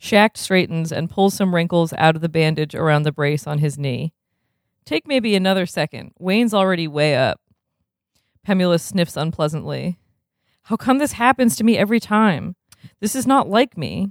Schacht 0.03 0.37
straightens 0.37 0.91
and 0.91 1.09
pulls 1.09 1.33
some 1.33 1.55
wrinkles 1.55 1.93
out 1.93 2.17
of 2.17 2.23
the 2.23 2.29
bandage 2.29 2.75
around 2.75 3.05
the 3.05 3.12
brace 3.12 3.47
on 3.47 3.59
his 3.59 3.79
knee. 3.79 4.12
Take 4.85 5.07
maybe 5.07 5.37
another 5.37 5.65
second. 5.65 6.11
Wayne's 6.19 6.53
already 6.53 6.88
way 6.88 7.15
up. 7.15 7.41
Pemulis 8.45 8.83
sniffs 8.83 9.17
unpleasantly. 9.17 10.01
How 10.65 10.77
come 10.77 10.99
this 10.99 11.12
happens 11.12 11.55
to 11.55 11.62
me 11.62 11.79
every 11.79 12.01
time? 12.01 12.57
This 12.99 13.15
is 13.15 13.29
not 13.29 13.49
like 13.49 13.79
me. 13.79 14.09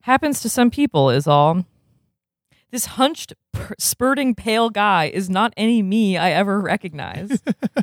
Happens 0.00 0.40
to 0.40 0.48
some 0.48 0.68
people, 0.68 1.10
is 1.10 1.28
all. 1.28 1.64
This 2.72 2.86
hunched, 2.86 3.34
spurting, 3.78 4.34
pale 4.34 4.68
guy 4.68 5.04
is 5.14 5.30
not 5.30 5.54
any 5.56 5.80
me 5.80 6.16
I 6.16 6.32
ever 6.32 6.60
recognize. 6.60 7.40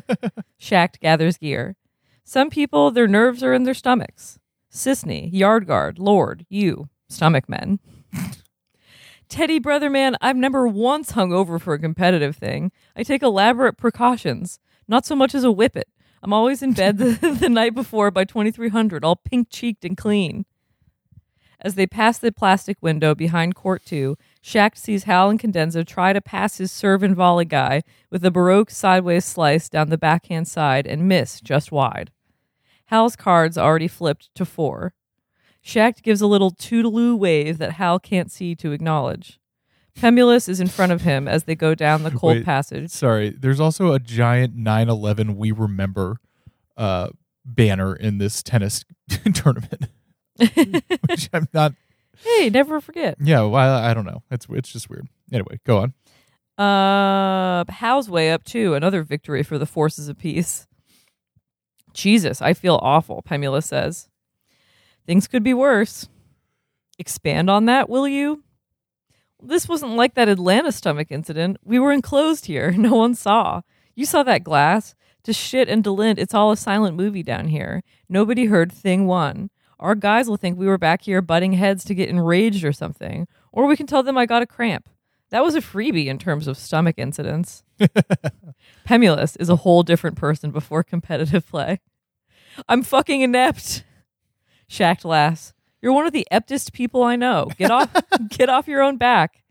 Schacht 0.60 1.00
gathers 1.00 1.38
gear. 1.38 1.76
Some 2.24 2.50
people, 2.50 2.90
their 2.90 3.08
nerves 3.08 3.42
are 3.42 3.54
in 3.54 3.62
their 3.62 3.72
stomachs. 3.72 4.38
Sisney, 4.70 5.30
Yard 5.32 5.66
Guard, 5.66 5.98
Lord, 5.98 6.44
you, 6.50 6.90
stomach 7.08 7.48
men. 7.48 7.78
Teddy, 9.28 9.58
brother 9.58 9.90
man, 9.90 10.16
I've 10.20 10.36
never 10.36 10.68
once 10.68 11.12
hung 11.12 11.32
over 11.32 11.58
for 11.58 11.74
a 11.74 11.78
competitive 11.78 12.36
thing. 12.36 12.70
I 12.94 13.02
take 13.02 13.22
elaborate 13.22 13.76
precautions, 13.76 14.60
not 14.86 15.04
so 15.04 15.16
much 15.16 15.34
as 15.34 15.44
a 15.44 15.52
whippet. 15.52 15.88
I'm 16.22 16.32
always 16.32 16.62
in 16.62 16.72
bed 16.72 16.98
the, 16.98 17.36
the 17.40 17.48
night 17.48 17.74
before 17.74 18.10
by 18.10 18.24
2300, 18.24 19.04
all 19.04 19.16
pink 19.16 19.48
cheeked 19.50 19.84
and 19.84 19.96
clean. 19.96 20.46
As 21.60 21.74
they 21.74 21.86
pass 21.86 22.18
the 22.18 22.30
plastic 22.30 22.76
window 22.80 23.14
behind 23.14 23.54
Court 23.54 23.84
2, 23.84 24.16
Schacht 24.42 24.76
sees 24.76 25.04
Hal 25.04 25.32
Incandenza 25.32 25.86
try 25.86 26.12
to 26.12 26.20
pass 26.20 26.58
his 26.58 26.70
serve 26.70 27.02
and 27.02 27.16
volley 27.16 27.46
guy 27.46 27.82
with 28.10 28.24
a 28.24 28.30
Baroque 28.30 28.70
sideways 28.70 29.24
slice 29.24 29.68
down 29.68 29.88
the 29.88 29.98
backhand 29.98 30.46
side 30.46 30.86
and 30.86 31.08
miss 31.08 31.40
just 31.40 31.72
wide. 31.72 32.12
Hal's 32.86 33.16
cards 33.16 33.58
already 33.58 33.88
flipped 33.88 34.32
to 34.34 34.44
four. 34.44 34.92
Schacht 35.66 36.02
gives 36.04 36.20
a 36.20 36.28
little 36.28 36.52
toodaloo 36.52 37.18
wave 37.18 37.58
that 37.58 37.72
Hal 37.72 37.98
can't 37.98 38.30
see 38.30 38.54
to 38.54 38.70
acknowledge. 38.70 39.40
Pemulis 39.98 40.48
is 40.48 40.60
in 40.60 40.68
front 40.68 40.92
of 40.92 41.02
him 41.02 41.26
as 41.26 41.44
they 41.44 41.56
go 41.56 41.74
down 41.74 42.04
the 42.04 42.10
cold 42.12 42.36
Wait. 42.36 42.44
passage. 42.44 42.90
Sorry, 42.90 43.30
there's 43.30 43.58
also 43.58 43.92
a 43.92 43.98
giant 43.98 44.56
9/11 44.56 45.34
We 45.34 45.50
Remember 45.50 46.18
uh, 46.76 47.08
banner 47.44 47.96
in 47.96 48.18
this 48.18 48.44
tennis 48.44 48.84
tournament, 49.34 49.86
which 50.36 51.28
I'm 51.32 51.48
not. 51.52 51.72
Hey, 52.18 52.48
never 52.48 52.80
forget. 52.80 53.16
Yeah, 53.20 53.42
well, 53.42 53.56
I, 53.56 53.90
I 53.90 53.94
don't 53.94 54.06
know. 54.06 54.22
It's 54.30 54.46
it's 54.50 54.72
just 54.72 54.88
weird. 54.88 55.08
Anyway, 55.32 55.58
go 55.64 55.78
on. 55.78 55.94
Uh, 56.64 57.64
Hal's 57.70 58.08
way 58.08 58.30
up 58.30 58.44
too. 58.44 58.74
Another 58.74 59.02
victory 59.02 59.42
for 59.42 59.58
the 59.58 59.66
forces 59.66 60.08
of 60.08 60.16
peace. 60.16 60.68
Jesus, 61.92 62.40
I 62.40 62.52
feel 62.52 62.78
awful. 62.82 63.22
Pemula 63.22 63.62
says, 63.62 64.08
"Things 65.06 65.28
could 65.28 65.42
be 65.42 65.54
worse." 65.54 66.08
Expand 66.98 67.50
on 67.50 67.66
that, 67.66 67.88
will 67.88 68.08
you? 68.08 68.42
This 69.42 69.68
wasn't 69.68 69.96
like 69.96 70.14
that 70.14 70.28
Atlanta 70.28 70.72
stomach 70.72 71.08
incident. 71.10 71.58
We 71.62 71.78
were 71.78 71.92
enclosed 71.92 72.46
here. 72.46 72.72
No 72.76 72.94
one 72.94 73.14
saw. 73.14 73.62
You 73.94 74.06
saw 74.06 74.22
that 74.22 74.44
glass. 74.44 74.94
To 75.24 75.32
Schtitt 75.32 75.68
and 75.68 75.82
Delint, 75.82 76.18
it's 76.18 76.34
all 76.34 76.52
a 76.52 76.56
silent 76.56 76.96
movie 76.96 77.24
down 77.24 77.48
here. 77.48 77.82
Nobody 78.08 78.46
heard 78.46 78.70
thing 78.70 79.06
one. 79.06 79.50
Our 79.80 79.94
guys 79.94 80.28
will 80.28 80.36
think 80.36 80.56
we 80.56 80.68
were 80.68 80.78
back 80.78 81.02
here 81.02 81.20
butting 81.20 81.54
heads 81.54 81.84
to 81.84 81.94
get 81.94 82.08
enraged 82.08 82.64
or 82.64 82.72
something. 82.72 83.26
Or 83.52 83.66
we 83.66 83.76
can 83.76 83.86
tell 83.86 84.02
them 84.02 84.16
I 84.16 84.24
got 84.24 84.42
a 84.42 84.46
cramp. 84.46 84.88
That 85.30 85.42
was 85.42 85.56
a 85.56 85.60
freebie 85.60 86.06
in 86.06 86.18
terms 86.18 86.46
of 86.46 86.56
stomach 86.56 86.94
incidents. 86.96 87.64
Pemulis 88.88 89.36
is 89.40 89.48
a 89.48 89.56
whole 89.56 89.82
different 89.82 90.16
person 90.16 90.52
before 90.52 90.84
competitive 90.84 91.46
play. 91.48 91.80
I'm 92.68 92.82
fucking 92.82 93.20
inept. 93.22 93.82
Schacht 94.68 95.04
laughs. 95.04 95.52
You're 95.80 95.92
one 95.92 96.06
of 96.06 96.12
the 96.12 96.26
eptest 96.32 96.72
people 96.72 97.02
I 97.02 97.16
know. 97.16 97.48
Get 97.56 97.70
off 97.70 97.94
get 98.28 98.48
off 98.48 98.68
your 98.68 98.82
own 98.82 98.96
back. 98.96 99.42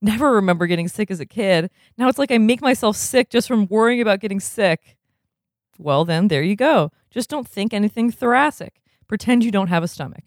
Never 0.00 0.32
remember 0.32 0.66
getting 0.66 0.88
sick 0.88 1.10
as 1.10 1.20
a 1.20 1.26
kid. 1.26 1.70
Now 1.96 2.08
it's 2.08 2.18
like 2.18 2.32
I 2.32 2.38
make 2.38 2.60
myself 2.60 2.96
sick 2.96 3.30
just 3.30 3.46
from 3.46 3.66
worrying 3.66 4.00
about 4.00 4.20
getting 4.20 4.40
sick. 4.40 4.96
Well 5.78 6.04
then, 6.04 6.28
there 6.28 6.42
you 6.42 6.56
go. 6.56 6.90
Just 7.10 7.30
don't 7.30 7.46
think 7.46 7.72
anything 7.72 8.10
thoracic. 8.10 8.80
Pretend 9.06 9.44
you 9.44 9.50
don't 9.50 9.68
have 9.68 9.82
a 9.82 9.88
stomach. 9.88 10.24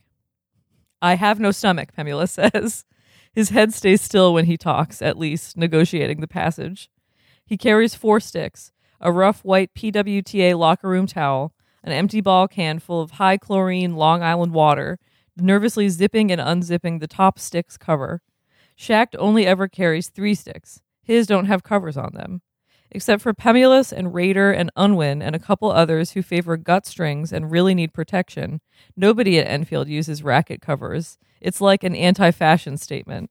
I 1.01 1.15
have 1.15 1.39
no 1.39 1.51
stomach, 1.51 1.89
Pemula 1.95 2.29
says. 2.53 2.85
His 3.33 3.49
head 3.49 3.73
stays 3.73 4.01
still 4.01 4.33
when 4.33 4.45
he 4.45 4.55
talks, 4.57 5.01
at 5.01 5.17
least, 5.17 5.57
negotiating 5.57 6.21
the 6.21 6.27
passage. 6.27 6.89
He 7.45 7.57
carries 7.57 7.95
four 7.95 8.19
sticks 8.19 8.71
a 9.01 9.11
rough 9.11 9.43
white 9.43 9.73
PWTA 9.73 10.57
locker 10.57 10.88
room 10.88 11.05
towel, 11.05 11.53
an 11.85 11.91
empty 11.91 12.19
ball 12.19 12.47
can 12.47 12.79
full 12.79 12.99
of 12.99 13.11
high 13.11 13.37
chlorine 13.37 13.95
Long 13.95 14.23
Island 14.23 14.53
water, 14.53 14.97
nervously 15.37 15.87
zipping 15.87 16.31
and 16.31 16.41
unzipping 16.41 16.99
the 16.99 17.07
top 17.07 17.39
stick's 17.39 17.77
cover. 17.77 18.21
Schacht 18.75 19.15
only 19.19 19.45
ever 19.45 19.67
carries 19.67 20.09
three 20.09 20.33
sticks. 20.33 20.81
His 21.03 21.27
don't 21.27 21.45
have 21.45 21.63
covers 21.63 21.95
on 21.95 22.13
them. 22.13 22.41
Except 22.91 23.21
for 23.21 23.33
Pemulis 23.33 23.91
and 23.91 24.13
Raider 24.13 24.51
and 24.51 24.71
Unwin 24.75 25.21
and 25.21 25.35
a 25.35 25.39
couple 25.39 25.71
others 25.71 26.11
who 26.11 26.21
favor 26.21 26.57
gut 26.57 26.85
strings 26.85 27.31
and 27.31 27.51
really 27.51 27.75
need 27.75 27.93
protection, 27.93 28.61
nobody 28.97 29.37
at 29.37 29.47
Enfield 29.47 29.87
uses 29.87 30.23
racket 30.23 30.61
covers. 30.61 31.17
It's 31.39 31.61
like 31.61 31.83
an 31.83 31.95
anti 31.95 32.31
fashion 32.31 32.77
statement. 32.77 33.29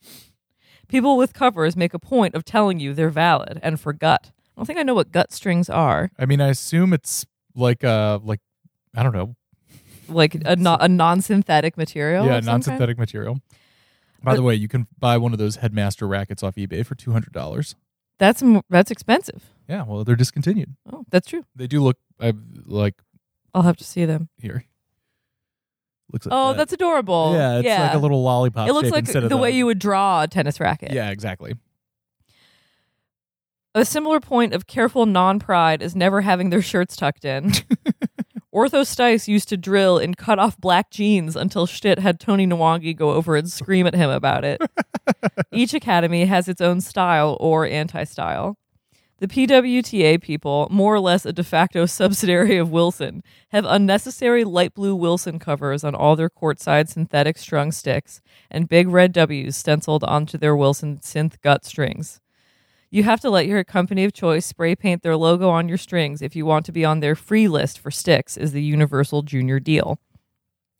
People 0.86 1.16
with 1.16 1.32
covers 1.32 1.76
make 1.76 1.94
a 1.94 1.98
point 1.98 2.34
of 2.34 2.44
telling 2.44 2.78
you 2.78 2.94
they're 2.94 3.10
valid, 3.10 3.58
and 3.62 3.80
for 3.80 3.92
gut. 3.92 4.30
I 4.34 4.60
don't 4.60 4.66
think 4.66 4.78
I 4.78 4.82
know 4.82 4.94
what 4.94 5.10
gut 5.10 5.32
strings 5.32 5.68
are. 5.68 6.10
I 6.18 6.26
mean, 6.26 6.40
I 6.40 6.48
assume 6.48 6.92
it's 6.92 7.26
like 7.54 7.84
uh 7.84 8.18
like 8.22 8.40
I 8.94 9.02
don't 9.02 9.12
know. 9.12 9.36
Like 10.08 10.34
a, 10.34 10.56
no, 10.56 10.76
a 10.78 10.88
non 10.88 11.22
synthetic 11.22 11.76
material? 11.78 12.26
yeah, 12.26 12.34
kind? 12.34 12.46
non-synthetic 12.46 12.98
material. 12.98 13.40
By 14.22 14.34
the 14.34 14.42
way, 14.42 14.54
you 14.54 14.68
can 14.68 14.86
buy 14.98 15.16
one 15.18 15.32
of 15.32 15.38
those 15.38 15.56
headmaster 15.56 16.06
rackets 16.06 16.42
off 16.42 16.54
eBay 16.56 16.84
for 16.84 16.94
two 16.94 17.12
hundred 17.12 17.32
dollars. 17.32 17.74
That's, 18.18 18.42
that's 18.70 18.90
expensive. 18.90 19.50
Yeah, 19.68 19.84
well, 19.86 20.04
they're 20.04 20.14
discontinued. 20.16 20.76
Oh, 20.90 21.04
that's 21.10 21.28
true. 21.28 21.44
They 21.56 21.66
do 21.66 21.82
look 21.82 21.96
I 22.20 22.32
like 22.64 22.94
I'll 23.54 23.62
have 23.62 23.76
to 23.78 23.84
see 23.84 24.04
them. 24.04 24.28
here. 24.38 24.64
Looks 26.12 26.26
like 26.26 26.32
Oh, 26.34 26.48
that. 26.48 26.58
that's 26.58 26.72
adorable. 26.72 27.32
yeah, 27.34 27.58
it's 27.58 27.66
like 27.68 27.94
a 27.94 27.98
little 27.98 28.22
lollipop. 28.22 28.68
It 28.68 28.72
looks 28.72 28.90
like 28.90 29.00
instead 29.04 29.22
the, 29.22 29.26
of 29.26 29.30
the 29.30 29.36
way 29.36 29.50
you 29.50 29.66
would 29.66 29.78
draw 29.78 30.22
a 30.22 30.28
tennis 30.28 30.60
racket. 30.60 30.92
Yeah, 30.92 31.10
exactly. 31.10 31.54
A 33.76 33.84
similar 33.84 34.20
point 34.20 34.54
of 34.54 34.68
careful 34.68 35.04
non 35.04 35.40
pride 35.40 35.82
is 35.82 35.96
never 35.96 36.20
having 36.20 36.50
their 36.50 36.62
shirts 36.62 36.94
tucked 36.94 37.24
in. 37.24 37.50
Ortho 38.54 38.82
Stice 38.86 39.26
used 39.26 39.48
to 39.48 39.56
drill 39.56 39.98
in 39.98 40.14
cut 40.14 40.38
off 40.38 40.56
black 40.56 40.92
jeans 40.92 41.34
until 41.34 41.66
Schtitt 41.66 41.98
had 41.98 42.20
Tony 42.20 42.46
Nwangi 42.46 42.96
go 42.96 43.10
over 43.10 43.34
and 43.34 43.50
scream 43.50 43.84
at 43.88 43.96
him 43.96 44.10
about 44.10 44.44
it. 44.44 44.62
Each 45.52 45.74
academy 45.74 46.26
has 46.26 46.46
its 46.48 46.60
own 46.60 46.80
style 46.80 47.36
or 47.40 47.66
anti 47.66 48.04
style. 48.04 48.56
The 49.18 49.26
PWTA 49.26 50.22
people, 50.22 50.68
more 50.70 50.94
or 50.94 51.00
less 51.00 51.26
a 51.26 51.32
de 51.32 51.42
facto 51.42 51.86
subsidiary 51.86 52.56
of 52.58 52.70
Wilson, 52.70 53.24
have 53.48 53.64
unnecessary 53.64 54.44
light 54.44 54.74
blue 54.74 54.94
Wilson 54.94 55.40
covers 55.40 55.82
on 55.82 55.96
all 55.96 56.14
their 56.14 56.30
courtside 56.30 56.88
synthetic 56.88 57.38
strung 57.38 57.72
sticks 57.72 58.20
and 58.52 58.68
big 58.68 58.86
red 58.86 59.12
W's 59.12 59.56
stenciled 59.56 60.04
onto 60.04 60.38
their 60.38 60.54
Wilson 60.54 60.98
synth 60.98 61.40
gut 61.40 61.64
strings. 61.64 62.20
You 62.94 63.02
have 63.02 63.20
to 63.22 63.30
let 63.30 63.48
your 63.48 63.64
company 63.64 64.04
of 64.04 64.12
choice 64.12 64.46
spray 64.46 64.76
paint 64.76 65.02
their 65.02 65.16
logo 65.16 65.50
on 65.50 65.68
your 65.68 65.78
strings 65.78 66.22
if 66.22 66.36
you 66.36 66.46
want 66.46 66.64
to 66.66 66.70
be 66.70 66.84
on 66.84 67.00
their 67.00 67.16
free 67.16 67.48
list 67.48 67.80
for 67.80 67.90
sticks, 67.90 68.36
is 68.36 68.52
the 68.52 68.62
universal 68.62 69.22
junior 69.22 69.58
deal. 69.58 69.98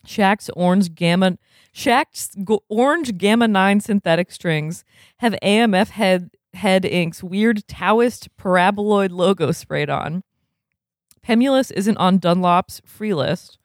Schacht's 0.06 0.48
orange 0.50 0.94
gamma 0.94 1.38
Schacht's 1.72 2.36
orange 2.68 3.18
gamma 3.18 3.48
9 3.48 3.80
synthetic 3.80 4.30
strings 4.30 4.84
have 5.16 5.34
AMF 5.42 5.88
head 5.88 6.30
head 6.52 6.84
inks 6.84 7.24
weird 7.24 7.66
Taoist 7.66 8.28
paraboloid 8.36 9.10
logo 9.10 9.50
sprayed 9.50 9.90
on. 9.90 10.22
Pemulis 11.26 11.72
isn't 11.72 11.96
on 11.96 12.20
Dunlop's 12.20 12.80
free 12.86 13.12
list, 13.12 13.58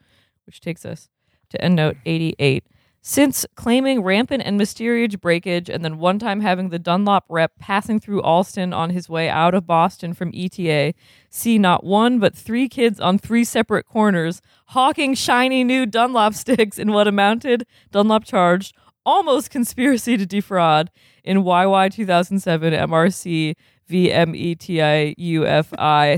which 0.47 0.60
takes 0.60 0.86
us 0.86 1.08
to 1.52 1.60
endnote 1.60 1.97
88. 2.04 2.64
Since 3.02 3.45
claiming 3.56 4.02
rampant 4.04 4.43
and 4.45 4.58
mysterious 4.58 5.16
breakage 5.16 5.70
and 5.70 5.86
then 5.86 6.00
one 6.00 6.20
time 6.20 6.41
having 6.41 6.68
the 6.70 6.78
Dunlop 6.80 7.24
rep 7.30 7.54
passing 7.58 8.00
through 8.00 8.22
Allston 8.22 8.74
on 8.74 8.89
his 8.89 9.08
way 9.08 9.30
out 9.30 9.54
of 9.54 9.66
Boston 9.66 10.14
from 10.14 10.32
ETA, 10.34 10.93
see 11.30 11.58
not 11.58 11.86
one 11.86 12.20
but 12.20 12.36
three 12.36 12.68
kids 12.68 13.00
on 13.00 13.18
three 13.18 13.45
separate 13.45 13.86
corners 13.86 14.41
hawking 14.68 15.14
shiny 15.14 15.64
new 15.64 15.86
Dunlop 15.86 16.34
sticks 16.34 16.78
in 16.78 16.91
what 16.91 17.08
amounted, 17.08 17.66
Dunlop 17.91 18.26
charged, 18.26 18.76
almost 19.06 19.50
conspiracy 19.50 20.18
to 20.18 20.26
defraud 20.26 20.91
in 21.24 21.38
YY 21.43 21.93
2007 21.93 22.74
MRC 22.74 23.56
VMETIUFI 23.89 25.16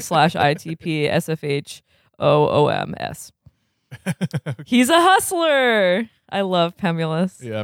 slash 0.02 0.34
ITP 0.34 1.10
SFH 1.12 1.82
OOMS. 2.20 3.32
He's 4.66 4.90
a 4.90 5.00
hustler. 5.00 6.10
I 6.32 6.42
love 6.42 6.78
Pemulis. 6.78 7.44
Yeah. 7.44 7.64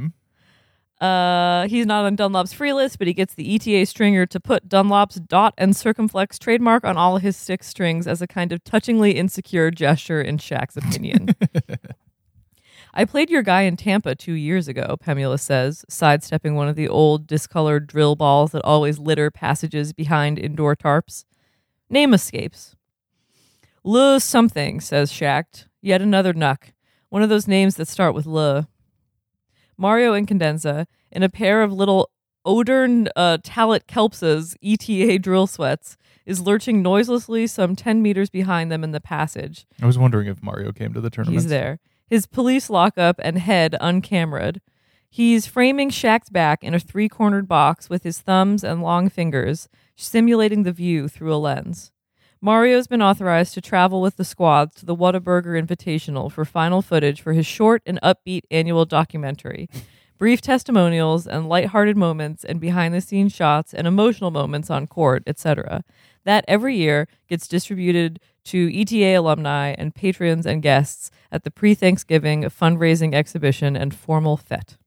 Uh, 0.99 1.68
he's 1.68 1.86
not 1.86 2.05
on 2.05 2.15
Dunlop's 2.15 2.53
free 2.53 2.74
list, 2.74 2.97
but 2.97 3.07
he 3.07 3.13
gets 3.13 3.36
the 3.36 3.55
ETA 3.55 3.86
stringer 3.86 4.26
to 4.26 4.39
put 4.39 4.68
Dunlop's 4.68 5.15
dot 5.15 5.53
and 5.57 5.76
circumflex 5.76 6.39
trademark 6.39 6.84
on 6.84 6.97
all 6.97 7.18
his 7.18 7.38
six 7.38 7.68
strings 7.68 8.07
as 8.07 8.22
a 8.22 8.28
kind 8.28 8.51
of 8.51 8.63
touchingly 8.63 9.15
insecure 9.15 9.70
gesture, 9.70 10.22
in 10.22 10.38
Schacht's 10.38 10.76
opinion. 10.76 11.36
I 12.95 13.05
played 13.05 13.30
your 13.30 13.43
guy 13.43 13.61
in 13.61 13.78
Tampa 13.78 14.15
two 14.15 14.34
years 14.34 14.68
ago, 14.68 14.97
Pemulis 14.99 15.41
says, 15.41 15.86
sidestepping 15.88 16.55
one 16.55 16.68
of 16.68 16.76
the 16.76 16.88
old 16.88 17.28
discolored 17.28 17.86
drill 17.86 18.15
balls 18.15 18.53
that 18.53 18.63
always 18.63 18.97
litter 18.97 19.30
passages 19.30 19.93
behind 19.93 20.39
indoor 20.39 20.76
tarps. 20.76 21.26
Name 21.91 22.15
escapes. 22.15 22.76
Le 23.84 24.20
something, 24.20 24.82
says 24.82 25.11
Schacht. 25.11 25.68
Yet 25.80 26.01
another 26.01 26.34
nuck. 26.34 26.74
One 27.10 27.22
of 27.22 27.30
those 27.30 27.47
names 27.47 27.76
that 27.76 27.88
start 27.88 28.14
with 28.14 28.26
Le. 28.26 28.68
Mario 29.78 30.14
Incandenza, 30.14 30.88
in 31.12 31.24
a 31.24 31.30
pair 31.30 31.62
of 31.62 31.72
little 31.72 32.10
Odern 32.45 33.08
uh, 33.16 33.38
Talit 33.43 33.86
Kelpsas 33.88 34.55
ETA 34.64 35.20
drill 35.20 35.47
sweats, 35.47 35.97
is 36.26 36.41
lurching 36.41 36.82
noiselessly 36.82 37.47
some 37.47 37.76
10 37.76 38.01
meters 38.01 38.30
behind 38.30 38.72
them 38.72 38.84
in 38.84 38.91
the 38.91 38.99
passage. 38.99 39.66
I 39.82 39.86
was 39.86 39.97
wondering 39.97 40.28
if 40.28 40.43
Mario 40.43 40.72
came 40.72 40.93
to 40.93 41.01
the 41.01 41.10
tournament. 41.10 41.41
He's 41.41 41.49
there. 41.49 41.80
His 42.08 42.26
police 42.26 42.70
lockup 42.70 43.20
and 43.24 43.38
head 43.38 43.76
uncameraed. 43.80 44.60
He's 45.10 45.47
framing 45.47 45.89
Schacht's 45.89 46.30
back 46.30 46.64
in 46.64 46.74
a 46.74 46.80
three 46.80 47.08
cornered 47.08 47.47
box 47.47 47.89
with 47.89 48.03
his 48.03 48.20
thumbs 48.20 48.64
and 48.64 48.82
long 48.82 49.10
fingers, 49.10 49.70
simulating 49.95 50.64
the 50.64 50.72
view 50.74 51.08
through 51.08 51.34
a 51.34 51.38
lens. 51.38 51.91
Mario's 52.39 52.85
been 52.85 53.01
authorized 53.01 53.55
to 53.55 53.61
travel 53.61 53.99
with 53.99 54.17
the 54.17 54.23
squads 54.23 54.75
to 54.75 54.85
the 54.85 54.95
Whataburger 54.95 55.59
Invitational 55.59 56.31
for 56.31 56.45
final 56.45 56.83
footage 56.83 57.19
for 57.19 57.33
his 57.33 57.47
short 57.47 57.81
and 57.85 57.99
upbeat 58.03 58.43
annual 58.51 58.85
documentary. 58.85 59.67
Brief 60.19 60.39
testimonials 60.39 61.25
and 61.25 61.49
lighthearted 61.49 61.97
moments 61.97 62.43
and 62.43 62.59
behind 62.59 62.93
the 62.93 63.01
scenes 63.01 63.33
shots 63.33 63.73
and 63.73 63.88
emotional 63.88 64.29
moments 64.29 64.69
on 64.69 64.85
court, 64.85 65.23
etc. 65.25 65.83
That 66.25 66.45
every 66.47 66.75
year 66.75 67.07
gets 67.27 67.47
distributed 67.47 68.19
to 68.45 68.71
ETA 68.71 69.15
alumni 69.15 69.75
and 69.77 69.95
patrons 69.95 70.45
and 70.45 70.61
guests 70.61 71.09
at 71.31 71.43
the 71.43 71.51
pre 71.51 71.73
Thanksgiving 71.73 72.43
fundraising 72.43 73.13
exhibition 73.13 73.75
and 73.75 73.95
formal 73.95 74.38
fete. 74.38 74.77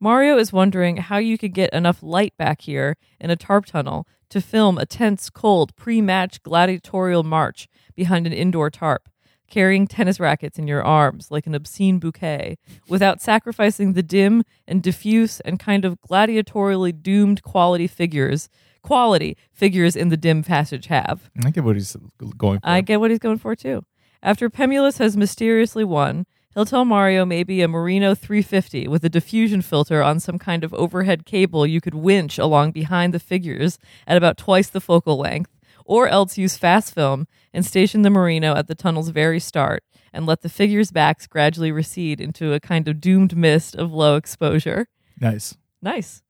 Mario 0.00 0.36
is 0.36 0.52
wondering 0.52 0.98
how 0.98 1.16
you 1.16 1.38
could 1.38 1.54
get 1.54 1.72
enough 1.72 2.02
light 2.02 2.36
back 2.36 2.62
here 2.62 2.96
in 3.18 3.30
a 3.30 3.36
tarp 3.36 3.64
tunnel 3.64 4.06
to 4.34 4.40
film 4.40 4.78
a 4.78 4.84
tense, 4.84 5.30
cold, 5.30 5.76
pre 5.76 6.00
match 6.00 6.42
gladiatorial 6.42 7.22
march 7.22 7.68
behind 7.94 8.26
an 8.26 8.32
indoor 8.32 8.68
tarp, 8.68 9.08
carrying 9.48 9.86
tennis 9.86 10.18
rackets 10.18 10.58
in 10.58 10.66
your 10.66 10.82
arms 10.82 11.30
like 11.30 11.46
an 11.46 11.54
obscene 11.54 12.00
bouquet, 12.00 12.58
without 12.88 13.22
sacrificing 13.22 13.92
the 13.92 14.02
dim 14.02 14.42
and 14.66 14.82
diffuse 14.82 15.38
and 15.42 15.60
kind 15.60 15.84
of 15.84 16.00
gladiatorially 16.00 17.00
doomed 17.00 17.44
quality 17.44 17.86
figures. 17.86 18.48
Quality 18.82 19.36
figures 19.52 19.94
in 19.94 20.08
the 20.08 20.16
dim 20.16 20.42
passage 20.42 20.86
have. 20.86 21.30
I 21.44 21.50
get 21.50 21.62
what 21.62 21.76
he's 21.76 21.96
going 22.36 22.58
for. 22.58 22.68
I 22.68 22.80
get 22.80 22.98
what 22.98 23.12
he's 23.12 23.20
going 23.20 23.38
for 23.38 23.54
too. 23.54 23.84
After 24.20 24.50
Pemulis 24.50 24.98
has 24.98 25.16
mysteriously 25.16 25.84
won, 25.84 26.26
he'll 26.54 26.64
tell 26.64 26.84
Mario 26.84 27.24
maybe 27.24 27.60
a 27.62 27.68
Merino 27.68 28.14
350 28.14 28.88
with 28.88 29.04
a 29.04 29.08
diffusion 29.08 29.62
filter 29.62 30.02
on 30.02 30.20
some 30.20 30.38
kind 30.38 30.64
of 30.64 30.72
overhead 30.74 31.26
cable 31.26 31.66
you 31.66 31.80
could 31.80 31.94
winch 31.94 32.38
along 32.38 32.72
behind 32.72 33.12
the 33.12 33.18
figures 33.18 33.78
at 34.06 34.16
about 34.16 34.36
twice 34.36 34.68
the 34.68 34.80
focal 34.80 35.18
length, 35.18 35.50
or 35.84 36.08
else 36.08 36.38
use 36.38 36.56
fast 36.56 36.94
film 36.94 37.26
and 37.52 37.66
station 37.66 38.02
the 38.02 38.10
Merino 38.10 38.54
at 38.54 38.68
the 38.68 38.74
tunnel's 38.74 39.10
very 39.10 39.40
start 39.40 39.84
and 40.12 40.26
let 40.26 40.42
the 40.42 40.48
figures' 40.48 40.92
backs 40.92 41.26
gradually 41.26 41.72
recede 41.72 42.20
into 42.20 42.52
a 42.52 42.60
kind 42.60 42.88
of 42.88 43.00
doomed 43.00 43.36
mist 43.36 43.74
of 43.74 43.92
low 43.92 44.16
exposure. 44.16 44.88
nice. 45.20 45.56
Nice. 45.82 46.22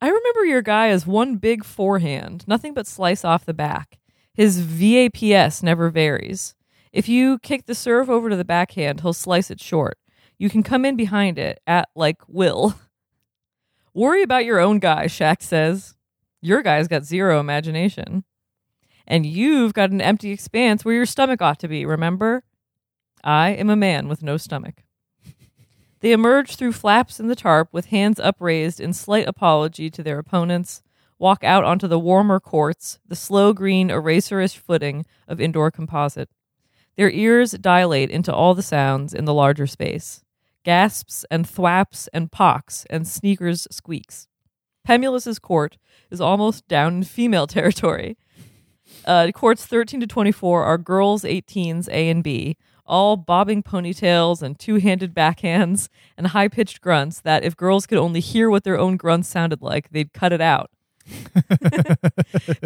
I 0.00 0.08
remember 0.08 0.44
your 0.44 0.62
guy 0.62 0.88
as 0.88 1.06
one 1.06 1.36
big 1.36 1.64
forehand, 1.64 2.44
nothing 2.48 2.72
but 2.72 2.86
slice 2.86 3.24
off 3.24 3.44
the 3.44 3.54
back. 3.54 3.98
His 4.34 4.60
VAPS 4.60 5.62
never 5.62 5.90
varies. 5.90 6.54
If 6.92 7.08
you 7.08 7.38
kick 7.38 7.64
the 7.64 7.74
serve 7.74 8.10
over 8.10 8.28
to 8.28 8.36
the 8.36 8.44
backhand, 8.44 9.00
he'll 9.00 9.14
slice 9.14 9.50
it 9.50 9.60
short. 9.60 9.98
You 10.38 10.50
can 10.50 10.62
come 10.62 10.84
in 10.84 10.96
behind 10.96 11.38
it 11.38 11.60
at 11.66 11.88
like 11.94 12.20
will. 12.28 12.74
Worry 13.94 14.22
about 14.22 14.44
your 14.44 14.58
own 14.58 14.78
guy, 14.78 15.06
Schacht 15.06 15.42
says. 15.42 15.94
Your 16.40 16.62
guy's 16.62 16.88
got 16.88 17.04
zero 17.04 17.40
imagination. 17.40 18.24
And 19.06 19.24
you've 19.24 19.74
got 19.74 19.90
an 19.90 20.00
empty 20.00 20.30
expanse 20.30 20.84
where 20.84 20.94
your 20.94 21.06
stomach 21.06 21.40
ought 21.40 21.58
to 21.60 21.68
be, 21.68 21.86
remember? 21.86 22.44
I 23.24 23.50
am 23.50 23.70
a 23.70 23.76
man 23.76 24.08
with 24.08 24.22
no 24.22 24.36
stomach. 24.36 24.84
They 26.00 26.10
emerge 26.10 26.56
through 26.56 26.72
flaps 26.72 27.20
in 27.20 27.28
the 27.28 27.36
tarp 27.36 27.68
with 27.70 27.86
hands 27.86 28.18
upraised 28.18 28.80
in 28.80 28.92
slight 28.92 29.28
apology 29.28 29.88
to 29.90 30.02
their 30.02 30.18
opponents, 30.18 30.82
walk 31.16 31.44
out 31.44 31.62
onto 31.62 31.86
the 31.86 31.98
warmer 31.98 32.40
courts, 32.40 32.98
the 33.06 33.14
slow 33.14 33.52
green 33.52 33.88
eraserish 33.88 34.56
footing 34.56 35.06
of 35.28 35.40
indoor 35.40 35.70
composite. 35.70 36.28
Their 36.96 37.10
ears 37.10 37.52
dilate 37.52 38.10
into 38.10 38.34
all 38.34 38.54
the 38.54 38.62
sounds 38.62 39.14
in 39.14 39.24
the 39.24 39.34
larger 39.34 39.66
space 39.66 40.22
gasps 40.64 41.24
and 41.28 41.44
thwaps 41.44 42.08
and 42.12 42.30
pocks 42.30 42.86
and 42.88 43.06
sneakers 43.08 43.66
squeaks. 43.70 44.28
Pemulis's 44.86 45.40
court 45.40 45.76
is 46.10 46.20
almost 46.20 46.66
down 46.68 46.98
in 46.98 47.04
female 47.04 47.46
territory. 47.48 48.16
Uh, 49.04 49.30
courts 49.34 49.66
13 49.66 50.00
to 50.00 50.06
24 50.06 50.64
are 50.64 50.78
girls 50.78 51.24
18s 51.24 51.88
A 51.88 52.10
and 52.10 52.22
B, 52.22 52.56
all 52.86 53.16
bobbing 53.16 53.62
ponytails 53.62 54.42
and 54.42 54.58
two 54.58 54.76
handed 54.76 55.14
backhands 55.14 55.88
and 56.16 56.28
high 56.28 56.48
pitched 56.48 56.80
grunts 56.80 57.20
that 57.20 57.44
if 57.44 57.56
girls 57.56 57.86
could 57.86 57.98
only 57.98 58.20
hear 58.20 58.50
what 58.50 58.64
their 58.64 58.78
own 58.78 58.96
grunts 58.96 59.28
sounded 59.28 59.62
like, 59.62 59.90
they'd 59.90 60.12
cut 60.12 60.32
it 60.32 60.40
out. 60.40 60.70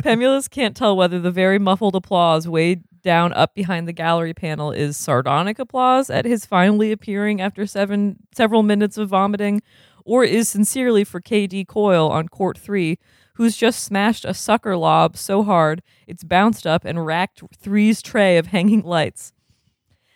Pemulis 0.03 0.49
can't 0.49 0.77
tell 0.77 0.97
whether 0.97 1.19
the 1.19 1.31
very 1.31 1.59
muffled 1.59 1.95
applause 1.95 2.49
weighed 2.49 2.83
down 3.03 3.33
up 3.35 3.55
behind 3.55 3.87
the 3.87 3.93
gallery 3.93 4.35
panel 4.35 4.73
is 4.73 4.97
sardonic 4.97 5.59
applause 5.59 6.11
at 6.11 6.25
his 6.25 6.45
finally 6.45 6.91
appearing 6.91 7.41
after 7.41 7.67
seven 7.67 8.17
several 8.35 8.63
minutes 8.63 8.99
of 8.99 9.09
vomiting, 9.09 9.63
or 10.05 10.25
is 10.25 10.49
sincerely 10.49 11.05
for 11.05 11.21
KD 11.21 11.67
Coyle 11.67 12.11
on 12.11 12.29
court 12.29 12.59
three, 12.59 12.99
who's 13.35 13.57
just 13.57 13.85
smashed 13.85 14.25
a 14.25 14.35
sucker 14.35 14.77
lob 14.77 15.17
so 15.17 15.43
hard 15.43 15.83
it's 16.07 16.25
bounced 16.25 16.67
up 16.67 16.85
and 16.85 17.07
racked 17.07 17.43
three's 17.57 18.03
tray 18.03 18.39
of 18.39 18.47
hanging 18.47 18.83
lights. 18.83 19.33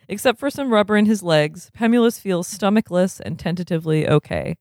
Except 0.08 0.40
for 0.40 0.50
some 0.50 0.72
rubber 0.72 0.96
in 0.96 1.06
his 1.06 1.22
legs, 1.22 1.70
Pemulis 1.72 2.18
feels 2.18 2.52
stomachless 2.52 3.20
and 3.20 3.38
tentatively 3.38 4.08
okay. 4.08 4.56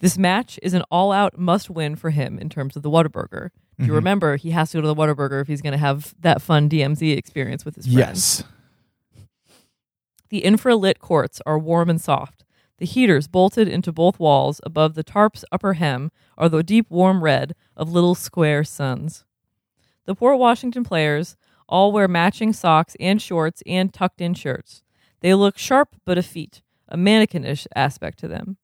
This 0.00 0.18
match 0.18 0.58
is 0.62 0.74
an 0.74 0.82
all 0.90 1.10
out 1.12 1.38
must 1.38 1.70
win 1.70 1.96
for 1.96 2.10
him 2.10 2.38
in 2.38 2.48
terms 2.48 2.76
of 2.76 2.82
the 2.82 2.90
Whataburger. 2.90 3.50
If 3.78 3.86
you 3.86 3.92
Mhm. 3.92 3.96
remember, 3.96 4.36
he 4.36 4.50
has 4.50 4.70
to 4.70 4.78
go 4.78 4.82
to 4.82 4.86
the 4.88 4.94
Whataburger 4.94 5.40
if 5.40 5.48
he's 5.48 5.62
going 5.62 5.72
to 5.72 5.78
have 5.78 6.14
that 6.20 6.40
fun 6.42 6.68
DMZ 6.68 7.12
experience 7.12 7.64
with 7.64 7.76
his 7.76 7.86
friends. 7.86 7.98
Yes. 7.98 8.44
The 10.28 10.42
infralit 10.42 10.98
courts 10.98 11.40
are 11.46 11.58
warm 11.58 11.88
and 11.90 12.00
soft. 12.00 12.44
The 12.78 12.86
heaters 12.86 13.26
bolted 13.28 13.68
into 13.68 13.92
both 13.92 14.18
walls 14.18 14.60
above 14.64 14.94
the 14.94 15.02
tarp's 15.02 15.44
upper 15.50 15.74
hem 15.74 16.10
are 16.36 16.48
the 16.48 16.62
deep 16.62 16.90
warm 16.90 17.22
red 17.24 17.54
of 17.76 17.90
little 17.92 18.14
square 18.14 18.64
suns. 18.64 19.24
The 20.04 20.14
Port 20.14 20.38
Washington 20.38 20.84
players 20.84 21.36
all 21.68 21.90
wear 21.90 22.06
matching 22.06 22.52
socks 22.52 22.96
and 23.00 23.20
shorts 23.20 23.62
and 23.66 23.92
tucked 23.92 24.20
in 24.20 24.34
shirts. 24.34 24.82
They 25.20 25.34
look 25.34 25.56
sharp 25.58 25.96
but 26.04 26.18
effete, 26.18 26.60
a 26.88 26.96
mannequinish 26.96 27.66
aspect 27.74 28.18
to 28.20 28.28
them. 28.28 28.58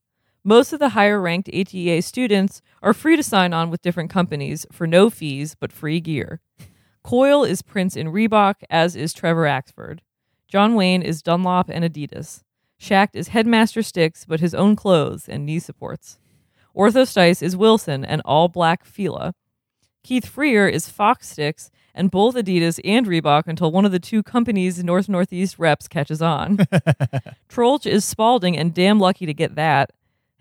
Most 0.45 0.73
of 0.73 0.81
the 0.81 0.91
higher 0.91 1.21
ranked 1.21 1.49
ETA 1.53 2.03
students 2.03 2.63
are 2.83 2.93
free 2.93 3.15
to 3.15 3.23
sign 3.23 3.53
on 3.53 3.71
with 3.71 3.81
different 3.81 4.11
companies 4.11 4.67
for 4.73 4.89
no 4.89 5.09
fees 5.09 5.55
but 5.59 5.73
free 5.73 6.01
gear. 6.01 6.41
Coyle 7.05 7.45
is 7.45 7.63
Prince 7.63 7.95
in 7.97 8.09
Reebok, 8.09 8.57
as 8.69 8.97
is 8.97 9.13
Trevor 9.13 9.45
Axford. 9.45 10.01
John 10.49 10.75
Wayne 10.75 11.03
is 11.03 11.23
Dunlop 11.23 11.69
and 11.69 11.85
Adidas. 11.85 12.43
Schacht 12.81 13.15
is 13.15 13.29
Headmaster 13.29 13.85
Sticks, 13.85 14.25
but 14.25 14.41
his 14.41 14.53
own 14.53 14.75
clothes 14.75 15.29
and 15.29 15.47
knee 15.47 15.61
supports. 15.61 16.19
Ortho 16.77 17.07
Stice 17.07 17.41
is 17.41 17.57
Wilson 17.57 18.05
and 18.05 18.21
all 18.25 18.49
black 18.49 18.85
Fila. 18.85 19.35
Keith 20.03 20.27
Freer 20.27 20.67
is 20.67 20.89
Fox 20.89 21.29
Sticks 21.29 21.71
and 21.95 22.11
both 22.11 22.35
Adidas 22.35 22.81
and 22.85 23.07
Reebok 23.07 23.47
until 23.47 23.71
one 23.71 23.85
of 23.85 23.93
the 23.93 24.01
two 24.01 24.25
companies' 24.25 24.83
North 24.83 25.09
Northeast 25.09 25.61
reps 25.61 25.87
catches 25.87 26.21
on. 26.21 26.57
Troeltsch 27.49 27.87
is 27.87 28.05
Spalding 28.05 28.59
and 28.59 28.75
damn 28.75 28.99
lucky 28.99 29.27
to 29.27 29.35
get 29.35 29.55
that. 29.55 29.93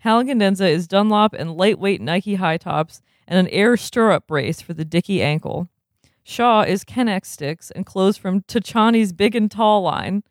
Hal 0.02 0.24
Incandenza 0.24 0.68
is 0.68 0.88
Dunlop 0.88 1.32
and 1.32 1.56
lightweight 1.56 2.00
Nike 2.00 2.34
high 2.34 2.56
tops 2.56 3.02
and 3.28 3.38
an 3.38 3.46
air 3.54 3.76
stirrup 3.76 4.26
brace 4.26 4.60
for 4.60 4.74
the 4.74 4.84
Dicky 4.84 5.22
ankle. 5.22 5.68
Shaw 6.24 6.62
is 6.62 6.84
Kennex 6.84 7.26
sticks 7.26 7.70
and 7.70 7.86
clothes 7.86 8.16
from 8.16 8.40
Tachani's 8.42 9.12
Big 9.12 9.36
and 9.36 9.48
Tall 9.48 9.82
line. 9.82 10.24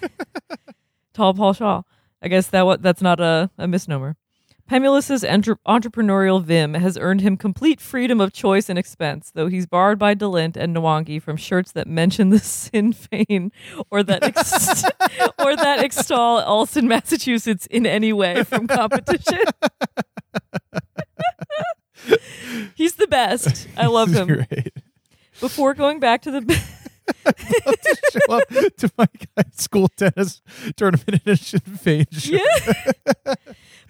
Tall 1.12 1.34
Paul 1.34 1.54
Shaw. 1.54 1.82
I 2.22 2.28
guess 2.28 2.46
that 2.46 2.64
what 2.64 2.82
that's 2.82 3.02
not 3.02 3.18
a, 3.18 3.50
a 3.58 3.66
misnomer. 3.66 4.14
Pemulis's 4.72 5.22
entre- 5.22 5.58
entrepreneurial 5.68 6.42
vim 6.42 6.72
has 6.72 6.96
earned 6.96 7.20
him 7.20 7.36
complete 7.36 7.78
freedom 7.78 8.22
of 8.22 8.32
choice 8.32 8.70
and 8.70 8.78
expense, 8.78 9.30
though 9.30 9.48
he's 9.48 9.66
barred 9.66 9.98
by 9.98 10.14
Delint 10.14 10.56
and 10.56 10.74
Nwangi 10.74 11.20
from 11.20 11.36
shirts 11.36 11.72
that 11.72 11.86
mention 11.86 12.30
the 12.30 12.38
Sinn 12.42 12.94
Fein 12.94 13.52
or 13.90 14.02
that 14.02 14.22
ex- 14.22 14.82
or 15.38 15.56
that 15.56 15.84
extol 15.84 16.40
Allston, 16.40 16.88
Massachusetts 16.88 17.66
in 17.66 17.84
any 17.84 18.14
way 18.14 18.44
from 18.44 18.66
competition. 18.66 19.42
he's 22.74 22.94
the 22.94 23.08
best. 23.08 23.68
I 23.76 23.88
love 23.88 24.08
him. 24.08 24.26
Great. 24.26 24.72
Before 25.38 25.74
going 25.74 26.00
back 26.00 26.22
to 26.22 26.30
the 26.30 26.40
to 27.06 27.96
show 28.12 28.34
up 28.34 28.48
to 28.76 28.90
my 28.96 29.06
guy's 29.36 29.54
school 29.56 29.88
tennis 29.88 30.42
tournament 30.76 31.20
in 31.24 31.32
a 31.32 31.36
Fein 31.36 32.06
shirt. 32.12 32.40
Yeah. 33.26 33.34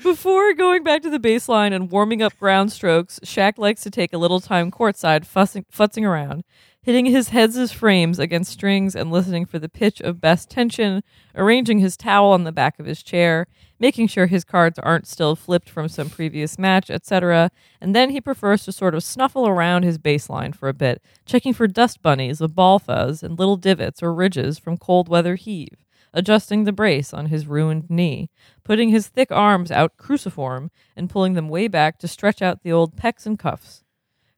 Before 0.02 0.52
going 0.54 0.82
back 0.82 1.02
to 1.02 1.10
the 1.10 1.20
baseline 1.20 1.72
and 1.72 1.90
warming 1.90 2.22
up 2.22 2.36
ground 2.38 2.72
strokes, 2.72 3.20
Schacht 3.24 3.56
likes 3.56 3.82
to 3.82 3.90
take 3.90 4.12
a 4.12 4.18
little 4.18 4.40
time 4.40 4.72
courtside, 4.72 5.24
fussing, 5.24 5.64
futzing 5.72 6.04
around, 6.04 6.42
hitting 6.82 7.06
his 7.06 7.28
heads 7.28 7.56
as 7.56 7.70
frames 7.70 8.18
against 8.18 8.50
strings 8.50 8.96
and 8.96 9.12
listening 9.12 9.46
for 9.46 9.60
the 9.60 9.68
pitch 9.68 10.00
of 10.00 10.20
best 10.20 10.50
tension, 10.50 11.04
arranging 11.36 11.78
his 11.78 11.96
towel 11.96 12.32
on 12.32 12.42
the 12.42 12.50
back 12.50 12.80
of 12.80 12.86
his 12.86 13.00
chair, 13.02 13.46
making 13.82 14.06
sure 14.06 14.26
his 14.26 14.44
cards 14.44 14.78
aren't 14.78 15.08
still 15.08 15.34
flipped 15.34 15.68
from 15.68 15.88
some 15.88 16.08
previous 16.08 16.56
match, 16.56 16.88
etc. 16.88 17.50
And 17.80 17.94
then 17.94 18.10
he 18.10 18.20
prefers 18.20 18.64
to 18.64 18.72
sort 18.72 18.94
of 18.94 19.02
snuffle 19.02 19.48
around 19.48 19.82
his 19.82 19.98
baseline 19.98 20.54
for 20.54 20.68
a 20.68 20.74
bit, 20.74 21.02
checking 21.26 21.52
for 21.52 21.66
dust 21.66 22.00
bunnies 22.00 22.40
of 22.40 22.54
ball 22.54 22.78
fuzz 22.78 23.24
and 23.24 23.36
little 23.36 23.56
divots 23.56 24.00
or 24.00 24.14
ridges 24.14 24.58
from 24.58 24.78
cold 24.78 25.08
weather 25.08 25.34
heave 25.34 25.84
adjusting 26.14 26.64
the 26.64 26.72
brace 26.72 27.14
on 27.14 27.26
his 27.26 27.46
ruined 27.46 27.88
knee, 27.88 28.28
putting 28.64 28.90
his 28.90 29.08
thick 29.08 29.32
arms 29.32 29.70
out 29.70 29.96
cruciform 29.96 30.70
and 30.94 31.08
pulling 31.08 31.32
them 31.32 31.48
way 31.48 31.68
back 31.68 31.98
to 31.98 32.06
stretch 32.06 32.42
out 32.42 32.62
the 32.62 32.70
old 32.70 32.96
pecs 32.96 33.24
and 33.24 33.38
cuffs. 33.38 33.82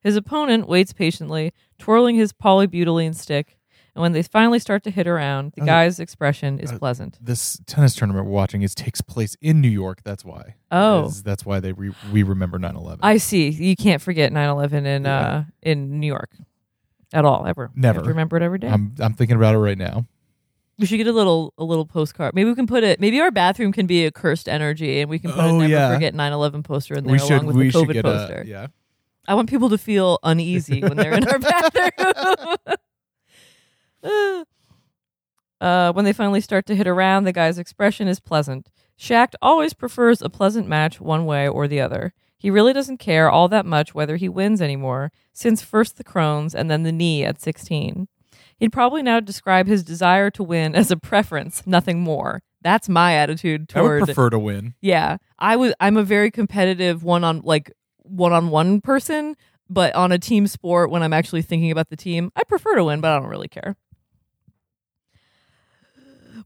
His 0.01 0.17
opponent 0.17 0.69
waits 0.69 0.93
patiently, 0.93 1.53
twirling 1.79 2.15
his 2.15 2.33
polybutylene 2.33 3.15
stick, 3.15 3.59
and 3.95 4.03
when 4.03 4.13
they 4.13 4.23
finally 4.23 4.59
start 4.59 4.83
to 4.85 4.91
hit 4.91 5.07
around, 5.07 5.53
the 5.57 5.63
Uh, 5.63 5.67
guy's 5.67 6.01
expression 6.01 6.59
is 6.59 6.73
uh, 6.73 6.79
pleasant. 6.79 7.19
This 7.21 7.61
tennis 7.67 7.95
tournament 7.95 8.27
we're 8.27 8.33
watching 8.33 8.63
is 8.63 8.75
takes 8.75 9.01
place 9.01 9.37
in 9.41 9.61
New 9.61 9.69
York. 9.69 10.03
That's 10.05 10.25
why. 10.25 10.55
Oh. 10.71 11.07
Is- 11.07 11.23
that's 11.23 11.47
why 11.47 11.61
they 11.61 11.73
re- 11.73 11.95
we 12.13 12.23
remember 12.23 12.59
9/11. 12.59 12.99
I 13.03 13.19
see. 13.19 13.49
You 13.51 13.77
can't 13.77 14.03
forget 14.03 14.33
9/11 14.33 14.85
in 14.87 15.05
Yeah. 15.05 15.19
uh 15.21 15.45
in 15.63 16.01
New 16.01 16.07
York 16.09 16.31
at 17.13 17.25
all 17.25 17.47
ever. 17.47 17.71
Never. 17.75 18.01
remember 18.03 18.37
it 18.37 18.43
every 18.43 18.59
day. 18.59 18.69
I'm 18.69 18.95
I'm 18.99 19.15
thinking 19.15 19.37
about 19.37 19.55
it 19.55 19.59
right 19.59 19.79
now. 19.79 20.07
we 20.77 20.87
should 20.87 20.97
get 20.97 21.07
a 21.07 21.13
little 21.13 21.55
a 21.57 21.63
little 21.63 21.87
postcard. 21.87 22.35
Maybe 22.35 22.51
we 22.51 22.57
can 22.57 22.67
put 22.67 22.83
it. 22.83 22.99
Maybe 22.99 23.21
our 23.21 23.31
bathroom 23.31 23.71
can 23.73 23.87
be 23.87 24.05
a 24.07 24.11
cursed 24.11 24.49
energy, 24.49 25.01
and 25.01 25.09
we 25.09 25.21
can 25.21 25.31
put 25.31 25.39
Oh, 25.45 25.61
a 25.61 25.69
never 25.69 25.69
yeah. 25.73 25.95
forget 25.95 26.15
9/11 26.15 26.65
poster 26.65 26.95
in 26.97 27.05
there 27.05 27.13
we 27.13 27.19
along 27.19 27.29
should 27.29 27.45
with 27.47 27.55
we 27.55 27.71
the 27.71 27.79
COVID 27.79 27.93
get 27.93 28.05
poster. 28.05 28.41
a 28.41 28.47
yeah. 28.47 28.67
I 29.29 29.35
want 29.37 29.49
people 29.49 29.71
to 29.71 29.79
feel 29.79 30.19
uneasy 30.25 30.81
when 30.83 30.97
they're 30.97 31.15
in 31.15 31.27
our 31.29 31.39
bathroom. 31.51 32.57
uh, 35.61 35.93
when 35.93 36.05
they 36.05 36.13
finally 36.13 36.41
start 36.41 36.67
to 36.67 36.77
hit 36.77 36.87
around, 36.87 37.25
the 37.25 37.33
guy's 37.33 37.59
expression 37.59 38.09
is 38.09 38.21
pleasant. 38.21 38.71
Schacht 38.99 39.35
always 39.43 39.75
prefers 39.75 40.23
a 40.23 40.29
pleasant 40.29 40.69
match 40.69 41.01
one 41.01 41.27
way 41.27 41.49
or 41.49 41.67
the 41.67 41.81
other. 41.81 42.13
He 42.37 42.51
really 42.51 42.73
doesn't 42.73 42.99
care 42.99 43.31
all 43.31 43.49
that 43.49 43.65
much 43.65 43.95
whether 43.95 44.17
he 44.17 44.29
wins 44.29 44.61
anymore, 44.61 45.11
since 45.33 45.63
first 45.63 45.97
the 45.97 46.05
Crohn's 46.05 46.55
and 46.55 46.71
then 46.71 46.83
the 46.83 46.93
knee 46.93 47.25
at 47.25 47.41
16. 47.41 48.07
He'd 48.59 48.73
probably 48.73 49.03
now 49.03 49.21
describe 49.21 49.67
his 49.67 49.83
desire 49.83 50.31
to 50.33 50.43
win 50.43 50.75
as 50.75 50.91
a 50.91 50.97
preference, 50.97 51.67
nothing 51.67 52.01
more. 52.01 52.43
That's 52.61 52.89
my 52.89 53.15
attitude 53.15 53.69
toward. 53.69 53.85
I 53.85 54.01
would 54.01 54.07
prefer 54.07 54.31
to 54.31 54.39
win. 54.39 54.75
yeah, 54.81 55.19
I 55.39 55.57
was. 55.57 55.75
I'm 55.81 55.97
a 55.97 56.03
very 56.03 56.31
competitive 56.31 57.05
one 57.05 57.23
on 57.25 57.41
like 57.43 57.71
one 58.03 58.33
on 58.33 58.49
one 58.49 58.81
person, 58.81 59.37
but 59.69 59.95
on 59.95 60.13
a 60.13 60.19
team 60.19 60.47
sport, 60.47 60.91
when 60.91 61.03
I'm 61.03 61.13
actually 61.13 61.43
thinking 61.43 61.71
about 61.71 61.91
the 61.91 61.97
team, 61.97 62.33
I 62.37 62.45
prefer 62.45 62.75
to 62.77 62.85
win, 62.85 63.01
but 63.03 63.11
I 63.13 63.19
don't 63.19 63.29
really 63.29 63.49
care. 63.49 63.77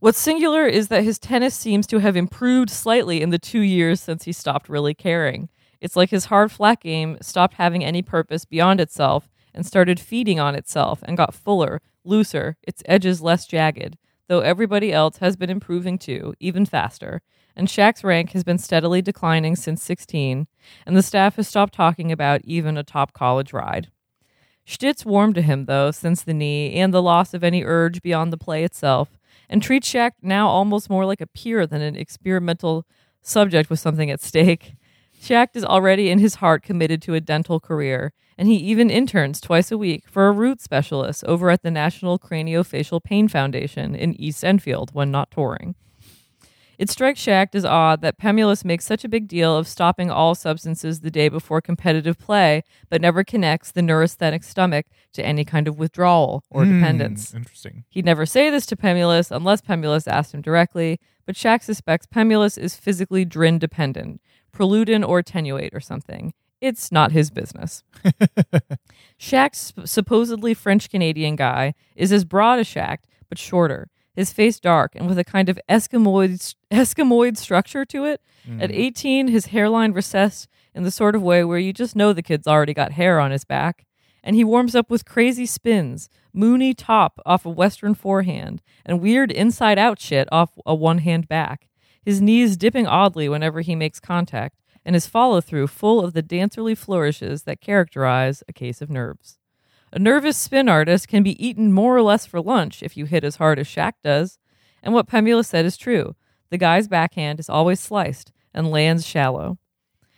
What's 0.00 0.20
singular 0.20 0.64
is 0.64 0.88
that 0.88 1.02
his 1.02 1.18
tennis 1.18 1.56
seems 1.56 1.84
to 1.88 1.98
have 1.98 2.16
improved 2.16 2.70
slightly 2.70 3.20
in 3.20 3.30
the 3.30 3.38
two 3.38 3.62
years 3.62 4.00
since 4.00 4.24
he 4.24 4.32
stopped 4.32 4.68
really 4.68 4.94
caring. 4.94 5.48
It's 5.80 5.96
like 5.96 6.10
his 6.10 6.26
hard 6.26 6.52
flat 6.52 6.80
game 6.80 7.18
stopped 7.20 7.54
having 7.54 7.84
any 7.84 8.02
purpose 8.02 8.44
beyond 8.44 8.80
itself 8.80 9.28
and 9.52 9.66
started 9.66 9.98
feeding 9.98 10.38
on 10.38 10.54
itself 10.54 11.00
and 11.02 11.16
got 11.16 11.34
fuller, 11.34 11.82
looser, 12.04 12.56
its 12.62 12.80
edges 12.86 13.20
less 13.20 13.44
jagged, 13.44 13.98
though 14.28 14.38
everybody 14.38 14.92
else 14.92 15.16
has 15.16 15.34
been 15.34 15.50
improving 15.50 15.98
too, 15.98 16.32
even 16.38 16.64
faster. 16.64 17.20
And 17.56 17.68
Schacht's 17.68 18.04
rank 18.04 18.30
has 18.30 18.44
been 18.44 18.58
steadily 18.58 19.02
declining 19.02 19.56
since 19.56 19.82
16, 19.82 20.46
and 20.86 20.96
the 20.96 21.02
staff 21.02 21.34
has 21.34 21.48
stopped 21.48 21.74
talking 21.74 22.12
about 22.12 22.40
even 22.44 22.76
a 22.76 22.84
top 22.84 23.12
college 23.12 23.52
ride. 23.52 23.90
Schtitt 24.64 25.04
warmed 25.04 25.34
to 25.34 25.42
him, 25.42 25.64
though, 25.64 25.90
since 25.90 26.22
the 26.22 26.34
knee 26.34 26.74
and 26.74 26.94
the 26.94 27.02
loss 27.02 27.34
of 27.34 27.42
any 27.42 27.64
urge 27.64 28.00
beyond 28.00 28.32
the 28.32 28.36
play 28.36 28.62
itself, 28.62 29.17
and 29.48 29.62
treats 29.62 29.88
Schacht 29.88 30.12
now 30.22 30.48
almost 30.48 30.90
more 30.90 31.04
like 31.04 31.20
a 31.20 31.26
peer 31.26 31.66
than 31.66 31.80
an 31.80 31.96
experimental 31.96 32.86
subject 33.22 33.70
with 33.70 33.80
something 33.80 34.10
at 34.10 34.20
stake. 34.20 34.74
Schacht 35.20 35.56
is 35.56 35.64
already 35.64 36.10
in 36.10 36.18
his 36.18 36.36
heart 36.36 36.62
committed 36.62 37.02
to 37.02 37.14
a 37.14 37.20
dental 37.20 37.58
career, 37.58 38.12
and 38.36 38.46
he 38.46 38.56
even 38.56 38.88
interns 38.88 39.40
twice 39.40 39.72
a 39.72 39.78
week 39.78 40.04
for 40.08 40.28
a 40.28 40.32
root 40.32 40.60
specialist 40.60 41.24
over 41.24 41.50
at 41.50 41.62
the 41.62 41.70
National 41.70 42.18
Craniofacial 42.18 43.02
Pain 43.02 43.26
Foundation 43.26 43.94
in 43.94 44.14
East 44.14 44.44
Enfield 44.44 44.90
when 44.92 45.10
not 45.10 45.30
touring. 45.30 45.74
It 46.78 46.88
strikes 46.88 47.20
Schacht 47.20 47.56
as 47.56 47.64
odd 47.64 48.02
that 48.02 48.18
Pemulis 48.18 48.64
makes 48.64 48.86
such 48.86 49.02
a 49.04 49.08
big 49.08 49.26
deal 49.26 49.56
of 49.56 49.66
stopping 49.66 50.12
all 50.12 50.36
substances 50.36 51.00
the 51.00 51.10
day 51.10 51.28
before 51.28 51.60
competitive 51.60 52.18
play, 52.18 52.62
but 52.88 53.00
never 53.00 53.24
connects 53.24 53.72
the 53.72 53.82
neurasthenic 53.82 54.44
stomach 54.44 54.86
to 55.14 55.26
any 55.26 55.44
kind 55.44 55.66
of 55.66 55.76
withdrawal 55.76 56.44
or 56.50 56.64
Hmm, 56.64 56.78
dependence. 56.78 57.34
Interesting. 57.34 57.84
He'd 57.88 58.04
never 58.04 58.24
say 58.26 58.48
this 58.48 58.64
to 58.66 58.76
Pemulis 58.76 59.32
unless 59.32 59.60
Pemulis 59.60 60.06
asked 60.06 60.32
him 60.32 60.40
directly, 60.40 61.00
but 61.26 61.34
Schacht 61.34 61.64
suspects 61.64 62.06
Pemulis 62.06 62.56
is 62.56 62.76
physically 62.76 63.24
drin 63.24 63.58
dependent, 63.58 64.20
preludin 64.52 65.04
or 65.06 65.18
attenuate 65.18 65.74
or 65.74 65.80
something. 65.80 66.32
It's 66.60 66.92
not 66.92 67.10
his 67.12 67.30
business. 67.30 67.82
Schacht's 69.18 69.72
supposedly 69.84 70.54
French 70.54 70.90
Canadian 70.90 71.36
guy 71.36 71.74
is 71.96 72.12
as 72.12 72.24
broad 72.24 72.60
as 72.60 72.66
Schacht, 72.68 73.04
but 73.28 73.38
shorter. 73.38 73.88
His 74.18 74.32
face 74.32 74.58
dark 74.58 74.96
and 74.96 75.06
with 75.06 75.16
a 75.16 75.22
kind 75.22 75.48
of 75.48 75.60
Eskimoid 75.68 76.56
Eskimoid 76.72 77.36
structure 77.36 77.84
to 77.84 78.04
it. 78.04 78.20
Mm-hmm. 78.48 78.62
At 78.62 78.72
18, 78.72 79.28
his 79.28 79.46
hairline 79.46 79.92
recessed 79.92 80.48
in 80.74 80.82
the 80.82 80.90
sort 80.90 81.14
of 81.14 81.22
way 81.22 81.44
where 81.44 81.60
you 81.60 81.72
just 81.72 81.94
know 81.94 82.12
the 82.12 82.20
kid's 82.20 82.48
already 82.48 82.74
got 82.74 82.90
hair 82.90 83.20
on 83.20 83.30
his 83.30 83.44
back. 83.44 83.86
And 84.24 84.34
he 84.34 84.42
warms 84.42 84.74
up 84.74 84.90
with 84.90 85.04
crazy 85.04 85.46
spins, 85.46 86.08
moony 86.32 86.74
top 86.74 87.20
off 87.24 87.46
a 87.46 87.50
western 87.50 87.94
forehand, 87.94 88.60
and 88.84 89.00
weird 89.00 89.30
inside 89.30 89.78
out 89.78 90.00
shit 90.00 90.26
off 90.32 90.50
a 90.66 90.74
one 90.74 90.98
hand 90.98 91.28
back. 91.28 91.68
His 92.04 92.20
knees 92.20 92.56
dipping 92.56 92.88
oddly 92.88 93.28
whenever 93.28 93.60
he 93.60 93.76
makes 93.76 94.00
contact, 94.00 94.58
and 94.84 94.96
his 94.96 95.06
follow 95.06 95.40
through 95.40 95.68
full 95.68 96.04
of 96.04 96.12
the 96.12 96.24
dancerly 96.24 96.76
flourishes 96.76 97.44
that 97.44 97.60
characterize 97.60 98.42
a 98.48 98.52
case 98.52 98.82
of 98.82 98.90
nerves. 98.90 99.37
A 99.90 99.98
nervous 99.98 100.36
spin 100.36 100.68
artist 100.68 101.08
can 101.08 101.22
be 101.22 101.44
eaten 101.44 101.72
more 101.72 101.96
or 101.96 102.02
less 102.02 102.26
for 102.26 102.40
lunch 102.40 102.82
if 102.82 102.96
you 102.96 103.06
hit 103.06 103.24
as 103.24 103.36
hard 103.36 103.58
as 103.58 103.66
Schacht 103.66 104.02
does. 104.04 104.38
And 104.82 104.92
what 104.92 105.08
Pemula 105.08 105.44
said 105.44 105.64
is 105.64 105.76
true. 105.76 106.14
The 106.50 106.58
guy's 106.58 106.88
backhand 106.88 107.40
is 107.40 107.48
always 107.48 107.80
sliced 107.80 108.32
and 108.52 108.70
lands 108.70 109.06
shallow. 109.06 109.58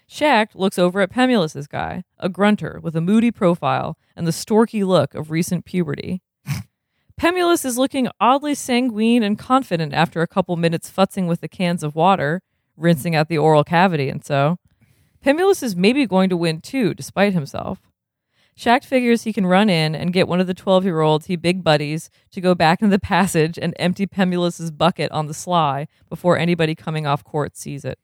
Schacht 0.09 0.57
looks 0.57 0.79
over 0.79 1.01
at 1.01 1.13
Pemulis's 1.13 1.69
guy, 1.69 2.03
a 2.19 2.29
grunter 2.29 2.81
with 2.83 2.97
a 2.97 3.01
moody 3.01 3.31
profile 3.31 3.97
and 4.17 4.27
the 4.27 4.33
storky 4.33 4.85
look 4.85 5.15
of 5.15 5.31
recent 5.31 5.65
puberty. 5.65 6.21
Pemulis 7.21 7.65
is 7.65 7.79
looking 7.79 8.09
oddly 8.19 8.57
sanguine 8.57 9.23
and 9.23 9.39
confident 9.39 9.95
after 9.95 10.21
a 10.21 10.27
couple 10.27 10.57
minutes 10.57 10.91
futzing 10.91 11.29
with 11.29 11.41
the 11.41 11.49
cans 11.49 11.85
of 11.85 11.95
water. 11.95 12.43
rinsing 12.77 13.15
out 13.15 13.29
the 13.29 13.39
oral 13.39 13.63
cavity 13.63 14.09
and 14.09 14.25
so. 14.25 14.57
Pemulis 15.25 15.63
is 15.63 15.77
maybe 15.77 16.07
going 16.07 16.31
to 16.31 16.37
win 16.37 16.61
too, 16.61 16.95
despite 16.95 17.35
himself. 17.35 17.90
Schacht 18.57 18.85
figures 18.85 19.23
he 19.23 19.33
can 19.33 19.47
run 19.47 19.71
in 19.71 19.95
and 19.95 20.13
get 20.13 20.29
one 20.29 20.41
of 20.41 20.47
the 20.47 20.55
12 20.55 20.85
year 20.85 21.01
olds 21.01 21.27
he 21.27 21.37
big 21.37 21.65
buddies 21.65 22.11
to 22.33 22.41
go 22.41 22.55
back 22.55 22.83
into 22.83 22.95
the 22.95 23.01
passage 23.01 23.59
and 23.59 23.75
empty 23.79 24.07
Pemulis's 24.07 24.71
bucket 24.71 25.11
on 25.13 25.27
the 25.27 25.35
sly 25.35 25.89
before 26.09 26.37
anybody 26.37 26.75
coming 26.75 27.07
off 27.07 27.25
court 27.25 27.57
sees 27.57 27.85
it. 27.85 27.99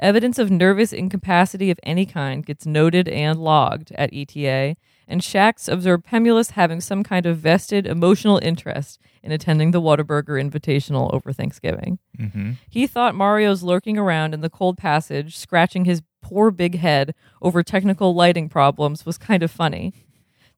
Evidence 0.00 0.38
of 0.40 0.50
nervous 0.50 0.92
incapacity 0.92 1.70
of 1.70 1.78
any 1.84 2.04
kind 2.04 2.44
gets 2.44 2.66
noted 2.66 3.08
and 3.08 3.38
logged 3.38 3.92
at 3.92 4.12
ETA, 4.12 4.76
and 5.06 5.22
Schacht's 5.22 5.68
observe 5.68 6.02
Pemulis 6.02 6.52
having 6.52 6.80
some 6.80 7.04
kind 7.04 7.26
of 7.26 7.38
vested 7.38 7.86
emotional 7.86 8.40
interest 8.42 8.98
in 9.22 9.30
attending 9.30 9.70
the 9.70 9.80
Whataburger 9.80 10.42
Invitational 10.42 11.14
over 11.14 11.32
Thanksgiving. 11.32 12.00
Mm-hmm. 12.18 12.52
He 12.68 12.88
thought 12.88 13.14
Mario's 13.14 13.62
lurking 13.62 13.96
around 13.96 14.34
in 14.34 14.40
the 14.40 14.50
cold 14.50 14.76
passage, 14.76 15.36
scratching 15.36 15.84
his 15.84 16.02
poor 16.24 16.50
big 16.50 16.78
head 16.78 17.14
over 17.42 17.62
technical 17.62 18.14
lighting 18.14 18.48
problems 18.48 19.04
was 19.04 19.18
kind 19.18 19.42
of 19.42 19.50
funny. 19.50 19.92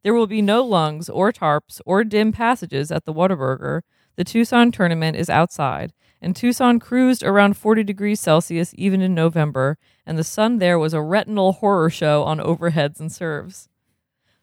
There 0.04 0.14
will 0.14 0.28
be 0.28 0.40
no 0.40 0.62
lungs 0.62 1.08
or 1.08 1.32
tarps 1.32 1.80
or 1.84 2.04
dim 2.04 2.30
passages 2.30 2.92
at 2.92 3.04
the 3.04 3.12
Whataburger. 3.12 3.82
The 4.14 4.22
Tucson 4.22 4.70
tournament 4.70 5.16
is 5.16 5.28
outside, 5.28 5.92
and 6.22 6.36
Tucson 6.36 6.78
cruised 6.78 7.24
around 7.24 7.56
40 7.56 7.82
degrees 7.82 8.20
Celsius 8.20 8.72
even 8.78 9.02
in 9.02 9.14
November, 9.14 9.76
and 10.06 10.16
the 10.16 10.24
sun 10.24 10.58
there 10.58 10.78
was 10.78 10.94
a 10.94 11.02
retinal 11.02 11.54
horror 11.54 11.90
show 11.90 12.22
on 12.22 12.38
overheads 12.38 13.00
and 13.00 13.10
serves. 13.10 13.68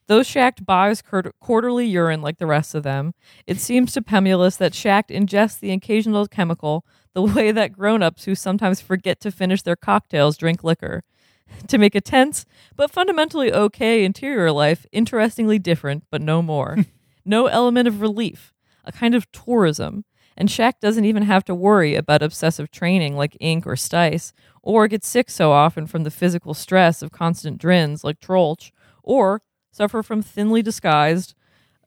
Though 0.07 0.19
Schacht 0.21 0.65
buys 0.65 1.01
quarterly 1.01 1.87
urine 1.87 2.21
like 2.21 2.37
the 2.37 2.45
rest 2.45 2.75
of 2.75 2.83
them, 2.83 3.13
it 3.47 3.57
seems 3.57 3.93
to 3.93 4.01
Pemulis 4.01 4.57
that 4.57 4.73
Schacht 4.73 5.07
ingests 5.07 5.59
the 5.61 5.71
occasional 5.71 6.27
chemical 6.27 6.85
the 7.13 7.21
way 7.21 7.51
that 7.51 7.71
grown 7.71 8.03
ups 8.03 8.25
who 8.25 8.35
sometimes 8.35 8.81
forget 8.81 9.21
to 9.21 9.31
finish 9.31 9.61
their 9.61 9.77
cocktails 9.77 10.35
drink 10.35 10.63
liquor. 10.63 11.03
To 11.67 11.77
make 11.77 11.95
a 11.95 12.01
tense, 12.01 12.45
but 12.75 12.91
fundamentally 12.91 13.51
okay 13.51 14.03
interior 14.03 14.51
life 14.51 14.85
interestingly 14.91 15.59
different, 15.59 16.03
but 16.11 16.21
no 16.21 16.41
more. 16.41 16.77
no 17.25 17.47
element 17.47 17.87
of 17.87 18.01
relief, 18.01 18.53
a 18.83 18.91
kind 18.91 19.15
of 19.15 19.31
tourism. 19.31 20.05
And 20.35 20.49
Schacht 20.49 20.79
doesn't 20.81 21.05
even 21.05 21.23
have 21.23 21.45
to 21.45 21.55
worry 21.55 21.95
about 21.95 22.23
obsessive 22.23 22.71
training 22.71 23.15
like 23.15 23.37
Ink 23.39 23.67
or 23.67 23.75
Stice, 23.75 24.33
or 24.61 24.87
get 24.87 25.03
sick 25.03 25.29
so 25.29 25.51
often 25.51 25.85
from 25.87 26.03
the 26.03 26.11
physical 26.11 26.53
stress 26.53 27.01
of 27.01 27.11
constant 27.11 27.59
drins 27.59 28.03
like 28.03 28.19
Troeltsch, 28.19 28.71
or 29.03 29.41
suffer 29.71 30.01
from 30.01 30.21
thinly 30.21 30.61
disguised 30.61 31.35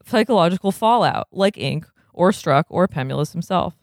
psychological 0.04 0.72
fallout 0.72 1.26
like 1.32 1.58
Ink 1.58 1.86
or 2.12 2.32
Struck 2.32 2.66
or 2.70 2.86
Pemulis 2.86 3.32
himself. 3.32 3.74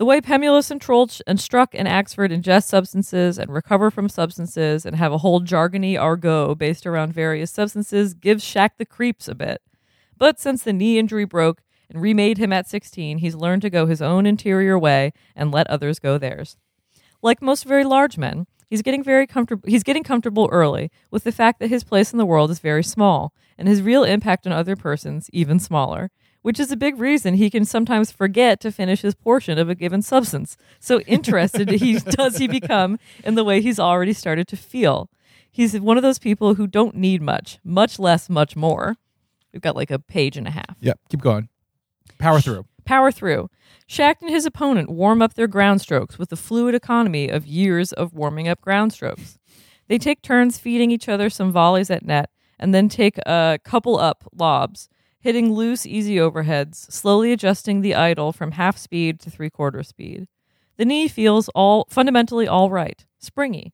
The 0.00 0.06
way 0.06 0.22
Pemulis 0.22 0.70
and 0.70 0.80
Troeltsch 0.80 1.20
and 1.26 1.38
Struck 1.38 1.74
and 1.74 1.86
Axford 1.86 2.32
ingest 2.32 2.64
substances 2.64 3.38
and 3.38 3.52
recover 3.52 3.90
from 3.90 4.08
substances 4.08 4.86
and 4.86 4.96
have 4.96 5.12
a 5.12 5.18
whole 5.18 5.42
jargony 5.42 6.00
argot 6.00 6.56
based 6.56 6.86
around 6.86 7.12
various 7.12 7.50
substances 7.50 8.14
gives 8.14 8.42
Schacht 8.42 8.78
the 8.78 8.86
creeps 8.86 9.28
a 9.28 9.34
bit. 9.34 9.60
But 10.16 10.40
since 10.40 10.62
the 10.62 10.72
knee 10.72 10.98
injury 10.98 11.26
broke 11.26 11.60
and 11.90 12.00
remade 12.00 12.38
him 12.38 12.50
at 12.50 12.66
16, 12.66 13.18
he's 13.18 13.34
learned 13.34 13.60
to 13.60 13.68
go 13.68 13.84
his 13.84 14.00
own 14.00 14.24
interior 14.24 14.78
way 14.78 15.12
and 15.36 15.52
let 15.52 15.66
others 15.66 15.98
go 15.98 16.16
theirs. 16.16 16.56
Like 17.20 17.42
most 17.42 17.66
very 17.66 17.84
large 17.84 18.16
men, 18.16 18.46
he's 18.70 18.80
getting 18.80 19.02
very 19.02 19.26
comfortable 19.26 19.68
he's 19.68 19.82
getting 19.82 20.02
comfortable 20.02 20.48
early 20.50 20.90
with 21.10 21.24
the 21.24 21.32
fact 21.32 21.60
that 21.60 21.68
his 21.68 21.84
place 21.84 22.10
in 22.10 22.16
the 22.16 22.24
world 22.24 22.50
is 22.50 22.60
very 22.60 22.84
small 22.84 23.34
and 23.58 23.68
his 23.68 23.82
real 23.82 24.04
impact 24.04 24.46
on 24.46 24.52
other 24.54 24.76
persons 24.76 25.28
even 25.34 25.58
smaller 25.58 26.10
which 26.42 26.58
is 26.58 26.72
a 26.72 26.76
big 26.76 26.98
reason 26.98 27.34
he 27.34 27.50
can 27.50 27.64
sometimes 27.64 28.10
forget 28.10 28.60
to 28.60 28.72
finish 28.72 29.02
his 29.02 29.14
portion 29.14 29.58
of 29.58 29.68
a 29.68 29.74
given 29.74 30.02
substance. 30.02 30.56
So 30.78 31.00
interested 31.00 31.68
he 31.70 31.98
does 31.98 32.38
he 32.38 32.48
become 32.48 32.98
in 33.24 33.34
the 33.34 33.44
way 33.44 33.60
he's 33.60 33.78
already 33.78 34.12
started 34.12 34.48
to 34.48 34.56
feel. 34.56 35.10
He's 35.50 35.78
one 35.78 35.96
of 35.96 36.02
those 36.02 36.18
people 36.18 36.54
who 36.54 36.66
don't 36.66 36.94
need 36.94 37.22
much, 37.22 37.58
much 37.64 37.98
less, 37.98 38.28
much 38.28 38.56
more. 38.56 38.96
We've 39.52 39.62
got 39.62 39.76
like 39.76 39.90
a 39.90 39.98
page 39.98 40.36
and 40.36 40.46
a 40.46 40.50
half. 40.50 40.76
Yep, 40.80 41.00
keep 41.08 41.20
going. 41.20 41.48
Power 42.18 42.40
through. 42.40 42.66
Power 42.84 43.10
through. 43.10 43.50
Schacht 43.88 44.20
and 44.20 44.30
his 44.30 44.46
opponent 44.46 44.90
warm 44.90 45.20
up 45.20 45.34
their 45.34 45.48
ground 45.48 45.80
strokes 45.80 46.18
with 46.18 46.28
the 46.30 46.36
fluid 46.36 46.74
economy 46.74 47.28
of 47.28 47.46
years 47.46 47.92
of 47.92 48.14
warming 48.14 48.46
up 48.46 48.60
ground 48.60 48.92
strokes. 48.92 49.38
They 49.88 49.98
take 49.98 50.22
turns 50.22 50.58
feeding 50.58 50.92
each 50.92 51.08
other 51.08 51.28
some 51.28 51.50
volleys 51.50 51.90
at 51.90 52.04
net 52.04 52.30
and 52.58 52.72
then 52.72 52.88
take 52.88 53.18
a 53.26 53.58
couple 53.64 53.98
up 53.98 54.24
lobs 54.32 54.88
hitting 55.20 55.52
loose, 55.52 55.86
easy 55.86 56.16
overheads, 56.16 56.90
slowly 56.90 57.32
adjusting 57.32 57.80
the 57.80 57.94
idle 57.94 58.32
from 58.32 58.52
half 58.52 58.76
speed 58.76 59.20
to 59.20 59.30
three 59.30 59.50
quarter 59.50 59.82
speed. 59.82 60.26
The 60.76 60.84
knee 60.84 61.08
feels 61.08 61.48
all 61.50 61.86
fundamentally 61.90 62.48
all 62.48 62.70
right, 62.70 63.04
springy. 63.18 63.72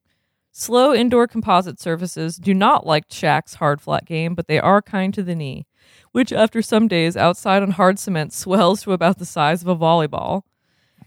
Slow 0.51 0.95
indoor 0.95 1.27
composite 1.29 1.79
surfaces 1.79 2.37
do 2.37 2.53
not 2.53 2.87
like 2.87 3.09
Schacht's 3.09 3.55
hard 3.55 3.81
flat 3.81 4.07
game, 4.07 4.35
but 4.35 4.49
they 4.49 4.59
are 4.59 4.83
kind 4.83 5.13
to 5.15 5.23
the 5.23 5.35
knee, 5.35 5.67
which 6.13 6.33
after 6.33 6.63
some 6.63 6.89
days 6.89 7.17
outside 7.17 7.63
on 7.63 7.73
hard 7.73 7.99
cement 7.99 8.33
swells 8.33 8.83
to 8.83 8.93
about 8.93 9.19
the 9.19 9.27
size 9.27 9.63
of 9.63 9.69
a 9.69 9.77
volleyball. 9.77 10.43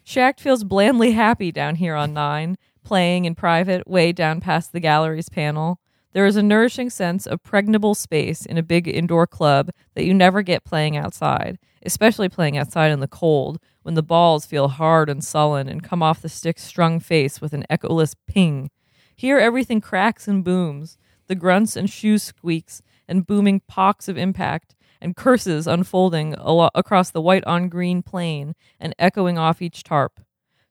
Schacht 0.05 0.39
feels 0.39 0.63
blandly 0.63 1.11
happy 1.11 1.51
down 1.51 1.75
here 1.75 1.95
on 1.95 2.13
nine, 2.13 2.57
playing 2.83 3.25
in 3.25 3.35
private, 3.35 3.87
way 3.87 4.11
down 4.11 4.39
past 4.39 4.71
the 4.71 4.79
gallery's 4.79 5.29
panel. 5.29 5.79
There 6.13 6.25
is 6.25 6.35
a 6.35 6.43
nourishing 6.43 6.89
sense 6.89 7.27
of 7.27 7.43
pregnable 7.43 7.95
space 7.95 8.45
in 8.45 8.57
a 8.57 8.63
big 8.63 8.87
indoor 8.87 9.27
club 9.27 9.69
that 9.93 10.05
you 10.05 10.13
never 10.13 10.41
get 10.41 10.63
playing 10.63 10.97
outside, 10.97 11.59
especially 11.83 12.29
playing 12.29 12.57
outside 12.57 12.91
in 12.91 12.99
the 12.99 13.07
cold 13.07 13.59
when 13.83 13.93
the 13.93 14.03
balls 14.03 14.45
feel 14.45 14.69
hard 14.69 15.07
and 15.09 15.23
sullen 15.23 15.69
and 15.69 15.83
come 15.83 16.01
off 16.01 16.21
the 16.21 16.29
stick's 16.29 16.63
strung 16.63 16.99
face 16.99 17.39
with 17.39 17.53
an 17.53 17.63
echoless 17.69 18.15
ping. 18.27 18.71
Here 19.15 19.37
everything 19.37 19.81
cracks 19.81 20.27
and 20.27 20.43
booms, 20.43 20.97
the 21.27 21.35
grunts 21.35 21.75
and 21.75 21.89
shoe 21.89 22.17
squeaks 22.17 22.81
and 23.07 23.27
booming 23.27 23.61
pocks 23.67 24.07
of 24.07 24.17
impact 24.17 24.75
and 24.99 25.15
curses 25.15 25.67
unfolding 25.67 26.33
alo- 26.35 26.71
across 26.73 27.11
the 27.11 27.21
white 27.21 27.43
on 27.45 27.69
green 27.69 28.01
plain 28.01 28.55
and 28.79 28.95
echoing 28.97 29.37
off 29.37 29.61
each 29.61 29.83
tarp. 29.83 30.19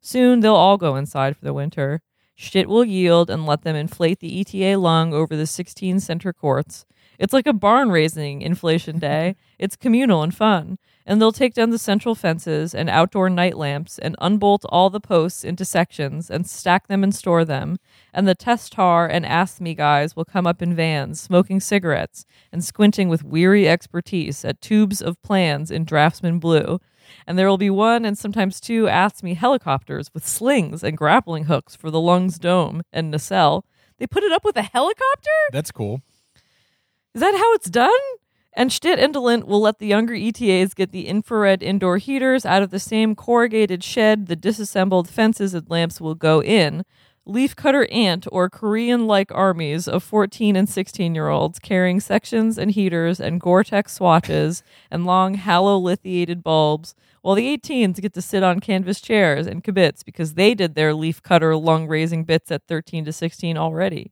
Soon 0.00 0.40
they'll 0.40 0.54
all 0.54 0.76
go 0.76 0.96
inside 0.96 1.36
for 1.36 1.44
the 1.44 1.54
winter. 1.54 2.02
Schtitt 2.40 2.68
will 2.68 2.84
yield 2.84 3.30
and 3.30 3.44
let 3.44 3.62
them 3.62 3.74
inflate 3.74 4.20
the 4.20 4.40
ETA 4.40 4.78
lung 4.78 5.12
over 5.12 5.34
the 5.34 5.44
16 5.44 5.98
center 5.98 6.32
courts. 6.32 6.86
It's 7.18 7.32
like 7.32 7.48
a 7.48 7.52
barn 7.52 7.90
raising 7.90 8.42
inflation 8.42 9.00
day. 9.00 9.34
It's 9.58 9.74
communal 9.74 10.22
and 10.22 10.32
fun. 10.32 10.78
And 11.04 11.20
they'll 11.20 11.32
take 11.32 11.52
down 11.52 11.70
the 11.70 11.80
central 11.80 12.14
fences 12.14 12.76
and 12.76 12.88
outdoor 12.88 13.28
night 13.28 13.56
lamps 13.56 13.98
and 13.98 14.14
unbolt 14.20 14.64
all 14.68 14.88
the 14.88 15.00
posts 15.00 15.42
into 15.42 15.64
sections 15.64 16.30
and 16.30 16.48
stack 16.48 16.86
them 16.86 17.02
and 17.02 17.12
store 17.12 17.44
them. 17.44 17.78
And 18.14 18.28
the 18.28 18.36
Testar 18.36 19.08
and 19.10 19.24
ASME 19.24 19.76
guys 19.76 20.14
will 20.14 20.24
come 20.24 20.46
up 20.46 20.62
in 20.62 20.76
vans, 20.76 21.20
smoking 21.20 21.58
cigarettes 21.58 22.24
and 22.52 22.62
squinting 22.62 23.08
with 23.08 23.24
weary 23.24 23.68
expertise 23.68 24.44
at 24.44 24.60
tubes 24.60 25.02
of 25.02 25.20
plans 25.22 25.72
in 25.72 25.84
draftsman 25.84 26.38
blue 26.38 26.78
and 27.26 27.38
there 27.38 27.48
will 27.48 27.58
be 27.58 27.70
one 27.70 28.04
and 28.04 28.16
sometimes 28.16 28.60
two 28.60 28.84
ASME 28.84 29.36
helicopters 29.36 30.12
with 30.12 30.26
slings 30.26 30.82
and 30.82 30.96
grappling 30.96 31.44
hooks 31.44 31.76
for 31.76 31.90
the 31.90 32.00
lungs 32.00 32.38
dome 32.38 32.82
and 32.92 33.10
nacelle. 33.10 33.64
They 33.98 34.06
put 34.06 34.22
it 34.22 34.32
up 34.32 34.44
with 34.44 34.56
a 34.56 34.62
helicopter? 34.62 35.30
That's 35.52 35.72
cool. 35.72 36.02
Is 37.14 37.20
that 37.20 37.34
how 37.34 37.52
it's 37.54 37.70
done? 37.70 37.90
And 38.52 38.72
Schtitt 38.72 38.98
and 38.98 39.14
Delint 39.14 39.44
will 39.44 39.60
let 39.60 39.78
the 39.78 39.86
younger 39.86 40.14
ETAs 40.14 40.74
get 40.74 40.90
the 40.90 41.06
infrared 41.06 41.62
indoor 41.62 41.98
heaters 41.98 42.44
out 42.44 42.62
of 42.62 42.70
the 42.70 42.80
same 42.80 43.14
corrugated 43.14 43.84
shed 43.84 44.26
the 44.26 44.36
disassembled 44.36 45.08
fences 45.08 45.54
and 45.54 45.68
lamps 45.70 46.00
will 46.00 46.16
go 46.16 46.42
in, 46.42 46.84
leafcutter 47.28 47.86
ant 47.92 48.26
or 48.32 48.48
Korean 48.48 49.06
like 49.06 49.30
armies 49.32 49.86
of 49.86 50.02
14 50.02 50.56
and 50.56 50.68
16 50.68 51.14
year 51.14 51.28
olds 51.28 51.58
carrying 51.58 52.00
sections 52.00 52.56
and 52.56 52.70
heaters 52.70 53.20
and 53.20 53.40
Gore 53.40 53.64
Tex 53.64 53.92
swatches 53.92 54.62
and 54.90 55.04
long 55.04 55.36
halolithiated 55.36 56.42
bulbs, 56.42 56.94
while 57.20 57.34
the 57.34 57.56
18s 57.56 58.00
get 58.00 58.14
to 58.14 58.22
sit 58.22 58.42
on 58.42 58.60
canvas 58.60 59.00
chairs 59.00 59.46
and 59.46 59.62
kibitz 59.62 60.04
because 60.04 60.34
they 60.34 60.54
did 60.54 60.74
their 60.74 60.92
leafcutter 60.92 61.60
lung 61.62 61.86
raising 61.86 62.24
bits 62.24 62.50
at 62.50 62.66
13 62.66 63.04
to 63.04 63.12
16 63.12 63.58
already. 63.58 64.10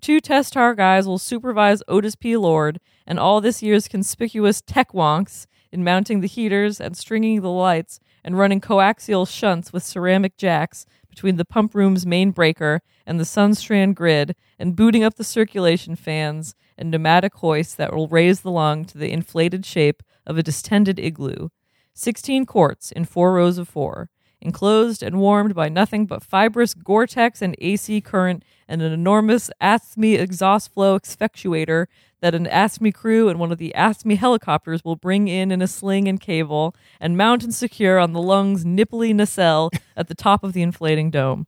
Two 0.00 0.20
test 0.20 0.54
tar 0.54 0.74
guys 0.74 1.06
will 1.06 1.18
supervise 1.18 1.82
Otis 1.86 2.14
P. 2.14 2.36
Lord 2.36 2.80
and 3.06 3.18
all 3.18 3.40
this 3.40 3.62
year's 3.62 3.88
conspicuous 3.88 4.62
tech 4.62 4.92
wonks 4.92 5.46
in 5.70 5.84
mounting 5.84 6.20
the 6.20 6.28
heaters 6.28 6.80
and 6.80 6.96
stringing 6.96 7.42
the 7.42 7.50
lights 7.50 8.00
and 8.24 8.38
running 8.38 8.60
coaxial 8.60 9.28
shunts 9.28 9.72
with 9.72 9.82
ceramic 9.82 10.36
jacks 10.36 10.86
between 11.18 11.34
the 11.34 11.44
pump 11.44 11.74
room's 11.74 12.06
main 12.06 12.30
breaker 12.30 12.80
and 13.04 13.18
the 13.18 13.24
Sunstrand 13.24 13.96
grid 13.96 14.36
and 14.56 14.76
booting 14.76 15.02
up 15.02 15.16
the 15.16 15.24
circulation 15.24 15.96
fans 15.96 16.54
and 16.76 16.92
pneumatic 16.92 17.34
hoists 17.34 17.74
that 17.74 17.92
will 17.92 18.06
raise 18.06 18.42
the 18.42 18.52
lung 18.52 18.84
to 18.84 18.96
the 18.96 19.10
inflated 19.10 19.66
shape 19.66 20.00
of 20.24 20.38
a 20.38 20.44
distended 20.44 21.00
igloo. 21.00 21.48
16 21.92 22.46
quarts 22.46 22.92
in 22.92 23.04
four 23.04 23.32
rows 23.32 23.58
of 23.58 23.68
four, 23.68 24.10
enclosed 24.40 25.02
and 25.02 25.18
warmed 25.18 25.54
by 25.54 25.68
nothing 25.68 26.06
but 26.06 26.22
fibrous 26.22 26.74
Gore 26.74 27.06
Tex 27.06 27.42
and 27.42 27.56
AC 27.58 28.00
current 28.00 28.44
and 28.68 28.82
an 28.82 28.92
enormous 28.92 29.50
ASME 29.60 30.18
exhaust 30.18 30.72
flow 30.72 30.98
effectuator 30.98 31.86
that 32.20 32.34
an 32.34 32.46
ASME 32.46 32.92
crew 32.92 33.28
and 33.28 33.38
one 33.38 33.52
of 33.52 33.58
the 33.58 33.72
ASME 33.76 34.16
helicopters 34.16 34.84
will 34.84 34.96
bring 34.96 35.28
in 35.28 35.50
in 35.50 35.62
a 35.62 35.66
sling 35.66 36.08
and 36.08 36.20
cable 36.20 36.74
and 37.00 37.16
mount 37.16 37.44
and 37.44 37.54
secure 37.54 37.98
on 37.98 38.12
the 38.12 38.22
lung's 38.22 38.64
nipply 38.64 39.14
nacelle 39.14 39.70
at 39.96 40.08
the 40.08 40.14
top 40.14 40.42
of 40.42 40.52
the 40.52 40.62
inflating 40.62 41.10
dome. 41.10 41.46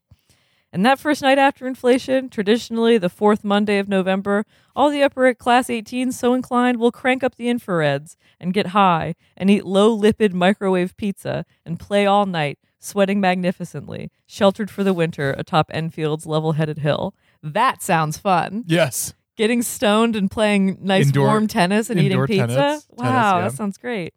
And 0.72 0.86
that 0.86 1.00
first 1.00 1.20
night 1.20 1.38
after 1.38 1.66
inflation, 1.66 2.28
traditionally 2.28 2.96
the 2.96 3.08
fourth 3.08 3.42
Monday 3.42 3.78
of 3.78 3.88
November, 3.88 4.44
all 4.76 4.88
the 4.88 5.02
upper 5.02 5.34
class 5.34 5.66
18s 5.66 6.12
so 6.14 6.32
inclined 6.32 6.78
will 6.78 6.92
crank 6.92 7.24
up 7.24 7.34
the 7.34 7.46
infrareds 7.46 8.16
and 8.38 8.54
get 8.54 8.68
high 8.68 9.16
and 9.36 9.50
eat 9.50 9.64
low 9.66 9.96
lipid 9.96 10.32
microwave 10.32 10.96
pizza 10.96 11.44
and 11.66 11.80
play 11.80 12.06
all 12.06 12.24
night, 12.24 12.58
sweating 12.78 13.20
magnificently, 13.20 14.12
sheltered 14.26 14.70
for 14.70 14.84
the 14.84 14.94
winter 14.94 15.34
atop 15.36 15.70
Enfield's 15.74 16.24
level 16.24 16.52
headed 16.52 16.78
hill. 16.78 17.14
That 17.42 17.82
sounds 17.82 18.16
fun. 18.18 18.62
Yes. 18.68 19.12
Getting 19.36 19.62
stoned 19.62 20.14
and 20.14 20.30
playing 20.30 20.78
nice 20.80 21.06
Indoor- 21.06 21.26
warm 21.26 21.46
tennis 21.48 21.90
and 21.90 21.98
eating 21.98 22.24
pizza. 22.26 22.46
tennis- 22.46 22.86
wow, 22.90 23.04
tennis, 23.04 23.14
yeah. 23.14 23.40
that 23.40 23.52
sounds 23.54 23.76
great. 23.76 24.14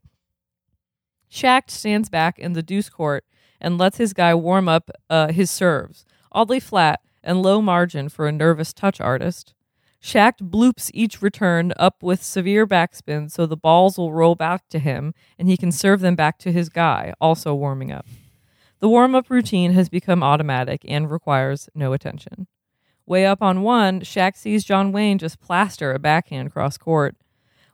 Schacht 1.31 1.71
stands 1.71 2.09
back 2.09 2.37
in 2.37 2.53
the 2.53 2.61
deuce 2.61 2.89
court 2.89 3.25
and 3.59 3.77
lets 3.77 3.97
his 3.97 4.13
guy 4.13 4.35
warm 4.35 4.67
up 4.69 4.91
uh, 5.09 5.31
his 5.31 5.49
serves, 5.49 6.05
oddly 6.33 6.59
flat 6.59 7.01
and 7.23 7.41
low 7.41 7.61
margin 7.61 8.09
for 8.09 8.27
a 8.27 8.31
nervous 8.31 8.73
touch 8.73 8.99
artist. 8.99 9.53
Schacht 10.01 10.41
bloops 10.41 10.91
each 10.93 11.21
return 11.21 11.71
up 11.77 12.03
with 12.03 12.21
severe 12.21 12.67
backspin 12.67 13.31
so 13.31 13.45
the 13.45 13.55
balls 13.55 13.97
will 13.97 14.11
roll 14.11 14.35
back 14.35 14.67
to 14.69 14.79
him 14.79 15.13
and 15.39 15.47
he 15.47 15.55
can 15.55 15.71
serve 15.71 16.01
them 16.01 16.15
back 16.15 16.37
to 16.39 16.51
his 16.51 16.67
guy, 16.67 17.13
also 17.21 17.55
warming 17.55 17.91
up. 17.91 18.05
The 18.81 18.89
warm 18.89 19.15
up 19.15 19.29
routine 19.29 19.71
has 19.71 19.87
become 19.87 20.21
automatic 20.21 20.81
and 20.85 21.09
requires 21.09 21.69
no 21.73 21.93
attention. 21.93 22.47
Way 23.05 23.25
up 23.25 23.41
on 23.41 23.61
one, 23.61 24.01
Schacht 24.01 24.35
sees 24.35 24.65
John 24.65 24.91
Wayne 24.91 25.17
just 25.17 25.39
plaster 25.39 25.93
a 25.93 25.99
backhand 25.99 26.51
cross 26.51 26.77
court. 26.77 27.15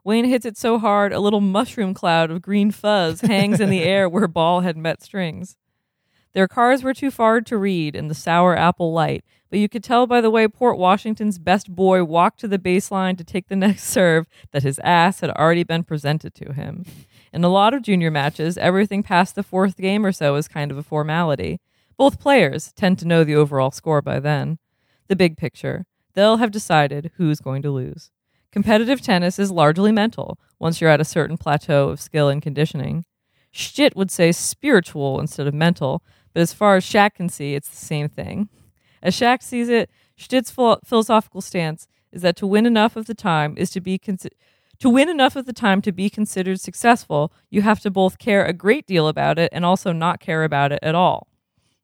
Wayne 0.04 0.26
hits 0.26 0.46
it 0.46 0.58
so 0.58 0.78
hard, 0.78 1.12
a 1.12 1.20
little 1.20 1.42
mushroom 1.42 1.96
cloud 1.96 2.30
of 2.30 2.42
green 2.42 2.70
fuzz 2.70 3.22
hangs 3.22 3.60
in 3.60 3.72
the 3.72 3.84
air 3.84 4.08
where 4.08 4.28
ball 4.28 4.62
had 4.62 4.78
met 4.78 5.02
strings. 5.02 5.58
Their 6.34 6.48
cars 6.48 6.84
were 6.84 6.94
too 6.94 7.10
far 7.10 7.42
to 7.42 7.58
read 7.58 7.96
in 7.96 8.08
the 8.08 8.14
sour 8.14 8.56
apple 8.56 8.94
light, 8.94 9.24
but 9.50 9.60
you 9.60 9.68
could 9.68 9.84
tell 9.84 10.06
by 10.06 10.22
the 10.22 10.30
way 10.30 10.48
Port 10.48 10.78
Washington's 10.78 11.40
best 11.40 11.74
boy 11.74 12.04
walked 12.04 12.40
to 12.42 12.48
the 12.48 12.60
baseline 12.60 13.18
to 13.18 13.24
take 13.24 13.48
the 13.48 13.56
next 13.56 13.84
serve 13.86 14.28
that 14.52 14.64
his 14.64 14.80
ass 14.84 15.22
had 15.22 15.32
already 15.32 15.64
been 15.64 15.84
presented 15.84 16.36
to 16.36 16.54
him. 16.54 16.86
In 17.34 17.44
a 17.44 17.50
lot 17.50 17.74
of 17.74 17.82
junior 17.82 18.12
matches, 18.12 18.58
everything 18.58 19.04
past 19.04 19.36
the 19.36 19.44
fourth 19.44 19.78
game 19.78 20.06
or 20.06 20.12
so 20.12 20.36
is 20.36 20.48
kind 20.48 20.72
of 20.72 20.78
a 20.78 20.84
formality. 20.84 21.60
Both 21.98 22.20
players 22.20 22.72
tend 22.74 23.00
to 23.00 23.08
know 23.08 23.24
the 23.24 23.36
overall 23.36 23.72
score 23.72 24.02
by 24.02 24.20
then. 24.20 24.60
The 25.08 25.16
big 25.16 25.38
picture. 25.38 25.86
They'll 26.14 26.38
have 26.38 26.52
decided 26.52 27.12
who's 27.16 27.40
going 27.40 27.62
to 27.64 27.72
lose. 27.72 28.12
Competitive 28.52 29.02
tennis 29.02 29.38
is 29.38 29.52
largely 29.52 29.92
mental 29.92 30.40
once 30.58 30.82
you're 30.82 30.90
at 30.90 31.02
a 31.02 31.06
certain 31.06 31.38
plateau 31.38 31.90
of 31.90 32.02
skill 32.02 32.30
and 32.30 32.42
conditioning. 32.42 33.06
Schtitt 33.52 33.96
would 33.96 34.12
say 34.12 34.32
spiritual 34.32 35.20
instead 35.20 35.48
of 35.48 35.54
mental, 35.54 36.04
but 36.34 36.42
as 36.42 36.54
far 36.54 36.76
as 36.76 36.84
Schacht 36.84 37.16
can 37.16 37.30
see, 37.30 37.56
it's 37.56 37.70
the 37.70 37.76
same 37.76 38.10
thing. 38.10 38.50
As 39.02 39.16
Schacht 39.16 39.44
sees 39.44 39.70
it, 39.70 39.90
Schtitt's 40.16 40.52
philosophical 40.52 41.42
stance 41.42 41.88
is 42.12 42.22
that 42.22 42.36
to 42.38 42.48
win 42.48 42.66
enough 42.66 42.96
of 42.96 43.06
the 43.06 43.14
time 43.14 43.56
is 43.58 43.70
to 43.72 43.82
be 43.82 44.00
to 44.80 44.90
win 44.90 45.10
enough 45.10 45.36
of 45.36 45.46
the 45.46 45.54
time 45.54 45.82
to 45.82 45.92
be 45.92 46.10
considered 46.10 46.60
successful, 46.62 47.34
you 47.50 47.62
have 47.62 47.82
to 47.82 47.92
both 47.92 48.18
care 48.18 48.46
a 48.46 48.54
great 48.54 48.88
deal 48.88 49.08
about 49.08 49.38
it 49.38 49.50
and 49.52 49.66
also 49.66 49.92
not 49.92 50.22
care 50.22 50.44
about 50.44 50.72
it 50.72 50.80
at 50.82 50.96
all. 50.96 51.28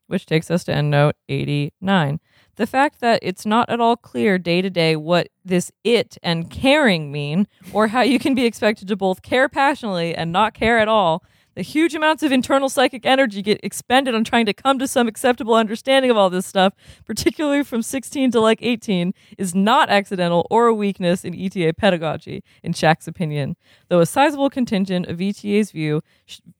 Which 0.07 0.25
takes 0.25 0.49
us 0.49 0.63
to 0.65 0.71
endnote 0.71 1.13
89. 1.27 2.19
The 2.57 2.67
fact 2.67 3.01
that 3.01 3.19
it's 3.21 3.45
not 3.45 3.69
at 3.69 3.81
all 3.81 3.97
clear 3.97 4.37
day 4.37 4.61
to 4.61 4.69
day 4.69 4.95
what 4.95 5.27
this 5.43 5.71
it 5.83 6.17
and 6.23 6.49
caring 6.49 7.11
mean, 7.11 7.47
or 7.73 7.87
how 7.87 8.01
you 8.01 8.17
can 8.19 8.33
be 8.33 8.45
expected 8.45 8.87
to 8.87 8.95
both 8.95 9.21
care 9.21 9.49
passionately 9.49 10.15
and 10.15 10.31
not 10.31 10.53
care 10.53 10.79
at 10.79 10.87
all, 10.87 11.23
the 11.55 11.61
huge 11.61 11.95
amounts 11.95 12.21
of 12.21 12.31
internal 12.31 12.69
psychic 12.69 13.05
energy 13.05 13.41
get 13.41 13.59
expended 13.63 14.13
on 14.13 14.23
trying 14.23 14.45
to 14.45 14.53
come 14.53 14.77
to 14.79 14.87
some 14.87 15.07
acceptable 15.07 15.55
understanding 15.55 16.11
of 16.11 16.17
all 16.17 16.29
this 16.29 16.45
stuff, 16.45 16.73
particularly 17.05 17.63
from 17.63 17.81
16 17.81 18.31
to 18.31 18.39
like 18.39 18.59
18, 18.61 19.13
is 19.37 19.55
not 19.55 19.89
accidental 19.89 20.45
or 20.49 20.67
a 20.67 20.73
weakness 20.73 21.23
in 21.25 21.33
ETA 21.33 21.73
pedagogy, 21.73 22.43
in 22.61 22.73
Schacht's 22.73 23.07
opinion. 23.07 23.55
Though 23.87 24.01
a 24.01 24.05
sizable 24.05 24.49
contingent 24.49 25.07
of 25.07 25.21
ETA's 25.21 25.71
view, 25.71 26.01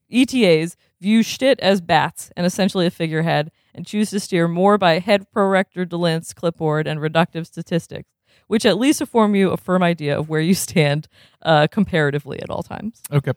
ETAs 0.10 0.78
view 1.02 1.24
Schtitt 1.24 1.60
as 1.60 1.82
bats 1.82 2.32
and 2.36 2.46
essentially 2.46 2.86
a 2.86 2.92
figurehead, 2.92 3.52
and 3.74 3.86
choose 3.86 4.10
to 4.12 4.20
steer 4.22 4.48
more 4.48 4.78
by 4.78 5.00
head 5.00 5.30
prorector 5.32 5.86
Delint's 5.86 6.34
clipboard 6.34 6.88
and 6.88 7.02
reductive 7.02 7.46
statistics, 7.46 8.10
which 8.48 8.66
at 8.66 8.78
least 8.78 9.02
afford 9.02 9.36
you 9.36 9.52
a 9.52 9.58
firm 9.58 9.84
idea 9.84 10.18
of 10.18 10.30
where 10.30 10.40
you 10.40 10.54
stand 10.54 11.10
uh, 11.42 11.68
comparatively 11.68 12.42
at 12.42 12.50
all 12.50 12.64
times. 12.64 13.02
Okay. 13.12 13.34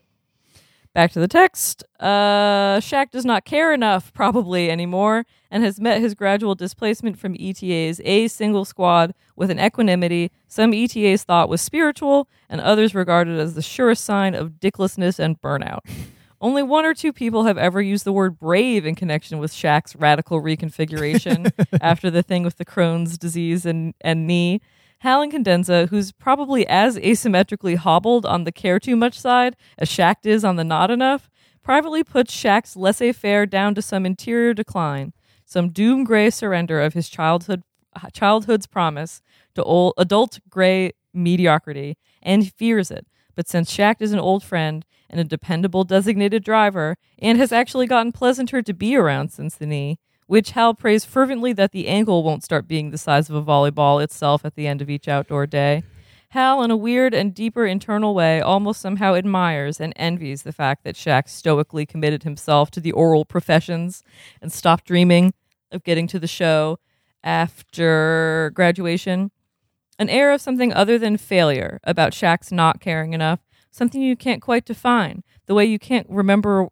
Back 0.95 1.11
to 1.11 1.19
the 1.19 1.27
text. 1.27 1.83
Uh, 1.99 2.79
Schacht 2.79 3.11
does 3.11 3.25
not 3.25 3.45
care 3.45 3.73
enough, 3.73 4.11
probably 4.13 4.71
anymore, 4.71 5.25
and 5.51 5.63
has 5.63 5.79
met 5.79 6.01
his 6.01 6.15
gradual 6.15 6.55
displacement 6.55 7.19
from 7.19 7.35
ETA's 7.39 8.01
A 8.03 8.27
single 8.27 8.65
squad 8.65 9.13
with 9.35 9.51
an 9.51 9.59
equanimity 9.59 10.31
some 10.47 10.73
ETAs 10.73 11.23
thought 11.23 11.47
was 11.47 11.61
spiritual, 11.61 12.27
and 12.49 12.59
others 12.59 12.95
regarded 12.95 13.39
as 13.39 13.53
the 13.53 13.61
surest 13.61 14.03
sign 14.03 14.33
of 14.33 14.59
dicklessness 14.59 15.19
and 15.19 15.39
burnout. 15.41 15.81
Only 16.41 16.63
one 16.63 16.85
or 16.85 16.93
two 16.93 17.13
people 17.13 17.43
have 17.43 17.57
ever 17.57 17.81
used 17.81 18.05
the 18.05 18.13
word 18.13 18.39
brave 18.39 18.85
in 18.85 18.95
connection 18.95 19.37
with 19.37 19.51
Schacht's 19.51 19.95
radical 19.95 20.41
reconfiguration 20.41 21.51
after 21.81 22.09
the 22.09 22.23
thing 22.23 22.43
with 22.43 22.57
the 22.57 22.65
Crohn's 22.65 23.17
disease 23.17 23.65
and, 23.65 23.93
and 24.01 24.25
knee. 24.25 24.61
Hal 24.99 25.25
Incandenza, 25.25 25.87
who's 25.89 26.11
probably 26.11 26.67
as 26.67 26.97
asymmetrically 26.97 27.77
hobbled 27.77 28.25
on 28.25 28.43
the 28.43 28.51
care 28.51 28.79
too 28.79 28.97
much 28.97 29.17
side 29.17 29.55
as 29.77 29.89
Schacht 29.89 30.25
is 30.25 30.43
on 30.43 30.57
the 30.57 30.63
not 30.65 30.91
enough, 30.91 31.29
privately 31.63 32.03
puts 32.03 32.33
Schacht's 32.33 32.75
laissez 32.75 33.13
faire 33.13 33.45
down 33.45 33.75
to 33.75 33.81
some 33.81 34.05
interior 34.05 34.53
decline, 34.53 35.13
some 35.45 35.69
doom 35.69 36.03
gray 36.03 36.29
surrender 36.29 36.81
of 36.81 36.93
his 36.93 37.09
childhood 37.09 37.63
childhood's 38.13 38.67
promise 38.67 39.21
to 39.55 39.63
old, 39.63 39.93
adult 39.97 40.39
gray 40.49 40.91
mediocrity, 41.13 41.97
and 42.21 42.51
fears 42.53 42.91
it. 42.91 43.07
But 43.35 43.47
since 43.47 43.71
Schacht 43.71 44.01
is 44.01 44.11
an 44.11 44.19
old 44.19 44.43
friend 44.43 44.85
and 45.09 45.19
a 45.19 45.23
dependable 45.23 45.85
designated 45.85 46.43
driver, 46.43 46.97
and 47.17 47.37
has 47.37 47.51
actually 47.51 47.87
gotten 47.87 48.11
pleasanter 48.11 48.61
to 48.61 48.73
be 48.73 48.95
around 48.95 49.31
since 49.31 49.55
the 49.55 49.65
knee, 49.65 49.97
which 50.29 50.51
Hal 50.51 50.75
prays 50.75 51.05
fervently 51.05 51.53
that 51.53 51.71
the 51.71 51.87
ankle 51.87 52.21
won't 52.21 52.43
start 52.43 52.67
being 52.67 52.91
the 52.91 52.99
size 52.99 53.31
of 53.31 53.35
a 53.35 53.41
volleyball 53.41 54.01
itself 54.01 54.45
at 54.45 54.53
the 54.53 54.67
end 54.67 54.79
of 54.79 54.87
each 54.87 55.07
outdoor 55.07 55.47
day. 55.47 55.81
Hal, 56.29 56.61
in 56.61 56.69
a 56.69 56.77
weird 56.77 57.15
and 57.15 57.33
deeper 57.33 57.65
internal 57.65 58.13
way, 58.13 58.39
almost 58.39 58.79
somehow 58.79 59.15
admires 59.15 59.81
and 59.81 59.91
envies 59.95 60.43
the 60.43 60.51
fact 60.51 60.83
that 60.83 60.95
Schacht 60.95 61.29
stoically 61.29 61.87
committed 61.87 62.21
himself 62.21 62.69
to 62.71 62.79
the 62.79 62.91
oral 62.91 63.25
professions 63.25 64.03
and 64.39 64.53
stopped 64.53 64.85
dreaming 64.85 65.33
of 65.71 65.83
getting 65.83 66.05
to 66.05 66.19
the 66.19 66.27
show 66.27 66.77
after 67.23 68.51
graduation. 68.53 69.31
An 69.97 70.09
air 70.09 70.31
of 70.31 70.41
something 70.41 70.71
other 70.71 70.99
than 70.99 71.17
failure 71.17 71.79
about 71.83 72.13
Schacht's 72.13 72.51
not 72.51 72.79
caring 72.79 73.13
enough, 73.13 73.39
something 73.71 73.99
you 73.99 74.15
can't 74.15 74.43
quite 74.43 74.65
define, 74.65 75.23
the 75.47 75.55
way 75.55 75.65
you 75.65 75.79
can't 75.79 76.05
remember 76.07 76.67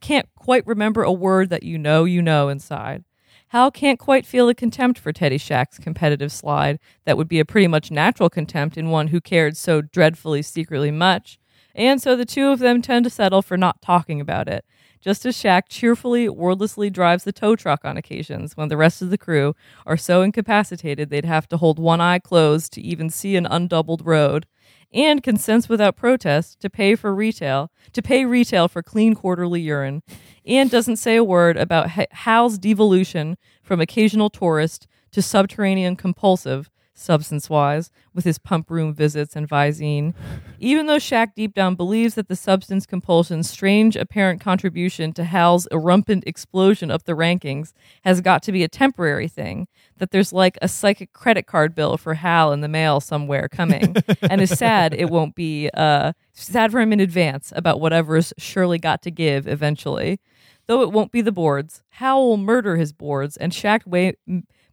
can't 0.00 0.31
quite 0.42 0.66
remember 0.66 1.04
a 1.04 1.12
word 1.12 1.50
that 1.50 1.62
you 1.62 1.78
know 1.78 2.02
you 2.02 2.20
know 2.20 2.48
inside. 2.48 3.04
Hal 3.50 3.70
can't 3.70 4.00
quite 4.00 4.26
feel 4.26 4.48
a 4.48 4.54
contempt 4.56 4.98
for 4.98 5.12
Teddy 5.12 5.38
Schacht's 5.38 5.78
competitive 5.78 6.32
slide 6.32 6.80
that 7.04 7.16
would 7.16 7.28
be 7.28 7.38
a 7.38 7.44
pretty 7.44 7.68
much 7.68 7.92
natural 7.92 8.28
contempt 8.28 8.76
in 8.76 8.90
one 8.90 9.08
who 9.08 9.20
cared 9.20 9.56
so 9.56 9.80
dreadfully 9.80 10.42
secretly 10.42 10.90
much, 10.90 11.38
and 11.76 12.02
so 12.02 12.16
the 12.16 12.24
two 12.24 12.48
of 12.48 12.58
them 12.58 12.82
tend 12.82 13.04
to 13.04 13.10
settle 13.10 13.40
for 13.40 13.56
not 13.56 13.80
talking 13.80 14.20
about 14.20 14.48
it, 14.48 14.64
just 15.02 15.26
as 15.26 15.36
Schacht 15.36 15.68
cheerfully, 15.68 16.28
wordlessly 16.28 16.88
drives 16.88 17.24
the 17.24 17.32
tow 17.32 17.56
truck 17.56 17.84
on 17.84 17.96
occasions 17.96 18.56
when 18.56 18.68
the 18.68 18.76
rest 18.76 19.02
of 19.02 19.10
the 19.10 19.18
crew 19.18 19.54
are 19.84 19.96
so 19.96 20.22
incapacitated 20.22 21.10
they'd 21.10 21.24
have 21.24 21.48
to 21.48 21.56
hold 21.58 21.78
one 21.78 22.00
eye 22.00 22.20
closed 22.20 22.72
to 22.72 22.80
even 22.80 23.10
see 23.10 23.36
an 23.36 23.44
undoubled 23.44 24.02
road, 24.04 24.46
and 24.94 25.22
consents 25.22 25.68
without 25.68 25.96
protest 25.96 26.60
to 26.60 26.70
pay 26.70 26.94
for 26.94 27.14
retail, 27.14 27.70
to 27.92 28.00
pay 28.00 28.24
retail 28.24 28.68
for 28.68 28.82
clean 28.82 29.14
quarterly 29.14 29.60
urine, 29.60 30.02
and 30.46 30.70
doesn't 30.70 30.96
say 30.96 31.16
a 31.16 31.24
word 31.24 31.56
about 31.56 31.90
Hal's 31.90 32.58
devolution 32.58 33.36
from 33.62 33.80
occasional 33.80 34.30
tourist 34.30 34.86
to 35.12 35.22
subterranean 35.22 35.96
compulsive, 35.96 36.70
substance 36.94 37.48
wise, 37.48 37.90
with 38.14 38.24
his 38.24 38.38
pump 38.38 38.70
room 38.70 38.94
visits 38.94 39.34
and 39.34 39.48
Visine. 39.48 40.14
Even 40.58 40.86
though 40.86 40.98
Schacht 40.98 41.34
deep 41.34 41.54
down 41.54 41.74
believes 41.74 42.14
that 42.14 42.28
the 42.28 42.36
substance 42.36 42.86
compulsion's 42.86 43.48
strange 43.48 43.96
apparent 43.96 44.40
contribution 44.40 45.12
to 45.14 45.24
Hal's 45.24 45.66
irrumpant 45.72 46.24
explosion 46.26 46.90
up 46.90 47.04
the 47.04 47.12
rankings 47.14 47.72
has 48.04 48.20
got 48.20 48.42
to 48.44 48.52
be 48.52 48.62
a 48.62 48.68
temporary 48.68 49.28
thing, 49.28 49.68
that 49.98 50.10
there's 50.10 50.32
like 50.32 50.58
a 50.60 50.68
psychic 50.68 51.12
credit 51.12 51.46
card 51.46 51.74
bill 51.74 51.96
for 51.96 52.14
Hal 52.14 52.52
in 52.52 52.60
the 52.60 52.68
mail 52.68 53.00
somewhere 53.00 53.48
coming, 53.48 53.96
and 54.22 54.40
is 54.40 54.50
sad 54.50 54.94
it 54.94 55.10
won't 55.10 55.34
be 55.34 55.70
uh, 55.74 56.12
sad 56.32 56.72
for 56.72 56.80
him 56.80 56.92
in 56.92 57.00
advance 57.00 57.52
about 57.56 57.80
whatever's 57.80 58.32
surely 58.38 58.78
got 58.78 59.02
to 59.02 59.10
give 59.10 59.46
eventually. 59.46 60.20
Though 60.66 60.82
it 60.82 60.92
won't 60.92 61.12
be 61.12 61.22
the 61.22 61.32
boards, 61.32 61.82
Hal 61.90 62.22
will 62.26 62.36
murder 62.36 62.76
his 62.76 62.92
boards, 62.92 63.36
and 63.36 63.52
Schacht 63.52 63.86
way, 63.86 64.14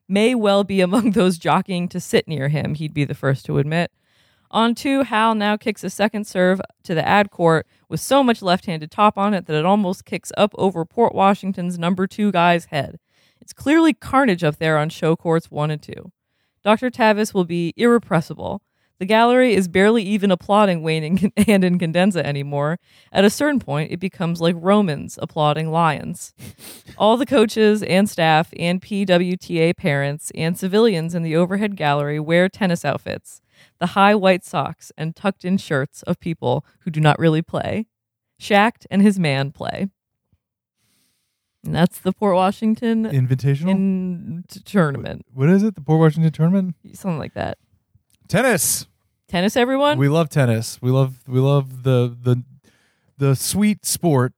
may 0.09 0.35
well 0.35 0.63
be 0.63 0.81
among 0.81 1.11
those 1.13 1.37
jockeying 1.37 1.87
to 1.89 1.99
sit 1.99 2.27
near 2.27 2.49
him, 2.49 2.73
he'd 2.73 2.93
be 2.93 3.05
the 3.05 3.13
first 3.15 3.45
to 3.45 3.59
admit. 3.59 3.91
On 4.51 4.73
two, 4.73 5.03
Hal 5.03 5.35
now 5.35 5.57
kicks 5.57 5.83
a 5.83 5.89
second 5.91 6.25
serve 6.25 6.59
to 6.83 6.95
the 6.95 7.07
ad 7.07 7.29
court 7.29 7.67
with 7.87 7.99
so 7.99 8.23
much 8.23 8.41
left 8.41 8.65
handed 8.65 8.89
top 8.89 9.15
on 9.17 9.35
it 9.35 9.45
that 9.45 9.55
it 9.55 9.65
almost 9.65 10.05
kicks 10.05 10.31
up 10.37 10.53
over 10.57 10.83
Port 10.85 11.13
Washington's 11.13 11.77
number 11.77 12.07
two 12.07 12.31
guy's 12.31 12.65
head. 12.65 12.99
It's 13.39 13.53
clearly 13.53 13.93
carnage 13.93 14.43
up 14.43 14.57
there 14.57 14.77
on 14.77 14.89
show 14.89 15.15
courts 15.15 15.51
one 15.51 15.69
and 15.69 15.81
two. 15.81 16.11
Dr. 16.63 16.89
Tavis 16.89 17.33
will 17.33 17.45
be 17.45 17.73
irrepressible. 17.77 18.61
The 18.99 19.05
gallery 19.05 19.53
is 19.55 19.69
barely 19.69 20.03
even 20.03 20.29
applauding 20.29 20.83
Wayne 20.83 21.03
and, 21.03 21.33
and 21.47 21.63
Incandenza 21.63 22.21
anymore. 22.21 22.79
At 23.13 23.23
a 23.23 23.29
certain 23.29 23.59
point, 23.59 23.91
it 23.91 23.99
becomes 23.99 24.41
like 24.41 24.55
Romans 24.57 25.17
applauding 25.21 25.71
lions. 25.71 26.33
All 26.97 27.15
the 27.15 27.25
coaches 27.25 27.81
and 27.81 28.09
staff 28.09 28.53
and 28.59 28.81
PWTA 28.81 29.75
parents 29.77 30.31
and 30.35 30.57
civilians 30.57 31.15
in 31.15 31.23
the 31.23 31.35
overhead 31.35 31.77
gallery 31.77 32.19
wear 32.19 32.49
tennis 32.49 32.83
outfits, 32.83 33.41
the 33.79 33.87
high 33.87 34.15
white 34.15 34.43
socks 34.43 34.91
and 34.97 35.15
tucked 35.15 35.45
in 35.45 35.57
shirts 35.57 36.03
of 36.03 36.19
people 36.19 36.65
who 36.81 36.91
do 36.91 36.99
not 36.99 37.17
really 37.19 37.41
play. 37.41 37.87
Schacht 38.37 38.85
and 38.91 39.01
his 39.01 39.17
man 39.17 39.51
play. 39.51 39.87
And 41.63 41.75
that's 41.75 41.99
the 41.99 42.13
Port 42.13 42.35
Washington 42.35 43.05
Invitational. 43.05 43.71
in 43.71 44.43
tournament. 44.65 45.25
what 45.33 45.49
is 45.49 45.63
it? 45.63 45.75
The 45.75 45.81
Port 45.81 45.99
Washington 45.99 46.31
tournament. 46.31 46.75
Something 46.93 47.19
like 47.19 47.33
that. 47.33 47.57
Tennis. 48.29 48.87
Tennis, 49.29 49.55
everyone? 49.55 49.99
We 49.99 50.09
love 50.09 50.29
tennis. 50.29 50.81
We 50.81 50.89
love 50.89 51.19
we 51.27 51.39
love 51.39 51.83
the 51.83 52.17
the 52.19 52.43
the 53.19 53.35
sweet 53.35 53.85
sport, 53.85 54.33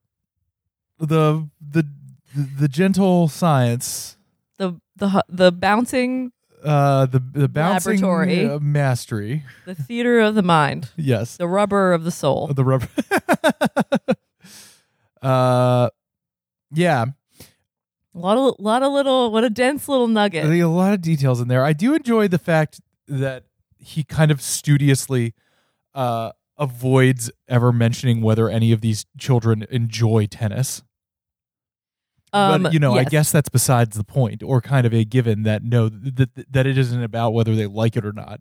the 0.99 1.47
the 1.61 1.87
the 2.35 2.67
gentle 2.67 3.29
science, 3.29 4.17
the 4.57 4.81
the 4.97 5.23
the 5.29 5.53
bouncing, 5.53 6.33
uh, 6.61 7.05
the 7.05 7.19
the 7.19 7.47
bouncing 7.47 8.01
Laboratory. 8.01 8.45
uh, 8.49 8.59
mastery. 8.59 9.43
the 9.65 9.75
theater 9.75 10.19
of 10.19 10.35
the 10.35 10.43
mind, 10.43 10.89
Yes, 10.97 11.37
the 11.37 11.47
rubber 11.47 11.93
of 11.93 12.03
the 12.03 12.11
soul. 12.11 12.47
the 12.47 12.65
rubber. 12.65 12.89
uh, 15.21 15.89
yeah. 16.73 17.05
A 18.13 18.19
lot 18.19 18.37
of 18.37 18.55
lot 18.59 18.83
of 18.83 18.91
little 18.91 19.31
what 19.31 19.45
a 19.45 19.49
dense 19.49 19.87
little 19.87 20.09
nugget. 20.09 20.43
a 20.43 20.65
lot 20.65 20.91
of 20.91 21.01
details 21.01 21.39
in 21.39 21.47
there. 21.47 21.63
I 21.63 21.71
do 21.71 21.93
enjoy 21.95 22.27
the 22.27 22.37
fact 22.37 22.81
that 23.07 23.45
he 23.82 24.03
kind 24.03 24.32
of 24.32 24.41
studiously 24.41 25.34
uh, 25.93 26.32
avoids 26.57 27.32
ever 27.47 27.71
mentioning 27.71 28.21
whether 28.21 28.47
any 28.47 28.71
of 28.71 28.82
these 28.82 29.05
children 29.17 29.65
enjoy 29.69 30.27
tennis. 30.27 30.84
Um, 32.34 32.63
but 32.63 32.73
you 32.73 32.79
know, 32.79 32.93
I 32.93 33.03
guess 33.03 33.32
that's 33.32 33.49
besides 33.49 33.97
the 33.97 34.05
point, 34.05 34.41
or 34.41 34.61
kind 34.61 34.88
of 34.88 34.93
a 34.93 35.03
given 35.03 35.43
that 35.43 35.63
no, 35.63 35.89
that 35.89 36.29
that 36.49 36.65
it 36.65 36.77
isn't 36.77 37.03
about 37.03 37.34
whether 37.34 37.55
they 37.55 37.67
like 37.67 37.97
it 37.97 38.05
or 38.05 38.13
not. 38.13 38.39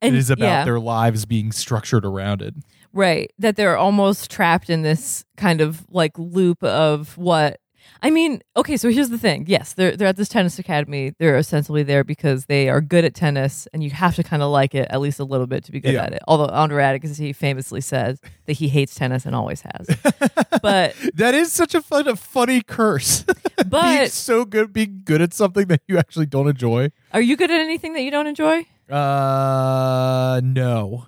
And, 0.00 0.16
it 0.16 0.18
is 0.18 0.30
about 0.30 0.46
yeah, 0.46 0.64
their 0.64 0.80
lives 0.80 1.26
being 1.26 1.52
structured 1.52 2.04
around 2.04 2.42
it. 2.42 2.54
right 2.92 3.30
that 3.38 3.54
they're 3.54 3.76
almost 3.76 4.28
trapped 4.28 4.68
in 4.68 4.82
this 4.82 5.24
kind 5.36 5.60
of 5.60 5.86
like 5.88 6.18
loop 6.18 6.64
of 6.64 7.16
what 7.16 7.60
I 8.02 8.10
mean, 8.10 8.42
okay, 8.56 8.76
so 8.76 8.88
here's 8.90 9.10
the 9.10 9.18
thing. 9.18 9.44
Yes, 9.46 9.74
they're 9.74 9.96
they're 9.96 10.08
at 10.08 10.16
this 10.16 10.28
tennis 10.28 10.58
academy. 10.58 11.14
They're 11.18 11.36
ostensibly 11.36 11.82
there 11.82 12.04
because 12.04 12.46
they 12.46 12.68
are 12.68 12.80
good 12.80 13.04
at 13.04 13.14
tennis, 13.14 13.68
and 13.72 13.82
you 13.82 13.90
have 13.90 14.16
to 14.16 14.22
kind 14.22 14.42
of 14.42 14.50
like 14.50 14.74
it 14.74 14.88
at 14.90 15.00
least 15.00 15.20
a 15.20 15.24
little 15.24 15.46
bit 15.46 15.64
to 15.64 15.72
be 15.72 15.80
good 15.80 15.94
Yeah. 15.94 16.04
at 16.04 16.12
it. 16.12 16.22
Although 16.26 16.46
Andre 16.52 16.98
he 17.16 17.32
famously 17.32 17.80
says 17.80 18.20
that 18.46 18.54
he 18.54 18.68
hates 18.68 18.94
tennis 18.94 19.24
and 19.26 19.34
always 19.34 19.62
has. 19.62 19.86
but 20.62 20.94
That 21.14 21.34
is 21.34 21.52
such 21.52 21.74
a 21.74 21.80
fun, 21.82 22.08
a 22.08 22.16
funny 22.16 22.60
curse. 22.62 23.22
being 23.56 23.68
but 23.68 24.10
so 24.10 24.44
good, 24.44 24.72
being 24.72 25.02
good 25.04 25.22
at 25.22 25.32
something 25.32 25.66
that 25.68 25.82
you 25.88 25.98
actually 25.98 26.26
don't 26.26 26.48
enjoy. 26.48 26.90
are 27.12 27.20
you 27.20 27.36
good 27.36 27.50
at 27.50 27.60
anything 27.60 27.94
that 27.94 28.02
you 28.02 28.10
don't 28.10 28.26
enjoy? 28.26 28.66
Uh, 28.90 30.40
no. 30.44 31.06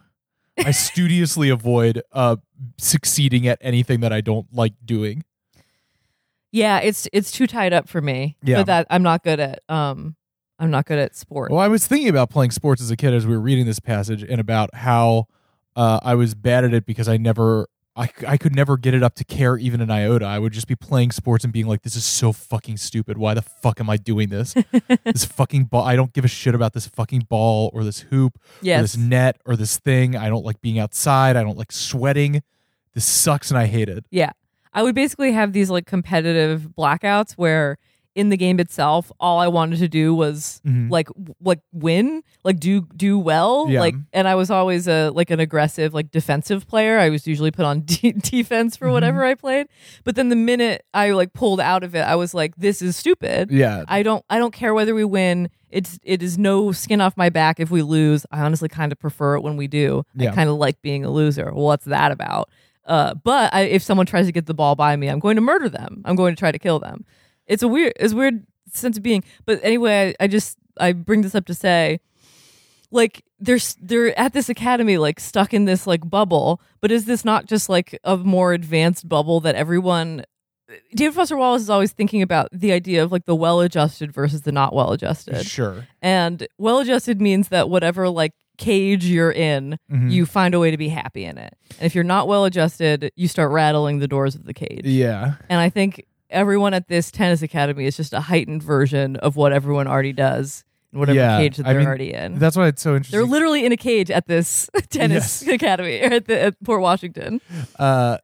I 0.58 0.70
studiously 0.70 1.48
avoid 1.50 2.00
uh 2.12 2.36
succeeding 2.78 3.46
at 3.48 3.58
anything 3.60 4.00
that 4.00 4.12
I 4.12 4.20
don't 4.20 4.46
like 4.52 4.74
doing. 4.84 5.24
Yeah, 6.54 6.78
it's 6.78 7.08
it's 7.12 7.32
too 7.32 7.48
tied 7.48 7.72
up 7.72 7.88
for 7.88 8.00
me. 8.00 8.36
Yeah. 8.44 8.58
But 8.58 8.66
that 8.66 8.86
I'm 8.88 9.02
not 9.02 9.24
good 9.24 9.40
at 9.40 9.62
um 9.68 10.14
I'm 10.60 10.70
not 10.70 10.86
good 10.86 11.00
at 11.00 11.16
sport. 11.16 11.50
Well, 11.50 11.58
I 11.58 11.66
was 11.66 11.84
thinking 11.84 12.08
about 12.08 12.30
playing 12.30 12.52
sports 12.52 12.80
as 12.80 12.92
a 12.92 12.96
kid 12.96 13.12
as 13.12 13.26
we 13.26 13.34
were 13.34 13.40
reading 13.40 13.66
this 13.66 13.80
passage, 13.80 14.22
and 14.22 14.40
about 14.40 14.72
how 14.72 15.26
uh, 15.74 15.98
I 16.00 16.14
was 16.14 16.36
bad 16.36 16.64
at 16.64 16.72
it 16.72 16.86
because 16.86 17.08
I 17.08 17.16
never, 17.16 17.66
I, 17.96 18.08
I 18.28 18.36
could 18.36 18.54
never 18.54 18.76
get 18.76 18.94
it 18.94 19.02
up 19.02 19.16
to 19.16 19.24
care 19.24 19.58
even 19.58 19.80
an 19.80 19.90
iota. 19.90 20.26
I 20.26 20.38
would 20.38 20.52
just 20.52 20.68
be 20.68 20.76
playing 20.76 21.10
sports 21.10 21.42
and 21.42 21.52
being 21.52 21.66
like, 21.66 21.82
"This 21.82 21.96
is 21.96 22.04
so 22.04 22.32
fucking 22.32 22.76
stupid. 22.76 23.18
Why 23.18 23.34
the 23.34 23.42
fuck 23.42 23.80
am 23.80 23.90
I 23.90 23.96
doing 23.96 24.28
this? 24.28 24.54
this 25.04 25.24
fucking 25.24 25.64
ball. 25.64 25.82
I 25.82 25.96
don't 25.96 26.12
give 26.12 26.24
a 26.24 26.28
shit 26.28 26.54
about 26.54 26.72
this 26.72 26.86
fucking 26.86 27.26
ball 27.28 27.72
or 27.74 27.82
this 27.82 28.00
hoop 28.00 28.38
or 28.78 28.82
this 28.82 28.96
net 28.96 29.40
or 29.44 29.56
this 29.56 29.76
thing. 29.78 30.14
I 30.14 30.28
don't 30.28 30.44
like 30.44 30.60
being 30.60 30.78
outside. 30.78 31.34
I 31.36 31.42
don't 31.42 31.58
like 31.58 31.72
sweating. 31.72 32.44
This 32.94 33.06
sucks, 33.06 33.50
and 33.50 33.58
I 33.58 33.66
hate 33.66 33.88
it. 33.88 34.06
Yeah. 34.12 34.30
I 34.74 34.82
would 34.82 34.94
basically 34.94 35.32
have 35.32 35.52
these 35.52 35.70
like 35.70 35.86
competitive 35.86 36.68
blackouts 36.76 37.32
where 37.32 37.78
in 38.16 38.28
the 38.28 38.36
game 38.36 38.60
itself 38.60 39.10
all 39.18 39.40
I 39.40 39.48
wanted 39.48 39.80
to 39.80 39.88
do 39.88 40.14
was 40.14 40.60
Mhm. 40.64 40.88
like 40.88 41.08
w- 41.08 41.34
like 41.42 41.58
win, 41.72 42.22
like 42.44 42.60
do 42.60 42.86
do 42.96 43.18
well, 43.18 43.66
Yeah. 43.68 43.80
like 43.80 43.96
and 44.12 44.28
I 44.28 44.36
was 44.36 44.50
always 44.52 44.86
a 44.86 45.10
like 45.10 45.30
an 45.30 45.40
aggressive 45.40 45.92
like 45.94 46.12
defensive 46.12 46.68
player. 46.68 47.00
I 47.00 47.08
was 47.08 47.26
usually 47.26 47.50
put 47.50 47.64
on 47.64 47.80
de- 47.84 48.12
defense 48.12 48.76
for 48.76 48.88
whatever 48.92 49.24
I 49.24 49.34
played. 49.34 49.66
But 50.04 50.14
then 50.14 50.28
the 50.28 50.36
minute 50.36 50.84
I 50.94 51.10
like 51.10 51.32
pulled 51.32 51.58
out 51.60 51.82
of 51.82 51.96
it, 51.96 52.02
I 52.02 52.14
was 52.14 52.34
like 52.34 52.54
this 52.56 52.80
is 52.82 52.94
stupid. 52.96 53.50
Yeah, 53.50 53.82
I 53.88 54.04
don't 54.04 54.24
I 54.30 54.38
don't 54.38 54.54
care 54.54 54.74
whether 54.74 54.94
we 54.94 55.04
win. 55.04 55.48
It's 55.70 55.98
it 56.04 56.22
is 56.22 56.38
no 56.38 56.70
skin 56.70 57.00
off 57.00 57.16
my 57.16 57.30
back 57.30 57.58
if 57.58 57.68
we 57.72 57.82
lose. 57.82 58.24
I 58.30 58.42
honestly 58.42 58.68
kind 58.68 58.92
of 58.92 58.98
prefer 59.00 59.34
it 59.34 59.40
when 59.42 59.56
we 59.56 59.66
do. 59.66 60.04
Yeah. 60.14 60.30
I 60.30 60.34
kind 60.36 60.48
of 60.48 60.54
like 60.54 60.80
being 60.82 61.04
a 61.04 61.10
loser. 61.10 61.50
What's 61.52 61.86
that 61.86 62.12
about? 62.12 62.48
Uh, 62.86 63.14
but 63.14 63.52
I, 63.54 63.62
if 63.62 63.82
someone 63.82 64.06
tries 64.06 64.26
to 64.26 64.32
get 64.32 64.46
the 64.46 64.54
ball 64.54 64.74
by 64.74 64.94
me, 64.96 65.08
I'm 65.08 65.18
going 65.18 65.36
to 65.36 65.42
murder 65.42 65.68
them. 65.68 66.02
I'm 66.04 66.16
going 66.16 66.34
to 66.34 66.38
try 66.38 66.52
to 66.52 66.58
kill 66.58 66.78
them. 66.78 67.04
It's 67.46 67.62
a 67.62 67.68
weird, 67.68 67.94
it's 67.96 68.12
a 68.12 68.16
weird 68.16 68.46
sense 68.70 68.96
of 68.96 69.02
being. 69.02 69.24
But 69.46 69.60
anyway, 69.62 70.14
I, 70.20 70.24
I 70.24 70.26
just 70.26 70.58
I 70.78 70.92
bring 70.92 71.22
this 71.22 71.34
up 71.34 71.46
to 71.46 71.54
say, 71.54 72.00
like 72.90 73.24
they're 73.40 73.58
they're 73.80 74.18
at 74.18 74.32
this 74.32 74.48
academy, 74.48 74.98
like 74.98 75.18
stuck 75.20 75.54
in 75.54 75.64
this 75.64 75.86
like 75.86 76.08
bubble. 76.08 76.60
But 76.80 76.92
is 76.92 77.06
this 77.06 77.24
not 77.24 77.46
just 77.46 77.68
like 77.68 77.98
a 78.04 78.16
more 78.16 78.52
advanced 78.52 79.08
bubble 79.08 79.40
that 79.40 79.54
everyone? 79.54 80.24
David 80.94 81.14
Foster 81.14 81.36
Wallace 81.36 81.62
is 81.62 81.70
always 81.70 81.92
thinking 81.92 82.22
about 82.22 82.48
the 82.50 82.72
idea 82.72 83.04
of 83.04 83.12
like 83.12 83.26
the 83.26 83.34
well-adjusted 83.34 84.12
versus 84.12 84.42
the 84.42 84.52
not 84.52 84.74
well-adjusted. 84.74 85.44
sure. 85.44 85.86
And 86.00 86.48
well-adjusted 86.56 87.20
means 87.20 87.48
that 87.48 87.68
whatever 87.68 88.08
like 88.08 88.32
cage 88.56 89.04
you're 89.06 89.32
in, 89.32 89.78
Mhm. 89.90 90.10
you 90.10 90.26
find 90.26 90.54
a 90.54 90.58
way 90.60 90.70
to 90.70 90.76
be 90.76 90.88
happy 90.88 91.24
in 91.24 91.38
it. 91.38 91.54
And 91.78 91.86
if 91.86 91.94
you're 91.94 92.04
not 92.04 92.28
well-adjusted, 92.28 93.10
you 93.16 93.28
start 93.28 93.50
rattling 93.50 93.98
the 93.98 94.08
doors 94.08 94.34
of 94.34 94.44
the 94.44 94.54
cage. 94.54 94.82
Yeah, 94.84 95.34
And 95.48 95.60
I 95.60 95.68
think 95.70 96.04
everyone 96.30 96.74
at 96.74 96.88
this 96.88 97.10
tennis 97.10 97.42
academy 97.42 97.86
is 97.86 97.96
just 97.96 98.12
a 98.12 98.20
heightened 98.20 98.62
version 98.62 99.16
of 99.16 99.36
what 99.36 99.52
everyone 99.52 99.86
already 99.86 100.12
does 100.12 100.64
in 100.92 100.98
whatever 101.00 101.18
Yeah, 101.18 101.38
cage 101.38 101.56
that 101.56 101.64
they're 101.66 101.78
mean, 101.78 101.86
already 101.86 102.12
in. 102.12 102.38
that's 102.38 102.56
why 102.56 102.68
it's 102.68 102.82
so 102.82 102.94
interesting. 102.96 103.18
They're 103.18 103.26
literally 103.28 103.64
in 103.64 103.72
a 103.72 103.76
cage 103.76 104.10
at 104.10 104.26
this 104.26 104.68
tennis 104.90 105.42
Yes. 105.44 105.54
academy 105.54 106.00
or 106.00 106.12
at, 106.12 106.26
the, 106.26 106.40
at 106.40 106.64
Port 106.64 106.80
Washington. 106.80 107.40
uh 107.78 108.18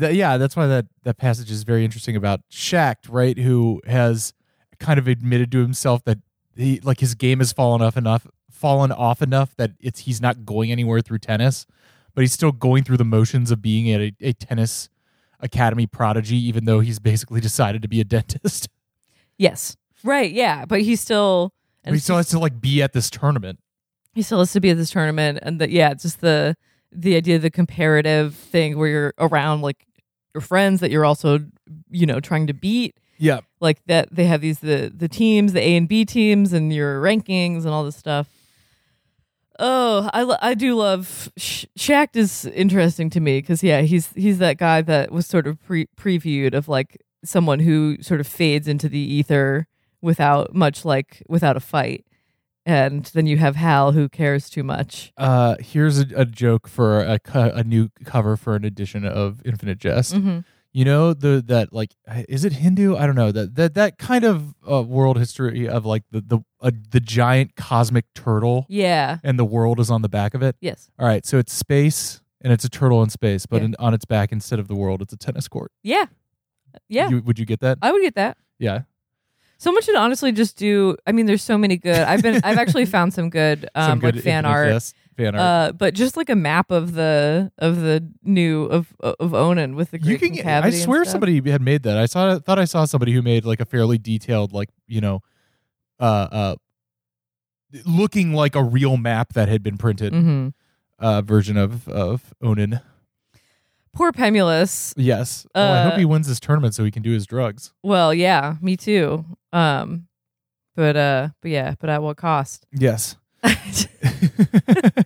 yeah 0.00 0.36
that's 0.36 0.56
why 0.56 0.66
that 0.66 0.86
that 1.04 1.16
passage 1.16 1.48
is 1.50 1.62
very 1.62 1.84
interesting 1.84 2.16
about 2.16 2.40
Schacht, 2.50 3.08
right 3.08 3.38
who 3.38 3.80
has 3.86 4.32
kind 4.80 4.98
of 4.98 5.06
admitted 5.06 5.52
to 5.52 5.58
himself 5.58 6.02
that 6.04 6.18
he 6.56 6.80
like 6.82 6.98
his 7.00 7.14
game 7.14 7.38
has 7.38 7.52
fallen 7.52 7.80
off 7.82 7.96
enough 7.96 8.26
fallen 8.56 8.90
off 8.90 9.20
enough 9.22 9.54
that 9.56 9.72
it's 9.80 10.00
he's 10.00 10.20
not 10.20 10.44
going 10.44 10.72
anywhere 10.72 11.00
through 11.00 11.18
tennis 11.18 11.66
but 12.14 12.22
he's 12.22 12.32
still 12.32 12.52
going 12.52 12.82
through 12.82 12.96
the 12.96 13.04
motions 13.04 13.50
of 13.50 13.60
being 13.60 13.88
a, 13.88 14.12
a 14.20 14.32
tennis 14.32 14.88
academy 15.40 15.86
prodigy 15.86 16.36
even 16.36 16.64
though 16.64 16.80
he's 16.80 16.98
basically 16.98 17.40
decided 17.50 17.82
to 17.82 17.88
be 17.88 18.00
a 18.00 18.04
dentist 18.04 18.68
Yes. 19.38 19.76
Right. 20.02 20.30
Yeah. 20.32 20.64
But 20.64 20.80
he's 20.80 21.00
still. 21.00 21.52
but 21.84 21.92
he 21.92 21.98
still 22.00 22.16
has 22.16 22.28
to 22.30 22.38
like 22.38 22.60
be 22.60 22.82
at 22.82 22.92
this 22.92 23.10
tournament 23.10 23.58
he 24.14 24.22
still 24.22 24.38
has 24.38 24.50
to 24.52 24.60
be 24.60 24.70
at 24.70 24.78
this 24.78 24.90
tournament 24.90 25.38
and 25.42 25.60
the, 25.60 25.70
yeah 25.70 25.92
just 25.92 26.20
the 26.22 26.56
the 26.90 27.14
idea 27.16 27.36
of 27.36 27.42
the 27.42 27.50
comparative 27.50 28.34
thing 28.34 28.78
where 28.78 28.88
you're 28.88 29.14
around 29.18 29.60
like 29.60 29.86
your 30.34 30.40
friends 30.40 30.80
that 30.80 30.90
you're 30.90 31.04
also 31.04 31.40
you 31.90 32.06
know 32.06 32.18
trying 32.18 32.46
to 32.46 32.54
beat 32.54 32.96
yeah 33.18 33.40
like 33.60 33.84
that 33.86 34.08
they 34.10 34.24
have 34.24 34.40
these 34.40 34.60
the 34.60 34.90
the 34.94 35.06
teams 35.06 35.52
the 35.52 35.60
a 35.60 35.76
and 35.76 35.86
b 35.86 36.04
teams 36.04 36.54
and 36.54 36.72
your 36.72 37.00
rankings 37.00 37.58
and 37.64 37.68
all 37.68 37.84
this 37.84 37.96
stuff 37.96 38.26
oh 39.58 40.08
i 40.12 40.22
lo- 40.22 40.36
i 40.42 40.54
do 40.54 40.74
love 40.74 41.30
Sh- 41.36 41.66
Schacht 41.78 42.16
is 42.16 42.44
interesting 42.46 43.10
to 43.10 43.20
me 43.20 43.40
because 43.40 43.62
yeah 43.62 43.80
he's 43.82 44.12
he's 44.14 44.38
that 44.38 44.58
guy 44.58 44.82
that 44.82 45.10
was 45.12 45.26
sort 45.26 45.46
of 45.46 45.62
pre- 45.62 45.88
previewed 45.96 46.54
of 46.54 46.68
like 46.68 46.98
someone 47.24 47.60
who 47.60 47.96
sort 48.02 48.20
of 48.20 48.26
fades 48.26 48.68
into 48.68 48.88
the 48.88 48.98
ether 48.98 49.66
without 50.02 50.54
much 50.54 50.84
like 50.84 51.22
without 51.28 51.56
a 51.56 51.60
fight 51.60 52.04
and 52.64 53.06
then 53.14 53.26
you 53.26 53.36
have 53.38 53.54
Hal 53.56 53.92
who 53.92 54.08
cares 54.08 54.50
too 54.50 54.62
much. 54.64 55.12
uh 55.16 55.56
here's 55.60 55.98
a, 56.00 56.06
a 56.16 56.24
joke 56.24 56.66
for 56.68 57.00
a, 57.00 57.18
co- 57.18 57.52
a 57.54 57.62
new 57.64 57.90
cover 58.04 58.36
for 58.36 58.56
an 58.56 58.64
edition 58.64 59.04
of 59.04 59.40
infinite 59.44 59.78
jest 59.78 60.14
Mm-hmm. 60.14 60.40
you 60.72 60.84
know 60.84 61.14
the 61.14 61.42
that 61.46 61.72
like 61.72 61.92
is 62.28 62.44
it 62.44 62.52
hindu 62.54 62.96
i 62.96 63.06
don't 63.06 63.14
know 63.16 63.32
that 63.32 63.54
that 63.54 63.74
that 63.74 63.98
kind 63.98 64.24
of 64.24 64.54
uh, 64.70 64.82
world 64.82 65.16
history 65.18 65.68
of 65.68 65.86
like 65.86 66.02
the 66.10 66.20
the 66.20 66.40
uh, 66.66 66.70
the 66.90 67.00
giant 67.00 67.56
cosmic 67.56 68.04
turtle 68.14 68.66
Yeah. 68.68 69.18
and 69.24 69.38
the 69.38 69.44
world 69.44 69.80
is 69.80 69.90
on 69.90 70.02
the 70.02 70.08
back 70.08 70.34
of 70.34 70.42
it 70.42 70.56
Yes. 70.60 70.90
all 70.98 71.06
right 71.06 71.24
so 71.24 71.38
it's 71.38 71.52
space 71.52 72.20
and 72.42 72.52
it's 72.52 72.64
a 72.64 72.68
turtle 72.68 73.02
in 73.02 73.10
space 73.10 73.46
but 73.46 73.58
Yeah. 73.58 73.64
in, 73.66 73.76
on 73.78 73.94
its 73.94 74.04
back 74.04 74.32
instead 74.32 74.58
of 74.58 74.68
the 74.68 74.74
world 74.74 75.00
it's 75.02 75.12
a 75.12 75.16
tennis 75.16 75.48
court 75.48 75.70
Yeah. 75.82 76.06
Yeah. 76.88 77.08
You- 77.08 77.22
would 77.22 77.38
you 77.38 77.46
get 77.46 77.60
that 77.60 77.78
I 77.82 77.92
would 77.92 78.02
get 78.02 78.14
that. 78.16 78.36
yeah 78.58 78.80
Someone 79.58 79.82
should 79.82 79.96
honestly 79.96 80.32
just 80.32 80.58
do. 80.58 80.98
I 81.06 81.12
mean, 81.12 81.24
there's 81.24 81.42
so 81.42 81.56
many 81.56 81.78
good. 81.78 81.96
I've 81.96 82.20
been. 82.20 82.42
I've 82.44 82.58
actually 82.58 82.84
found 82.96 83.14
some 83.14 83.30
good, 83.30 83.66
um, 83.74 83.92
Some 83.92 83.98
good 84.00 84.16
like 84.16 84.24
fan 84.24 84.44
art. 84.44 84.68
Jest 84.68 84.94
fan 85.16 85.34
art. 85.34 85.40
Uh, 85.70 85.72
but 85.72 85.94
just 85.94 86.14
like 86.14 86.28
a 86.28 86.36
map 86.36 86.70
of 86.70 86.92
the 86.92 87.50
of 87.56 87.80
the 87.80 88.06
new 88.22 88.64
of 88.64 88.94
of 89.00 89.32
Onan 89.32 89.74
with 89.74 89.92
the 89.92 89.98
you 90.02 90.18
can. 90.18 90.32
get- 90.32 90.44
I 90.46 90.68
swear 90.68 91.06
somebody 91.06 91.40
had 91.50 91.62
made 91.62 91.84
that. 91.84 91.96
I 91.96 92.04
saw. 92.04 92.38
Thought 92.38 92.58
I 92.58 92.66
saw 92.66 92.84
somebody 92.84 93.12
who 93.12 93.22
made 93.22 93.46
like 93.46 93.60
a 93.60 93.64
fairly 93.64 93.96
detailed, 93.96 94.52
like 94.52 94.68
you 94.86 95.00
know, 95.00 95.22
uh, 96.00 96.28
uh, 96.30 96.56
looking 97.84 98.32
like 98.32 98.54
a 98.54 98.62
real 98.62 98.96
map 98.96 99.32
that 99.34 99.48
had 99.48 99.62
been 99.62 99.76
printed. 99.76 100.12
Mhm. 100.12 100.52
Uh, 100.98 101.20
version 101.22 101.56
of 101.56 101.86
of 101.88 102.32
Onan. 102.42 102.80
Poor 103.92 104.12
Pemulis. 104.12 104.92
Yes. 104.96 105.46
oh, 105.54 105.72
I 105.72 105.82
hope 105.84 105.94
Uh, 105.94 105.98
he 105.98 106.04
wins 106.04 106.28
this 106.28 106.38
tournament 106.40 106.74
so 106.74 106.84
he 106.84 106.90
can 106.90 107.02
do 107.02 107.12
his 107.12 107.26
drugs. 107.26 107.72
Well, 107.82 108.12
yeah, 108.14 108.56
me 108.60 108.76
too. 108.76 109.24
Um, 109.52 110.08
but 110.74 110.96
uh, 110.96 111.28
but 111.40 111.50
yeah, 111.50 111.74
but 111.80 111.88
at 111.90 112.02
what 112.02 112.16
cost? 112.16 112.66
Yes. 112.72 113.16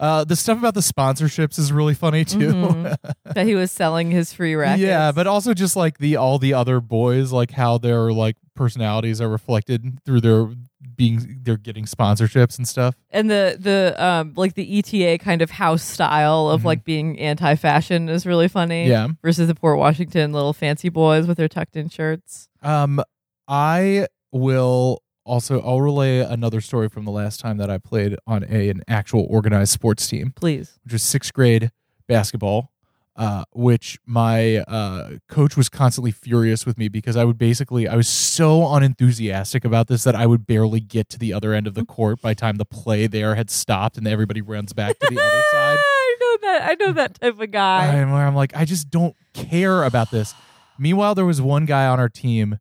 uh, 0.00 0.24
the 0.24 0.36
stuff 0.36 0.58
about 0.58 0.74
the 0.74 0.80
sponsorships 0.80 1.58
is 1.58 1.72
really 1.72 1.94
funny 1.94 2.24
too. 2.24 2.52
Mhm. 2.52 2.96
that 3.34 3.46
he 3.46 3.54
was 3.54 3.70
selling 3.70 4.10
his 4.10 4.32
free 4.32 4.54
rackets. 4.54 4.82
yeah, 4.82 5.12
but 5.12 5.26
also 5.26 5.54
just 5.54 5.76
like 5.76 5.98
the 5.98 6.16
all 6.16 6.38
the 6.38 6.54
other 6.54 6.80
boys, 6.80 7.32
like 7.32 7.50
how 7.52 7.78
their 7.78 8.12
like 8.12 8.36
personalities 8.54 9.20
are 9.20 9.28
reflected 9.28 9.98
through 10.04 10.20
their 10.20 10.48
being 10.96 11.38
they're 11.42 11.56
getting 11.56 11.84
sponsorships 11.86 12.58
and 12.58 12.68
stuff. 12.68 12.94
and 13.10 13.30
the 13.30 13.56
the 13.58 13.94
um 14.04 14.32
like 14.36 14.54
the 14.54 14.78
ETA 14.78 15.18
kind 15.22 15.40
of 15.40 15.50
house 15.50 15.82
style 15.82 16.48
of 16.48 16.60
Mhm. 16.62 16.64
like 16.64 16.84
being 16.84 17.18
anti-fashion 17.18 18.08
is 18.10 18.26
really 18.26 18.48
funny. 18.48 18.86
Yeah. 18.88 19.08
Versus 19.22 19.48
the 19.48 19.54
Port 19.54 19.78
Washington 19.78 20.32
little 20.32 20.52
fancy 20.52 20.88
boys 20.90 21.26
with 21.26 21.38
their 21.38 21.48
tucked 21.48 21.76
in 21.76 21.88
shirts. 21.88 22.48
Um, 22.62 23.02
I 23.48 24.06
will 24.32 25.02
also 25.24 25.60
I'll 25.60 25.80
relay 25.80 26.18
another 26.20 26.60
story 26.60 26.88
from 26.88 27.04
the 27.04 27.10
last 27.10 27.40
time 27.40 27.56
that 27.58 27.70
I 27.70 27.78
played 27.78 28.16
on 28.26 28.44
a 28.48 28.68
an 28.68 28.82
actual 28.88 29.26
organized 29.28 29.72
sports 29.72 30.06
team. 30.06 30.32
Please. 30.34 30.78
which 30.84 30.92
was 30.92 31.02
sixth 31.02 31.32
grade 31.32 31.70
basketball, 32.08 32.70
uh, 33.16 33.44
which 33.52 33.98
my 34.06 34.58
uh, 34.58 35.18
coach 35.28 35.56
was 35.56 35.68
constantly 35.68 36.10
furious 36.10 36.64
with 36.66 36.78
me 36.78 36.88
because 36.88 37.16
I 37.16 37.24
would 37.24 37.38
basically, 37.38 37.86
I 37.86 37.94
was 37.94 38.08
so 38.08 38.66
unenthusiastic 38.74 39.64
about 39.64 39.88
this 39.88 40.04
that 40.04 40.14
I 40.14 40.26
would 40.26 40.46
barely 40.46 40.80
get 40.80 41.08
to 41.10 41.18
the 41.18 41.32
other 41.32 41.52
end 41.52 41.66
of 41.66 41.74
the 41.74 41.84
court 41.86 42.20
by 42.20 42.32
the 42.32 42.40
time 42.40 42.56
the 42.56 42.64
play 42.64 43.06
there 43.06 43.34
had 43.34 43.50
stopped 43.50 43.96
and 43.98 44.08
everybody 44.08 44.40
runs 44.40 44.72
back 44.72 44.98
to 44.98 45.06
the 45.08 45.20
other 45.20 45.42
side. 45.52 45.78
I 45.78 46.16
know 46.20 46.36
that. 46.42 46.70
I 46.70 46.74
know 46.84 46.92
that 46.92 47.20
type 47.20 47.38
of 47.40 47.50
guy. 47.50 47.86
And 47.86 48.12
where 48.12 48.26
I'm 48.26 48.34
like, 48.34 48.56
I 48.56 48.64
just 48.64 48.90
don't 48.90 49.14
care 49.34 49.84
about 49.84 50.10
this. 50.10 50.34
Meanwhile, 50.78 51.14
there 51.14 51.26
was 51.26 51.42
one 51.42 51.66
guy 51.66 51.86
on 51.86 52.00
our 52.00 52.08
team 52.08 52.58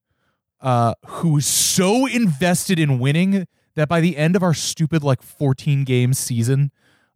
uh, 0.62 0.94
who 1.06 1.30
was 1.34 1.46
so 1.46 2.06
invested 2.06 2.80
in 2.80 3.00
winning 3.00 3.48
that 3.76 3.88
by 3.88 4.02
the 4.02 4.18
end 4.18 4.36
of 4.36 4.44
our 4.44 4.54
stupid 4.54 5.04
like 5.04 5.22
14 5.22 5.84
game 5.84 6.14
season, 6.14 6.72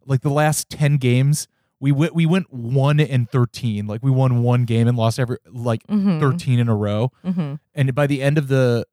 like 0.06 0.22
the 0.22 0.30
last 0.30 0.70
10 0.70 0.96
games, 0.96 1.46
we 1.80 1.92
went 1.92 2.14
we 2.14 2.24
went 2.24 2.52
one 2.52 3.00
and 3.00 3.28
13. 3.28 3.86
Like 3.86 4.02
we 4.02 4.10
won 4.10 4.42
one 4.42 4.64
game 4.64 4.88
and 4.88 4.96
lost 4.96 5.18
every 5.18 5.36
like 5.50 5.86
Mhm. 5.86 6.20
13 6.20 6.58
in 6.58 6.68
a 6.68 6.74
row. 6.74 7.10
Mhm. 7.24 7.58
And 7.74 7.94
by 7.94 8.06
the 8.06 8.22
end 8.22 8.38
of 8.38 8.48
the 8.48 8.86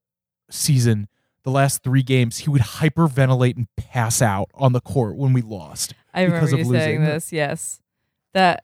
season, 0.50 1.08
the 1.44 1.52
last 1.52 1.84
three 1.84 2.04
games, 2.04 2.40
he 2.40 2.50
would 2.50 2.62
hyperventilate 2.62 3.56
and 3.56 3.68
pass 3.78 4.22
out 4.22 4.50
on 4.54 4.74
the 4.74 4.82
court 4.82 5.16
when 5.16 5.32
we 5.34 5.42
lost. 5.42 5.94
I 6.14 6.24
remember 6.24 6.48
because 6.48 6.54
of 6.54 6.60
you 6.60 6.66
saying 6.66 7.00
losing. 7.00 7.04
this. 7.14 7.32
Yes. 7.32 7.82
That 8.34 8.64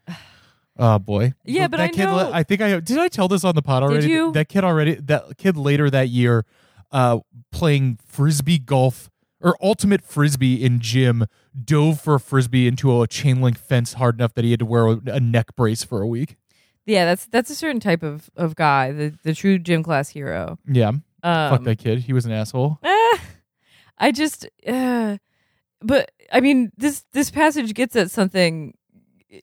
Oh 0.79 0.99
boy. 0.99 1.33
Yeah, 1.43 1.67
but 1.67 1.77
that 1.77 1.83
I 1.83 1.87
kid. 1.89 2.05
know- 2.05 2.31
I 2.33 2.43
think 2.43 2.61
I 2.61 2.79
did. 2.79 2.97
I 2.97 3.07
tell 3.07 3.27
this 3.27 3.43
on 3.43 3.55
the 3.55 3.61
pod 3.61 3.83
already. 3.83 4.07
you? 4.09 4.31
That 4.31 4.49
kid 4.49 4.63
already. 4.63 4.95
That 4.95 5.37
kid 5.37 5.57
later 5.57 5.89
that 5.89 6.09
year, 6.09 6.45
uh, 6.91 7.19
playing 7.51 7.99
frisbee 8.05 8.59
golf 8.59 9.09
or 9.41 9.55
ultimate 9.61 10.01
frisbee 10.03 10.63
in 10.63 10.79
gym, 10.79 11.25
dove 11.63 12.01
for 12.01 12.15
a 12.15 12.19
frisbee 12.19 12.67
into 12.67 13.01
a 13.01 13.07
chain 13.07 13.41
link 13.41 13.57
fence 13.57 13.93
hard 13.93 14.15
enough 14.15 14.33
that 14.35 14.43
he 14.43 14.51
had 14.51 14.59
to 14.59 14.65
wear 14.65 14.87
a, 15.07 15.19
neck 15.19 15.55
brace 15.55 15.83
for 15.83 16.01
a 16.01 16.07
week. 16.07 16.37
yeah, 16.85 17.05
that's 17.05 17.25
that's 17.27 17.49
a 17.49 17.55
certain 17.55 17.79
type 17.79 18.03
of 18.03 18.29
of 18.35 18.55
guy, 18.55 18.91
the 18.91 19.13
the 19.23 19.33
true 19.33 19.57
gym 19.59 19.83
class 19.83 20.09
hero. 20.09 20.57
Yeah, 20.67 20.89
Um, 20.89 21.01
fuck 21.49 21.63
that 21.63 21.77
kid. 21.79 21.99
He 21.99 22.13
was 22.13 22.25
an 22.25 22.31
asshole. 22.31 22.79
eh, 22.83 23.17
I 23.99 24.11
just, 24.11 24.47
uh, 24.67 25.17
but 25.81 26.11
I 26.31 26.39
mean, 26.39 26.71
this 26.77 27.03
this 27.13 27.29
passage 27.31 27.73
gets 27.73 27.95
at 27.95 28.11
something 28.11 28.73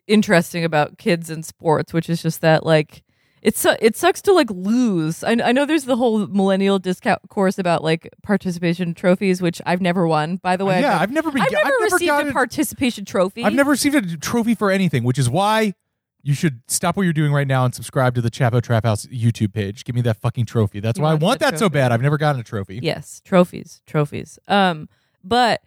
interesting 0.07 0.65
about 0.65 0.99
kids 0.99 1.31
and 1.31 1.45
sports, 1.45 1.93
which 1.93 2.09
is 2.09 2.23
just 2.23 2.41
that 2.41 2.65
like 2.65 3.03
it 3.43 3.57
su- 3.57 3.77
it 3.81 3.97
sucks 3.97 4.23
to 4.23 4.33
like 4.33 4.51
lose. 4.51 5.23
I, 5.23 5.33
I 5.33 5.53
know 5.53 5.67
there's 5.67 5.85
the 5.85 5.97
whole 5.97 6.27
millennial 6.29 6.79
discount 6.79 7.21
course 7.29 7.59
about 7.59 7.85
like 7.85 8.09
participation 8.23 8.95
trophies, 8.95 9.43
which 9.43 9.61
I've 9.67 9.81
never 9.83 10.07
won. 10.07 10.37
By 10.37 10.57
the 10.57 10.65
way, 10.65 10.81
yeah, 10.81 10.95
I've, 10.97 11.03
I've 11.03 11.13
never 11.13 11.31
been. 11.31 11.43
I've 11.43 11.53
never 11.53 11.67
I've 11.67 11.73
never 11.81 11.85
received 11.97 12.09
gotten- 12.09 12.31
a 12.31 12.33
participation 12.33 13.05
trophy. 13.05 13.45
I've 13.45 13.53
never 13.55 13.71
received 13.73 13.97
a 13.97 14.17
trophy 14.17 14.55
for 14.55 14.71
anything, 14.71 15.05
which 15.05 15.19
is 15.19 15.29
why 15.29 15.75
you 16.23 16.33
should 16.33 16.63
stop 16.69 16.97
what 16.97 17.03
you're 17.03 17.13
doing 17.13 17.33
right 17.35 17.47
now 17.47 17.67
and 17.67 17.75
subscribe 17.75 18.15
to 18.15 18.23
the 18.23 18.31
Chapo 18.31 18.63
Trap 18.63 18.85
House 18.87 19.05
YouTube 19.07 19.53
page. 19.53 19.85
Give 19.85 19.95
me 19.95 20.01
that 20.03 20.17
fucking 20.17 20.47
trophy. 20.47 20.81
That's 20.81 20.99
You 20.99 21.03
why 21.03 21.11
I 21.11 21.13
want 21.15 21.23
want 21.23 21.41
the 21.41 21.51
that 21.51 21.59
so 21.59 21.69
bad. 21.69 21.93
I've 21.93 22.01
never 22.01 22.17
gotten 22.17 22.41
a 22.41 22.45
trophy. 22.45 22.81
Yes, 22.83 23.21
trophies, 23.27 23.83
trophies. 23.87 24.39
Um, 24.49 24.89
but 25.23 25.61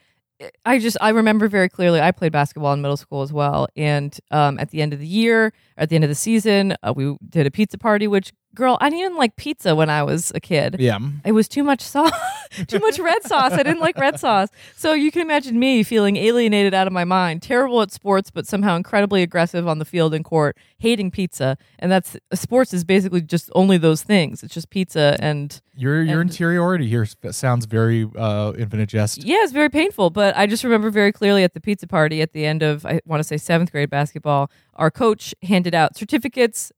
I 0.66 0.78
just 0.80 0.98
I 1.02 1.10
remember 1.10 1.48
very 1.48 1.68
clearly. 1.70 2.00
I 2.00 2.12
played 2.12 2.32
basketball 2.32 2.74
in 2.74 2.82
middle 2.82 2.98
school 2.98 3.24
as 3.24 3.34
well, 3.34 3.68
and 3.76 4.18
um, 4.30 4.60
at 4.60 4.70
the 4.70 4.82
end 4.82 4.94
of 4.94 5.00
the 5.00 5.08
year, 5.08 5.52
at 5.78 5.90
the 5.90 5.96
end 5.96 6.04
of 6.04 6.10
the 6.10 6.16
season, 6.16 6.76
uh, 6.84 6.94
we 6.96 7.18
did 7.28 7.48
a 7.48 7.52
pizza 7.52 7.78
party. 7.78 8.08
Which 8.08 8.32
girl, 8.58 8.78
I 8.82 8.90
didn't 8.90 9.06
even 9.06 9.16
like 9.18 9.36
pizza 9.36 9.76
when 9.76 9.90
I 9.90 10.02
was 10.04 10.32
a 10.36 10.40
kid. 10.40 10.76
Yeah. 10.80 10.98
It 11.24 11.32
was 11.32 11.48
too 11.48 11.64
much 11.64 11.82
sauce, 11.82 12.12
too 12.68 12.80
much 12.80 12.98
red 13.00 13.24
sauce. 13.24 13.54
I 13.54 13.58
didn't 13.64 13.80
like 13.80 13.98
red 13.98 14.20
sauce. 14.20 14.50
So 14.76 14.94
you 14.94 15.12
can 15.12 15.22
imagine 15.22 15.60
me 15.60 15.84
feeling 15.84 16.18
alienated 16.18 16.74
out 16.74 16.88
of 16.88 16.92
my 16.94 17.06
mind, 17.06 17.44
terrible 17.44 17.82
at 17.84 17.92
sports, 17.92 18.32
but 18.32 18.48
somehow 18.48 18.76
incredibly 18.76 19.22
aggressive 19.22 19.68
on 19.68 19.78
the 19.78 19.86
field 19.86 20.14
and 20.14 20.26
court, 20.26 20.58
hating 20.80 21.12
pizza. 21.12 21.56
And 21.80 21.92
that's 21.92 22.18
sports 22.34 22.74
is 22.74 22.84
basically 22.84 23.22
just 23.22 23.50
only 23.54 23.78
those 23.78 24.02
things. 24.02 24.42
It's 24.44 24.54
just 24.54 24.70
pizza 24.72 25.16
and 25.20 25.62
Your 25.76 26.02
your 26.02 26.22
And- 26.22 26.30
interiority 26.32 26.88
here 26.90 27.06
sounds 27.32 27.66
very 27.68 28.10
uh, 28.18 28.54
infinite 28.58 28.90
jest. 28.90 29.24
Yeah, 29.24 29.44
it's 29.44 29.52
very 29.54 29.70
painful, 29.70 30.10
but 30.10 30.36
I 30.36 30.48
just 30.48 30.64
remember 30.64 30.90
very 30.90 31.12
clearly 31.12 31.44
at 31.44 31.54
the 31.54 31.62
pizza 31.62 31.86
party 31.86 32.22
at 32.24 32.34
the 32.34 32.46
end 32.46 32.64
of 32.64 32.86
I 32.88 33.02
want 33.06 33.20
to 33.20 33.24
say 33.24 33.38
seventh 33.38 33.72
grade 33.72 33.92
basketball, 33.92 34.50
our 34.74 34.90
coach 34.90 35.36
handed 35.44 35.76
out 35.76 35.96
certificates, 35.96 36.72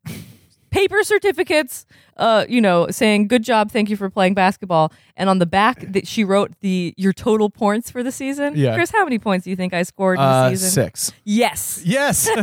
paper 0.71 1.03
certificates, 1.03 1.85
uh, 2.17 2.45
you 2.49 2.61
know, 2.61 2.87
saying 2.89 3.27
"good 3.27 3.43
job, 3.43 3.71
thank 3.71 3.89
you 3.89 3.95
for 3.97 4.09
playing 4.09 4.33
basketball," 4.33 4.91
and 5.15 5.29
on 5.29 5.39
the 5.39 5.45
back 5.45 5.79
that 5.93 6.07
she 6.07 6.23
wrote 6.23 6.51
the 6.61 6.93
your 6.97 7.13
total 7.13 7.49
points 7.49 7.89
for 7.91 8.03
the 8.03 8.11
season. 8.11 8.53
Yeah. 8.55 8.75
Chris, 8.75 8.91
how 8.91 9.03
many 9.03 9.19
points 9.19 9.43
do 9.45 9.49
you 9.49 9.55
think 9.55 9.73
I 9.73 9.83
scored 9.83 10.17
in 10.17 10.23
Uh, 10.25 10.49
the 10.49 10.55
season? 10.57 10.69
six. 10.71 11.11
Yes, 11.23 11.81
Yes. 11.85 12.27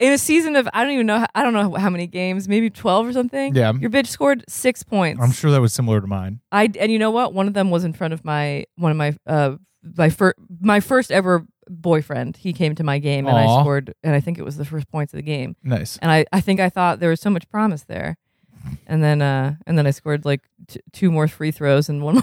in 0.00 0.12
a 0.12 0.18
season 0.18 0.56
of 0.56 0.68
I 0.74 0.82
don't 0.82 0.92
even 0.92 1.06
know 1.06 1.20
how, 1.20 1.26
I 1.34 1.42
don't 1.42 1.52
know 1.52 1.74
how 1.74 1.88
many 1.90 2.06
games, 2.06 2.48
maybe 2.48 2.68
twelve 2.70 3.06
or 3.06 3.12
something. 3.12 3.54
Yeah. 3.54 3.72
your 3.74 3.90
bitch 3.90 4.08
scored 4.08 4.44
six 4.48 4.82
points. 4.82 5.22
I'm 5.22 5.32
sure 5.32 5.50
that 5.50 5.60
was 5.60 5.72
similar 5.72 6.00
to 6.00 6.06
mine. 6.06 6.40
I 6.52 6.70
and 6.78 6.90
you 6.90 6.98
know 6.98 7.10
what? 7.10 7.32
One 7.32 7.46
of 7.46 7.54
them 7.54 7.70
was 7.70 7.84
in 7.84 7.92
front 7.92 8.12
of 8.14 8.24
my 8.24 8.64
one 8.76 8.90
of 8.90 8.96
my 8.96 9.16
uh 9.26 9.56
my 9.96 10.08
first 10.10 10.36
my 10.60 10.80
first 10.80 11.12
ever 11.12 11.46
boyfriend. 11.68 12.36
He 12.36 12.52
came 12.52 12.74
to 12.76 12.84
my 12.84 12.98
game 12.98 13.26
and 13.26 13.36
I 13.36 13.60
scored 13.60 13.94
and 14.02 14.14
I 14.14 14.20
think 14.20 14.38
it 14.38 14.44
was 14.44 14.56
the 14.56 14.64
first 14.64 14.88
points 14.88 15.12
of 15.12 15.18
the 15.18 15.22
game. 15.22 15.56
Nice. 15.62 15.96
And 15.98 16.10
I 16.10 16.24
I 16.32 16.40
think 16.40 16.60
I 16.60 16.68
thought 16.68 17.00
there 17.00 17.10
was 17.10 17.20
so 17.20 17.30
much 17.30 17.48
promise 17.50 17.82
there. 17.84 18.16
And 18.86 19.02
then 19.02 19.20
uh 19.22 19.56
and 19.66 19.76
then 19.78 19.86
I 19.86 19.90
scored 19.90 20.24
like 20.24 20.42
t- 20.68 20.80
two 20.92 21.10
more 21.10 21.28
free 21.28 21.50
throws 21.50 21.88
and 21.88 22.02
one 22.02 22.14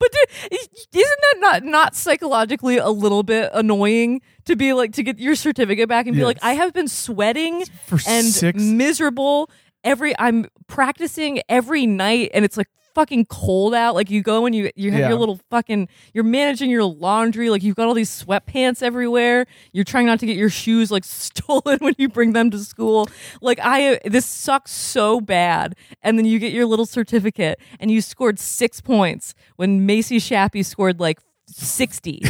But 0.00 0.10
dude, 0.10 0.58
isn't 0.92 1.20
that 1.20 1.34
not 1.38 1.62
not 1.64 1.94
psychologically 1.94 2.78
a 2.78 2.88
little 2.88 3.22
bit 3.22 3.50
annoying 3.54 4.20
to 4.46 4.56
be 4.56 4.72
like 4.72 4.92
to 4.94 5.04
get 5.04 5.20
your 5.20 5.36
certificate 5.36 5.88
back 5.88 6.06
and 6.08 6.16
be 6.16 6.24
like 6.24 6.38
Yes. 6.38 6.44
I 6.44 6.52
have 6.54 6.72
been 6.72 6.88
sweating 6.88 7.64
For 7.86 7.98
and 8.08 8.26
six. 8.26 8.60
miserable 8.60 9.48
every 9.84 10.12
i'm 10.18 10.46
practicing 10.66 11.40
every 11.48 11.86
night 11.86 12.30
and 12.34 12.44
it's 12.44 12.56
like 12.58 12.68
fucking 12.94 13.26
cold 13.26 13.74
out. 13.74 13.94
Like 13.94 14.10
you 14.10 14.22
go 14.22 14.46
and 14.46 14.54
you 14.54 14.70
you 14.76 14.90
have 14.92 15.00
Yeah. 15.00 15.08
your 15.10 15.18
little 15.18 15.40
fucking 15.50 15.88
you're 16.14 16.24
managing 16.24 16.70
your 16.70 16.84
laundry. 16.84 17.50
Like 17.50 17.62
you've 17.62 17.76
got 17.76 17.86
all 17.88 17.94
these 17.94 18.10
sweatpants 18.10 18.82
everywhere. 18.82 19.46
You're 19.72 19.84
trying 19.84 20.06
not 20.06 20.20
to 20.20 20.26
get 20.26 20.36
your 20.36 20.50
shoes 20.50 20.90
like 20.90 21.04
stolen 21.04 21.78
when 21.80 21.94
you 21.98 22.08
bring 22.08 22.32
them 22.32 22.50
to 22.50 22.58
school. 22.58 23.08
Like 23.40 23.58
i 23.62 23.98
this 24.04 24.26
sucks 24.26 24.72
so 24.72 25.20
bad. 25.20 25.74
And 26.02 26.18
then 26.18 26.24
you 26.26 26.38
get 26.38 26.52
your 26.52 26.66
little 26.66 26.86
certificate 26.86 27.58
and 27.78 27.90
you 27.90 28.00
scored 28.00 28.38
six 28.38 28.80
points 28.80 29.34
when 29.56 29.86
macy 29.86 30.18
shappy 30.18 30.64
scored 30.64 31.00
like 31.00 31.18
60. 31.52 32.22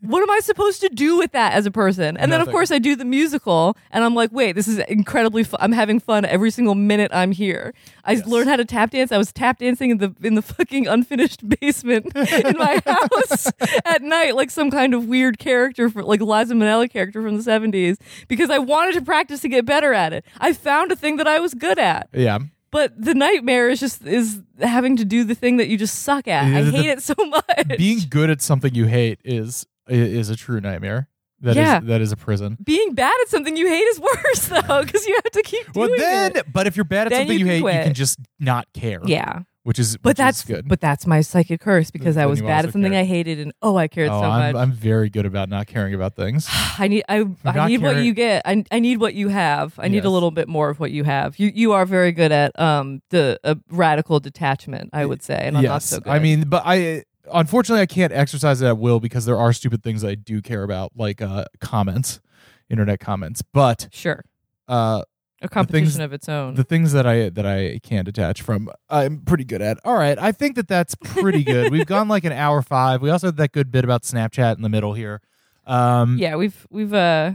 what 0.00 0.22
am 0.22 0.30
I 0.30 0.40
supposed 0.40 0.80
to 0.80 0.88
do 0.88 1.16
with 1.18 1.32
that 1.32 1.52
as 1.52 1.66
a 1.66 1.70
person? 1.70 2.16
And 2.16 2.32
then, 2.32 2.40
of 2.40 2.48
course, 2.48 2.70
I 2.70 2.78
do 2.78 2.96
the 2.96 3.04
musical, 3.04 3.76
and 3.90 4.04
I'm 4.04 4.14
like, 4.14 4.30
wait, 4.32 4.52
this 4.52 4.68
is 4.68 4.78
incredibly 4.78 5.44
fun. 5.44 5.58
I'm 5.62 5.72
having 5.72 6.00
fun 6.00 6.24
every 6.24 6.50
single 6.50 6.74
minute 6.74 7.10
I'm 7.14 7.32
here. 7.32 7.74
I 8.04 8.12
Yes. 8.12 8.26
learned 8.26 8.48
how 8.48 8.56
to 8.56 8.64
tap 8.64 8.90
dance. 8.90 9.12
I 9.12 9.18
was 9.18 9.32
tap 9.32 9.58
dancing 9.58 9.90
in 9.90 9.98
the 9.98 10.14
in 10.22 10.34
the 10.34 10.42
fucking 10.42 10.86
unfinished 10.86 11.48
basement 11.60 12.06
in 12.16 12.56
my 12.58 12.80
house 12.86 13.46
at 13.84 14.02
night, 14.02 14.34
like 14.36 14.50
some 14.50 14.70
kind 14.70 14.94
of 14.94 15.06
weird 15.06 15.38
character, 15.38 15.88
for, 15.88 16.02
like 16.02 16.20
Liza 16.20 16.54
Minnelli 16.54 16.90
character 16.90 17.22
from 17.22 17.36
the 17.36 17.42
70s, 17.42 17.96
because 18.28 18.50
I 18.50 18.58
wanted 18.58 18.94
to 18.94 19.02
practice 19.02 19.40
to 19.40 19.48
get 19.48 19.64
better 19.64 19.92
at 19.92 20.12
it. 20.12 20.24
I 20.38 20.52
found 20.52 20.92
a 20.92 20.96
thing 20.96 21.16
that 21.16 21.26
I 21.28 21.38
was 21.40 21.54
good 21.54 21.78
at. 21.78 22.08
Yeah. 22.12 22.38
But 22.72 23.00
the 23.00 23.14
nightmare 23.14 23.68
is 23.68 23.78
just 23.78 24.04
is 24.04 24.40
having 24.58 24.96
to 24.96 25.04
do 25.04 25.22
the 25.24 25.34
thing 25.36 25.58
that 25.58 25.68
you 25.68 25.76
just 25.78 26.00
suck 26.02 26.26
at. 26.26 26.42
I 26.44 26.62
hate 26.64 26.86
it 26.90 27.02
so 27.02 27.14
much. 27.26 27.68
Being 27.78 28.00
good 28.10 28.30
at 28.30 28.42
something 28.42 28.74
you 28.74 28.86
hate 28.86 29.20
is 29.24 29.64
is 29.88 30.30
a 30.30 30.36
true 30.36 30.60
nightmare. 30.60 31.08
That 31.42 31.50
is 31.50 31.56
Yeah. 31.56 31.80
that 31.80 32.00
is 32.00 32.12
a 32.12 32.16
prison. 32.16 32.56
Being 32.64 32.94
bad 32.94 33.12
at 33.22 33.28
something 33.28 33.56
you 33.56 33.66
hate 33.68 33.80
is 33.82 34.00
worse 34.00 34.46
though, 34.48 34.82
because 34.84 35.06
you 35.06 35.14
have 35.22 35.32
to 35.32 35.42
keep 35.42 35.74
Well, 35.76 35.88
then, 35.98 36.36
it. 36.36 36.52
but 36.52 36.66
if 36.66 36.76
you're 36.76 36.84
bad 36.84 37.08
at 37.08 37.10
Then 37.10 37.20
something 37.22 37.38
you 37.38 37.46
you, 37.46 37.66
hate, 37.66 37.78
you 37.78 37.84
can 37.84 37.94
just 37.94 38.18
not 38.40 38.66
care. 38.72 39.00
Yeah, 39.04 39.40
which 39.64 39.78
is 39.78 39.96
but 39.96 40.10
which 40.10 40.16
that's 40.16 40.38
is 40.40 40.44
good. 40.44 40.68
but 40.68 40.80
that's 40.80 41.06
my 41.06 41.20
psychic 41.20 41.60
curse 41.60 41.90
because 41.90 42.16
I 42.16 42.26
was 42.26 42.42
bad 42.42 42.64
at 42.64 42.72
something 42.72 42.92
care. 42.92 43.00
I 43.00 43.04
hated, 43.04 43.38
and 43.38 43.52
oh, 43.62 43.76
I 43.76 43.88
cared 43.88 44.10
oh, 44.10 44.20
so 44.20 44.24
I'm 44.24 44.52
much. 44.54 44.60
I'm 44.60 44.72
very 44.72 45.08
good 45.08 45.26
about 45.26 45.48
not 45.48 45.66
caring 45.66 45.94
about 45.94 46.14
things. 46.16 46.48
I 46.78 46.88
need 46.88 47.04
I, 47.08 47.26
I 47.44 47.68
need 47.68 47.82
what 47.82 47.98
you 47.98 48.12
get. 48.12 48.42
I, 48.44 48.64
I 48.72 48.80
need 48.80 48.98
what 48.98 49.14
you 49.14 49.28
have. 49.28 49.78
I 49.78 49.88
need 49.88 49.96
Yes. 49.98 50.04
a 50.06 50.10
little 50.10 50.30
bit 50.30 50.48
more 50.48 50.70
of 50.70 50.80
what 50.80 50.90
you 50.90 51.04
have. 51.04 51.38
You 51.38 51.52
you 51.54 51.72
are 51.72 51.86
very 51.86 52.12
good 52.12 52.32
at 52.32 52.58
um 52.58 53.02
the 53.10 53.38
uh, 53.44 53.54
radical 53.70 54.20
detachment. 54.20 54.90
I 54.92 55.06
would 55.06 55.22
say, 55.22 55.38
and 55.40 55.56
I'm 55.56 55.62
yes, 55.62 55.70
not 55.70 55.82
so 55.82 56.00
good. 56.00 56.10
I 56.12 56.18
mean, 56.18 56.48
but 56.48 56.62
I 56.64 57.04
unfortunately 57.32 57.82
I 57.82 57.86
can't 57.86 58.12
exercise 58.12 58.60
it 58.62 58.66
at 58.66 58.78
will 58.78 59.00
because 59.00 59.26
there 59.26 59.38
are 59.38 59.52
stupid 59.52 59.82
things 59.82 60.04
I 60.04 60.14
do 60.16 60.42
care 60.42 60.64
about, 60.64 60.92
like 60.96 61.22
uh, 61.22 61.44
comments, 61.60 62.20
internet 62.68 62.98
comments. 63.00 63.42
But 63.42 63.88
sure, 63.92 64.24
uh, 64.66 65.02
a 65.42 65.48
competition 65.48 65.84
things- 65.86 65.98
of 65.98 66.12
its 66.12 66.28
own. 66.28 66.54
the 66.54 66.64
things 66.64 66.92
that 66.92 67.06
I 67.06 67.28
that 67.30 67.44
I 67.46 67.80
can't 67.82 68.04
detach 68.06 68.42
from, 68.42 68.70
I'm 68.88 69.20
pretty 69.20 69.44
good 69.44 69.60
at. 69.62 69.78
All 69.84 69.94
right, 69.94 70.18
I 70.18 70.32
think 70.32 70.56
that 70.56 70.68
that's 70.68 70.94
pretty 70.94 71.44
good. 71.44 71.70
We've 71.72 71.86
gone 71.86 72.08
like 72.08 72.24
an 72.24 72.32
hour 72.32 72.62
five. 72.62 73.02
We 73.02 73.10
also 73.10 73.28
had 73.28 73.36
that 73.36 73.52
good 73.52 73.70
bit 73.70 73.84
about 73.84 74.02
Snapchat 74.02 74.56
in 74.56 74.62
the 74.62 74.68
middle 74.68 74.94
here. 74.94 75.20
Um, 75.66 76.16
yeah, 76.18 76.36
we've 76.36 76.66
we've 76.70 76.94
uh. 76.94 77.32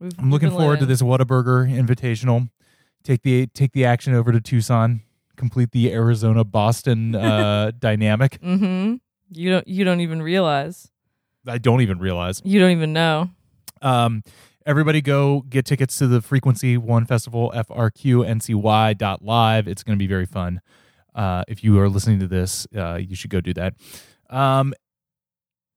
We've, 0.00 0.12
I'm 0.18 0.30
looking 0.30 0.50
forward 0.50 0.78
to 0.80 0.86
living. 0.86 0.88
this 0.88 1.02
Whataburger 1.02 1.68
Invitational. 1.68 2.50
Take 3.02 3.22
the 3.22 3.46
take 3.48 3.72
the 3.72 3.84
action 3.84 4.14
over 4.14 4.30
to 4.32 4.40
Tucson. 4.40 5.00
Complete 5.36 5.72
the 5.72 5.92
Arizona 5.92 6.44
Boston 6.44 7.14
uh, 7.16 7.72
dynamic. 7.78 8.40
Mm-hmm. 8.40 8.96
You 9.30 9.50
don't 9.50 9.66
you 9.66 9.84
don't 9.84 10.00
even 10.00 10.22
realize. 10.22 10.90
I 11.46 11.58
don't 11.58 11.80
even 11.80 11.98
realize. 11.98 12.42
You 12.44 12.60
don't 12.60 12.70
even 12.72 12.92
know. 12.92 13.30
Um, 13.82 14.22
everybody 14.68 15.00
go 15.00 15.40
get 15.48 15.64
tickets 15.64 15.96
to 15.98 16.06
the 16.06 16.20
Frequency 16.20 16.76
One 16.76 17.06
Festival, 17.06 17.50
frqncy.live. 17.54 18.98
It's 19.66 19.82
going 19.82 19.98
to 19.98 20.02
be 20.02 20.06
very 20.06 20.26
fun. 20.26 20.60
Uh, 21.14 21.42
if 21.48 21.64
you 21.64 21.80
are 21.80 21.88
listening 21.88 22.20
to 22.20 22.28
this, 22.28 22.66
uh, 22.76 22.96
you 22.96 23.16
should 23.16 23.30
go 23.30 23.40
do 23.40 23.54
that. 23.54 23.74
Um, 24.28 24.74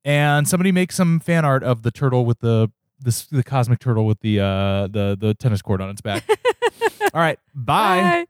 and 0.04 0.46
somebody 0.46 0.74
make 0.74 0.92
some 0.92 1.22
fan 1.22 1.46
art 1.46 1.64
of 1.64 1.84
the 1.84 1.92
turtle 1.92 2.26
with 2.26 2.40
the 2.42 2.70
the, 3.04 3.26
the 3.32 3.44
cosmic 3.44 3.80
turtle 3.80 4.06
with 4.06 4.20
the 4.20 4.40
uh, 4.40 4.88
the 4.88 5.18
the 5.20 5.34
tennis 5.40 5.62
court 5.62 5.80
on 5.82 5.90
its 5.90 6.02
back. 6.02 6.24
All 7.14 7.22
right, 7.22 7.40
bye. 7.56 8.02
Bye. 8.02 8.26